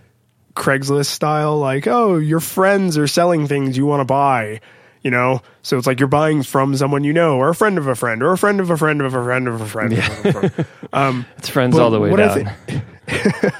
Craigslist 0.55 1.07
style. 1.07 1.59
Like, 1.59 1.89
oh, 1.89 2.19
your 2.19 2.39
friends 2.39 2.97
are 2.97 3.09
selling 3.09 3.49
things 3.49 3.77
you 3.77 3.85
want 3.85 4.01
to 4.01 4.05
buy, 4.05 4.61
you 5.03 5.11
know. 5.11 5.43
So 5.63 5.77
it's 5.77 5.89
like 5.89 5.99
you're 5.99 6.07
buying 6.09 6.45
from 6.45 6.77
someone 6.77 7.03
you 7.03 7.13
know, 7.13 7.37
or 7.37 7.49
a 7.49 7.55
friend 7.57 7.77
of 7.77 7.89
a 7.89 7.97
friend, 7.97 8.23
or 8.23 8.31
a 8.33 8.39
friend 8.39 8.61
of 8.61 8.71
a 8.71 8.77
friend 8.77 9.01
of 9.03 9.13
a 9.13 9.25
friend 9.25 9.49
of 9.49 9.61
a 9.61 9.67
friend. 9.67 9.93
Of 9.93 9.99
a 10.25 10.33
friend. 10.33 10.67
um, 10.93 11.27
It's 11.39 11.49
friends 11.49 11.77
all 11.77 11.91
the 11.91 11.99
way 11.99 12.11
what 12.11 12.21
I 12.21 12.43
down. 12.45 12.55
thi- 12.69 13.51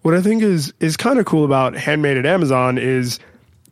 what 0.00 0.14
I 0.14 0.22
think 0.22 0.42
is 0.42 0.72
is 0.80 0.96
kind 0.96 1.18
of 1.18 1.26
cool 1.26 1.44
about 1.44 1.74
handmade 1.76 2.16
at 2.16 2.24
Amazon 2.24 2.78
is 2.78 3.18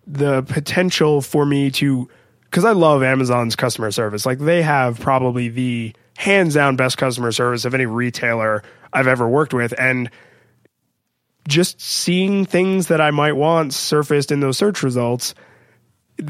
the 0.07 0.43
potential 0.43 1.21
for 1.21 1.45
me 1.45 1.71
to 1.73 2.09
because 2.45 2.65
I 2.65 2.73
love 2.73 3.03
Amazon's 3.03 3.57
customer 3.57 3.91
service. 3.91 4.25
Like 4.25 4.39
they 4.39 4.63
have 4.63 5.01
probably 5.01 5.49
the 5.49 5.95
hands 6.17 6.55
down 6.55 6.77
best 6.77 6.97
customer 6.97 7.33
service 7.33 7.65
of 7.65 7.75
any 7.75 7.87
retailer 7.87 8.63
I've 8.93 9.09
ever 9.09 9.29
worked 9.29 9.53
with, 9.53 9.75
and 9.79 10.11
just 11.49 11.81
seeing 11.81 12.45
things 12.47 12.89
that 12.89 13.01
I 13.01 13.11
might 13.11 13.35
want 13.35 13.75
surfaced 13.75 14.33
in 14.33 14.41
those 14.41 14.57
search 14.57 14.83
results. 14.83 15.35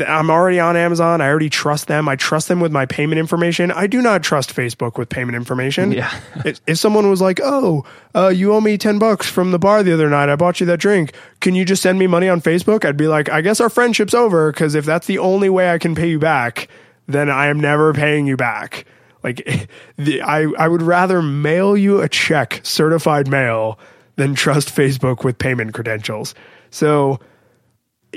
I'm 0.07 0.31
already 0.31 0.59
on 0.59 0.77
Amazon. 0.77 1.21
I 1.21 1.29
already 1.29 1.49
trust 1.49 1.87
them. 1.87 2.09
I 2.09 2.17
trust 2.17 2.49
them 2.49 2.59
with 2.59 2.73
my 2.73 2.87
payment 2.87 3.21
information. 3.21 3.71
I 3.71 3.87
do 3.87 4.03
not 4.03 4.25
trust 4.25 4.55
Facebook 4.55 4.99
with 4.99 5.09
payment 5.09 5.37
information. 5.37 5.93
Yeah. 5.93 6.13
if, 6.45 6.61
if 6.67 6.79
someone 6.79 7.09
was 7.09 7.21
like, 7.21 7.41
"Oh, 7.43 7.85
uh, 8.15 8.29
you 8.29 8.53
owe 8.53 8.61
me 8.61 8.79
ten 8.79 8.99
bucks 8.99 9.29
from 9.29 9.53
the 9.53 9.61
bar 9.61 9.85
the 9.85 9.93
other 9.93 10.11
night. 10.11 10.29
I 10.29 10.35
bought 10.35 10.59
you 10.59 10.67
that 10.67 10.81
drink. 10.81 11.13
Can 11.41 11.55
you 11.55 11.65
just 11.65 11.83
send 11.83 12.01
me 12.01 12.09
money 12.09 12.29
on 12.29 12.41
Facebook?" 12.41 12.85
I'd 12.85 12.97
be 12.97 13.07
like, 13.07 13.29
"I 13.29 13.43
guess 13.43 13.61
our 13.61 13.69
friendship's 13.69 14.15
over 14.15 14.51
because 14.51 14.75
if 14.75 14.85
that's 14.85 15.07
the 15.07 15.19
only 15.19 15.49
way 15.49 15.71
I 15.71 15.79
can 15.79 15.95
pay 15.95 16.09
you 16.09 16.19
back, 16.19 16.69
then 17.07 17.31
I 17.31 17.47
am 17.47 17.61
never 17.61 17.93
paying 17.95 18.27
you 18.27 18.37
back." 18.37 18.87
Like, 19.23 19.69
the, 19.97 20.21
I 20.21 20.47
I 20.59 20.67
would 20.67 20.83
rather 20.83 21.23
mail 21.23 21.77
you 21.77 22.01
a 22.01 22.09
check, 22.09 22.61
certified 22.65 23.29
mail, 23.29 23.79
than 24.17 24.35
trust 24.35 24.69
Facebook 24.69 25.23
with 25.25 25.39
payment 25.39 25.75
credentials. 25.75 26.35
So. 26.71 27.21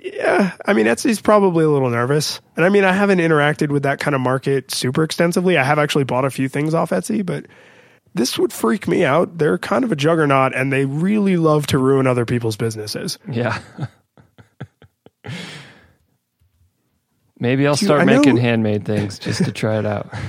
Yeah, 0.02 0.52
I 0.66 0.74
mean 0.74 0.86
Etsy's 0.86 1.20
probably 1.22 1.66
a 1.66 1.70
little 1.70 1.90
nervous, 1.90 2.40
and 2.56 2.66
I 2.66 2.70
mean 2.70 2.84
I 2.84 2.94
haven't 2.94 3.20
interacted 3.20 3.70
with 3.70 3.84
that 3.84 4.00
kind 4.00 4.16
of 4.16 4.22
market 4.22 4.72
super 4.72 5.04
extensively. 5.04 5.58
I 5.58 5.64
have 5.64 5.80
actually 5.80 6.04
bought 6.06 6.26
a 6.26 6.30
few 6.30 6.48
things 6.48 6.74
off 6.74 6.92
Etsy, 6.92 7.26
but 7.26 7.46
this 8.14 8.38
would 8.40 8.54
freak 8.54 8.88
me 8.88 9.04
out. 9.04 9.38
They're 9.38 9.58
kind 9.58 9.84
of 9.84 9.92
a 9.92 9.96
juggernaut, 9.96 10.56
and 10.56 10.72
they 10.72 10.86
really 10.86 11.38
love 11.38 11.68
to 11.68 11.78
ruin 11.78 12.08
other 12.08 12.26
people's 12.26 12.56
businesses. 12.56 13.18
Yeah. 13.30 13.60
Maybe 17.40 17.66
I'll 17.66 17.76
Dude, 17.76 17.88
start 17.88 18.02
I 18.02 18.06
know- 18.06 18.18
making 18.18 18.38
handmade 18.38 18.86
things 18.86 19.18
just 19.18 19.44
to 19.46 19.52
try 19.52 19.80
it 19.80 19.86
out. 19.86 20.14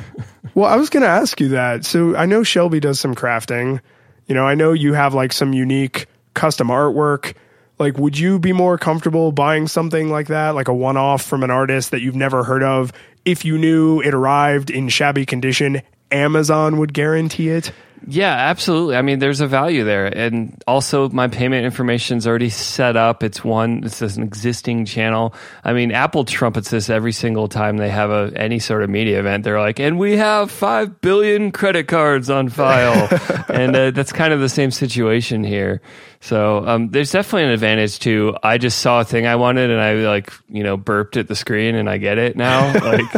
Well, 0.52 0.68
I 0.68 0.74
was 0.74 0.90
going 0.90 1.04
to 1.04 1.08
ask 1.08 1.40
you 1.40 1.50
that. 1.50 1.84
So 1.84 2.16
I 2.16 2.26
know 2.26 2.42
Shelby 2.42 2.80
does 2.80 2.98
some 2.98 3.14
crafting. 3.14 3.80
You 4.26 4.34
know, 4.34 4.44
I 4.48 4.56
know 4.56 4.72
you 4.72 4.94
have 4.94 5.14
like 5.14 5.32
some 5.32 5.52
unique 5.52 6.06
custom 6.34 6.68
artwork. 6.68 7.34
Like, 7.80 7.96
would 7.96 8.18
you 8.18 8.38
be 8.38 8.52
more 8.52 8.76
comfortable 8.76 9.32
buying 9.32 9.66
something 9.66 10.10
like 10.10 10.26
that, 10.26 10.54
like 10.54 10.68
a 10.68 10.74
one 10.74 10.98
off 10.98 11.22
from 11.22 11.42
an 11.42 11.50
artist 11.50 11.92
that 11.92 12.02
you've 12.02 12.14
never 12.14 12.44
heard 12.44 12.62
of, 12.62 12.92
if 13.24 13.42
you 13.42 13.56
knew 13.56 14.02
it 14.02 14.12
arrived 14.12 14.68
in 14.70 14.90
shabby 14.90 15.24
condition? 15.24 15.80
Amazon 16.10 16.78
would 16.78 16.92
guarantee 16.92 17.50
it. 17.50 17.72
Yeah, 18.06 18.32
absolutely. 18.32 18.96
I 18.96 19.02
mean, 19.02 19.18
there's 19.18 19.40
a 19.40 19.46
value 19.46 19.84
there, 19.84 20.06
and 20.06 20.62
also 20.66 21.10
my 21.10 21.28
payment 21.28 21.66
information 21.66 22.16
is 22.16 22.26
already 22.26 22.48
set 22.48 22.96
up. 22.96 23.22
It's 23.22 23.44
one. 23.44 23.84
It's 23.84 24.00
an 24.00 24.22
existing 24.22 24.86
channel. 24.86 25.34
I 25.62 25.74
mean, 25.74 25.92
Apple 25.92 26.24
trumpets 26.24 26.70
this 26.70 26.88
every 26.88 27.12
single 27.12 27.48
time 27.48 27.76
they 27.76 27.90
have 27.90 28.10
a 28.10 28.32
any 28.34 28.58
sort 28.58 28.82
of 28.82 28.90
media 28.90 29.20
event. 29.20 29.44
They're 29.44 29.60
like, 29.60 29.78
"And 29.80 29.98
we 29.98 30.16
have 30.16 30.50
five 30.50 31.02
billion 31.02 31.52
credit 31.52 31.88
cards 31.88 32.30
on 32.30 32.48
file," 32.48 33.08
and 33.48 33.76
uh, 33.76 33.90
that's 33.90 34.12
kind 34.12 34.32
of 34.32 34.40
the 34.40 34.48
same 34.48 34.70
situation 34.70 35.44
here. 35.44 35.82
So 36.20 36.66
um, 36.66 36.88
there's 36.88 37.12
definitely 37.12 37.44
an 37.44 37.50
advantage 37.50 37.98
to. 38.00 38.34
I 38.42 38.56
just 38.56 38.78
saw 38.78 39.00
a 39.00 39.04
thing 39.04 39.26
I 39.26 39.36
wanted, 39.36 39.70
and 39.70 39.80
I 39.80 39.94
like 40.08 40.32
you 40.48 40.62
know 40.62 40.78
burped 40.78 41.18
at 41.18 41.28
the 41.28 41.36
screen, 41.36 41.74
and 41.74 41.88
I 41.88 41.98
get 41.98 42.18
it 42.18 42.36
now. 42.36 42.72
Like 42.90 43.12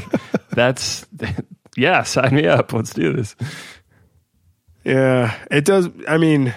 that's 0.51 1.07
yeah, 1.77 2.03
sign 2.03 2.35
me 2.35 2.47
up. 2.47 2.73
Let's 2.73 2.93
do 2.93 3.13
this. 3.13 3.37
Yeah, 4.85 5.37
it 5.51 5.65
does. 5.65 5.89
I 6.09 6.19
mean, 6.19 6.55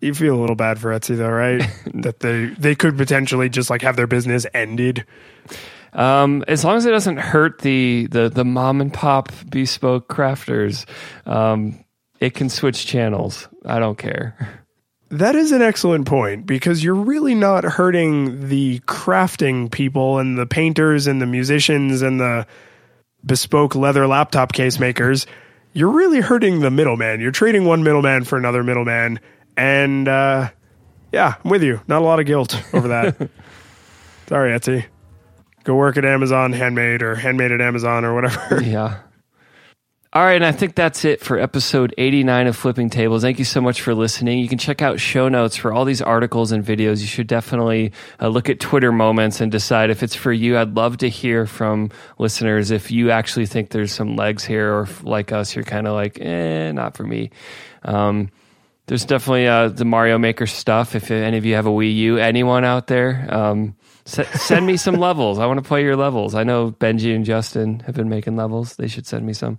you 0.00 0.14
feel 0.14 0.36
a 0.36 0.40
little 0.40 0.56
bad 0.56 0.78
for 0.78 0.90
Etsy 0.90 1.16
though, 1.16 1.30
right? 1.30 1.62
that 1.94 2.20
they 2.20 2.46
they 2.46 2.74
could 2.74 2.96
potentially 2.96 3.48
just 3.48 3.70
like 3.70 3.82
have 3.82 3.96
their 3.96 4.06
business 4.06 4.46
ended. 4.54 5.04
Um, 5.92 6.44
as 6.46 6.62
long 6.62 6.76
as 6.76 6.84
it 6.84 6.90
doesn't 6.90 7.16
hurt 7.16 7.62
the, 7.62 8.06
the, 8.10 8.28
the 8.28 8.44
mom 8.44 8.82
and 8.82 8.92
pop 8.92 9.32
bespoke 9.48 10.08
crafters, 10.08 10.84
um, 11.24 11.82
it 12.20 12.34
can 12.34 12.50
switch 12.50 12.86
channels. 12.86 13.48
I 13.64 13.78
don't 13.78 13.96
care. 13.96 14.62
That 15.10 15.36
is 15.36 15.52
an 15.52 15.62
excellent 15.62 16.06
point 16.06 16.44
because 16.44 16.84
you're 16.84 16.94
really 16.94 17.34
not 17.34 17.64
hurting 17.64 18.48
the 18.48 18.80
crafting 18.80 19.70
people 19.70 20.18
and 20.18 20.36
the 20.36 20.46
painters 20.46 21.06
and 21.06 21.22
the 21.22 21.26
musicians 21.26 22.02
and 22.02 22.20
the 22.20 22.46
bespoke 23.26 23.74
leather 23.74 24.06
laptop 24.06 24.52
case 24.52 24.78
makers. 24.78 25.26
You're 25.72 25.90
really 25.90 26.20
hurting 26.20 26.60
the 26.60 26.70
middleman. 26.70 27.20
You're 27.20 27.32
trading 27.32 27.64
one 27.64 27.82
middleman 27.82 28.24
for 28.24 28.38
another 28.38 28.62
middleman. 28.62 29.20
And 29.56 30.08
uh, 30.08 30.50
yeah, 31.12 31.34
I'm 31.44 31.50
with 31.50 31.62
you. 31.62 31.80
Not 31.88 32.00
a 32.00 32.04
lot 32.04 32.20
of 32.20 32.26
guilt 32.26 32.62
over 32.72 32.88
that. 32.88 33.30
Sorry, 34.28 34.52
Etsy. 34.52 34.86
Go 35.64 35.74
work 35.74 35.96
at 35.96 36.04
Amazon 36.04 36.52
Handmade 36.52 37.02
or 37.02 37.14
Handmade 37.16 37.52
at 37.52 37.60
Amazon 37.60 38.04
or 38.04 38.14
whatever. 38.14 38.62
Yeah. 38.62 39.00
All 40.16 40.24
right, 40.24 40.36
and 40.36 40.46
I 40.46 40.52
think 40.52 40.74
that's 40.74 41.04
it 41.04 41.20
for 41.20 41.38
episode 41.38 41.94
89 41.98 42.46
of 42.46 42.56
Flipping 42.56 42.88
Tables. 42.88 43.20
Thank 43.20 43.38
you 43.38 43.44
so 43.44 43.60
much 43.60 43.82
for 43.82 43.94
listening. 43.94 44.38
You 44.38 44.48
can 44.48 44.56
check 44.56 44.80
out 44.80 44.98
show 44.98 45.28
notes 45.28 45.56
for 45.56 45.74
all 45.74 45.84
these 45.84 46.00
articles 46.00 46.52
and 46.52 46.64
videos. 46.64 47.02
You 47.02 47.06
should 47.06 47.26
definitely 47.26 47.92
uh, 48.18 48.28
look 48.28 48.48
at 48.48 48.58
Twitter 48.58 48.92
moments 48.92 49.42
and 49.42 49.52
decide 49.52 49.90
if 49.90 50.02
it's 50.02 50.14
for 50.14 50.32
you. 50.32 50.56
I'd 50.56 50.74
love 50.74 50.96
to 50.98 51.10
hear 51.10 51.44
from 51.44 51.90
listeners 52.18 52.70
if 52.70 52.90
you 52.90 53.10
actually 53.10 53.44
think 53.44 53.68
there's 53.68 53.92
some 53.92 54.16
legs 54.16 54.42
here, 54.42 54.72
or 54.72 54.88
like 55.02 55.32
us, 55.32 55.54
you're 55.54 55.66
kind 55.66 55.86
of 55.86 55.92
like, 55.92 56.18
eh, 56.18 56.72
not 56.72 56.96
for 56.96 57.04
me. 57.04 57.28
Um, 57.82 58.30
there's 58.86 59.04
definitely 59.04 59.48
uh, 59.48 59.68
the 59.68 59.84
Mario 59.84 60.16
Maker 60.16 60.46
stuff. 60.46 60.94
If 60.94 61.10
any 61.10 61.36
of 61.36 61.44
you 61.44 61.56
have 61.56 61.66
a 61.66 61.70
Wii 61.70 61.94
U, 61.94 62.16
anyone 62.16 62.64
out 62.64 62.86
there, 62.86 63.28
um, 63.28 63.76
s- 64.06 64.26
send 64.40 64.64
me 64.64 64.78
some 64.78 64.94
levels. 64.98 65.38
I 65.38 65.44
want 65.44 65.62
to 65.62 65.68
play 65.68 65.82
your 65.82 65.96
levels. 65.96 66.34
I 66.34 66.42
know 66.42 66.70
Benji 66.70 67.14
and 67.14 67.26
Justin 67.26 67.80
have 67.80 67.94
been 67.94 68.08
making 68.08 68.36
levels. 68.36 68.76
They 68.76 68.88
should 68.88 69.06
send 69.06 69.26
me 69.26 69.34
some. 69.34 69.58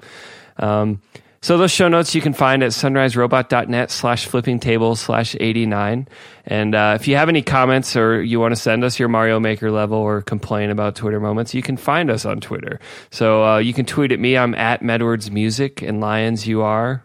Um, 0.60 1.02
So 1.40 1.58
those 1.58 1.72
show 1.72 1.88
notes 1.88 2.16
you 2.16 2.22
can 2.22 2.34
find 2.34 2.64
at 2.64 2.72
sunriserobot.net 2.72 3.92
slash 3.92 4.26
flipping 4.26 4.60
tables 4.60 5.00
slash 5.00 5.36
89. 5.40 6.08
And 6.46 6.76
uh, 6.76 6.98
if 7.00 7.08
you 7.08 7.16
have 7.16 7.30
any 7.30 7.44
comments 7.44 7.96
or 7.96 8.22
you 8.22 8.40
want 8.40 8.54
to 8.54 8.60
send 8.60 8.84
us 8.84 8.98
your 9.00 9.08
Mario 9.08 9.40
Maker 9.40 9.72
level 9.72 10.00
or 10.00 10.24
complain 10.24 10.72
about 10.72 10.96
Twitter 10.96 11.20
moments, 11.20 11.54
you 11.54 11.62
can 11.62 11.78
find 11.78 12.10
us 12.10 12.26
on 12.26 12.42
Twitter. 12.42 12.80
So 13.12 13.46
uh, 13.46 13.58
you 13.60 13.74
can 13.74 13.86
tweet 13.86 14.12
at 14.12 14.20
me. 14.20 14.36
I'm 14.36 14.56
at 14.56 14.82
Medwards 14.82 15.30
Music 15.30 15.82
and 15.82 16.02
Lions 16.02 16.48
you 16.48 16.64
are. 16.64 17.04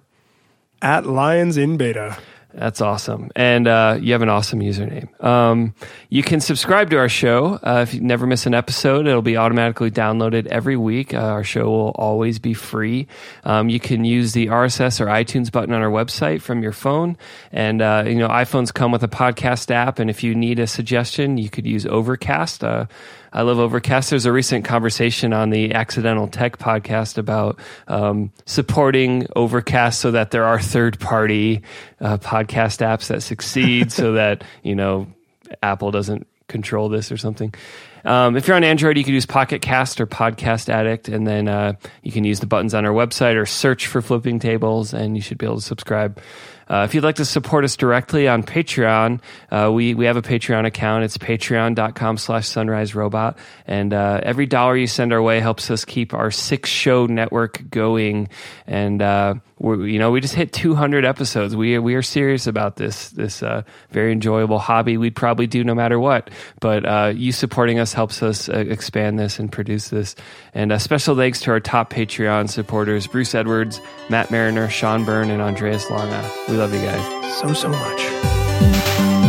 At 0.80 1.06
Lions 1.06 1.56
in 1.58 1.76
Beta. 1.76 2.16
That's 2.54 2.80
awesome. 2.80 3.30
And 3.34 3.66
uh, 3.66 3.98
you 4.00 4.12
have 4.12 4.22
an 4.22 4.28
awesome 4.28 4.60
username. 4.60 5.08
Um, 5.24 5.74
you 6.10 6.22
can 6.22 6.40
subscribe 6.40 6.90
to 6.90 6.98
our 6.98 7.08
show. 7.08 7.58
Uh, 7.62 7.80
if 7.82 7.94
you 7.94 8.00
never 8.00 8.26
miss 8.26 8.44
an 8.44 8.52
episode, 8.52 9.06
it'll 9.06 9.22
be 9.22 9.36
automatically 9.36 9.90
downloaded 9.90 10.46
every 10.46 10.76
week. 10.76 11.14
Uh, 11.14 11.18
our 11.18 11.44
show 11.44 11.64
will 11.64 11.90
always 11.90 12.38
be 12.38 12.52
free. 12.52 13.06
Um, 13.44 13.68
you 13.68 13.80
can 13.80 14.04
use 14.04 14.32
the 14.32 14.48
RSS 14.48 15.00
or 15.00 15.06
iTunes 15.06 15.50
button 15.50 15.74
on 15.74 15.80
our 15.80 15.90
website 15.90 16.42
from 16.42 16.62
your 16.62 16.72
phone. 16.72 17.16
And, 17.52 17.80
uh, 17.80 18.04
you 18.06 18.16
know, 18.16 18.28
iPhones 18.28 18.72
come 18.72 18.92
with 18.92 19.02
a 19.02 19.08
podcast 19.08 19.70
app. 19.70 19.98
And 19.98 20.10
if 20.10 20.22
you 20.22 20.34
need 20.34 20.58
a 20.58 20.66
suggestion, 20.66 21.38
you 21.38 21.48
could 21.48 21.66
use 21.66 21.86
Overcast. 21.86 22.62
I 23.32 23.42
love 23.42 23.58
Overcast. 23.58 24.10
There's 24.10 24.26
a 24.26 24.32
recent 24.32 24.64
conversation 24.64 25.32
on 25.32 25.50
the 25.50 25.72
Accidental 25.74 26.28
Tech 26.28 26.58
podcast 26.58 27.16
about 27.16 27.58
um, 27.88 28.30
supporting 28.44 29.26
Overcast 29.34 30.00
so 30.00 30.10
that 30.10 30.32
there 30.32 30.44
are 30.44 30.60
third 30.60 31.00
party 31.00 31.62
uh, 32.00 32.18
podcast 32.18 32.86
apps 32.86 33.06
that 33.06 33.22
succeed 33.22 33.90
so 33.90 34.12
that, 34.14 34.44
you 34.62 34.74
know, 34.74 35.06
Apple 35.62 35.90
doesn't 35.90 36.26
control 36.48 36.90
this 36.90 37.10
or 37.10 37.16
something. 37.16 37.54
Um, 38.04 38.36
if 38.36 38.46
you're 38.46 38.56
on 38.56 38.64
Android, 38.64 38.98
you 38.98 39.04
can 39.04 39.14
use 39.14 39.26
Pocket 39.26 39.62
Cast 39.62 40.00
or 40.00 40.06
Podcast 40.06 40.68
Addict, 40.68 41.08
and 41.08 41.26
then 41.26 41.48
uh, 41.48 41.74
you 42.02 42.12
can 42.12 42.24
use 42.24 42.40
the 42.40 42.46
buttons 42.46 42.74
on 42.74 42.84
our 42.84 42.92
website 42.92 43.36
or 43.36 43.46
search 43.46 43.86
for 43.86 44.02
Flipping 44.02 44.40
Tables, 44.40 44.92
and 44.92 45.16
you 45.16 45.22
should 45.22 45.38
be 45.38 45.46
able 45.46 45.56
to 45.56 45.62
subscribe. 45.62 46.20
Uh, 46.68 46.86
if 46.88 46.94
you'd 46.94 47.04
like 47.04 47.16
to 47.16 47.24
support 47.24 47.64
us 47.64 47.76
directly 47.76 48.28
on 48.28 48.42
Patreon, 48.42 49.20
uh, 49.50 49.70
we, 49.72 49.94
we 49.94 50.06
have 50.06 50.16
a 50.16 50.22
Patreon 50.22 50.66
account. 50.66 51.04
It's 51.04 51.18
patreon.com 51.18 52.16
slash 52.18 52.48
sunrise 52.48 52.94
robot. 52.94 53.38
And 53.66 53.92
uh, 53.92 54.20
every 54.22 54.46
dollar 54.46 54.76
you 54.76 54.86
send 54.86 55.12
our 55.12 55.22
way 55.22 55.40
helps 55.40 55.70
us 55.70 55.84
keep 55.84 56.14
our 56.14 56.30
six 56.30 56.70
show 56.70 57.06
network 57.06 57.68
going. 57.70 58.28
And, 58.66 59.02
uh, 59.62 59.66
we're, 59.66 59.86
you 59.86 59.98
know, 59.98 60.10
we 60.10 60.20
just 60.20 60.34
hit 60.34 60.52
200 60.52 61.04
episodes. 61.04 61.54
We, 61.56 61.78
we 61.78 61.94
are 61.94 62.02
serious 62.02 62.46
about 62.46 62.76
this, 62.76 63.10
this 63.10 63.42
uh, 63.42 63.62
very 63.90 64.12
enjoyable 64.12 64.58
hobby 64.58 64.96
we'd 64.96 65.16
probably 65.16 65.46
do 65.46 65.64
no 65.64 65.74
matter 65.74 65.98
what. 65.98 66.30
But 66.60 66.84
uh, 66.84 67.12
you 67.14 67.32
supporting 67.32 67.78
us 67.78 67.92
helps 67.92 68.22
us 68.22 68.48
expand 68.48 69.18
this 69.18 69.38
and 69.38 69.50
produce 69.50 69.88
this. 69.88 70.14
And 70.54 70.72
a 70.72 70.78
special 70.78 71.16
thanks 71.16 71.40
to 71.40 71.50
our 71.50 71.60
top 71.60 71.90
Patreon 71.90 72.50
supporters, 72.50 73.06
Bruce 73.06 73.34
Edwards, 73.34 73.80
Matt 74.08 74.30
Mariner, 74.30 74.68
Sean 74.68 75.04
Byrne, 75.04 75.30
and 75.30 75.40
Andreas 75.40 75.86
Langa. 75.86 76.48
We 76.48 76.56
love 76.56 76.74
you 76.74 76.80
guys 76.80 77.40
so, 77.40 77.52
so 77.52 77.68
much. 77.68 79.21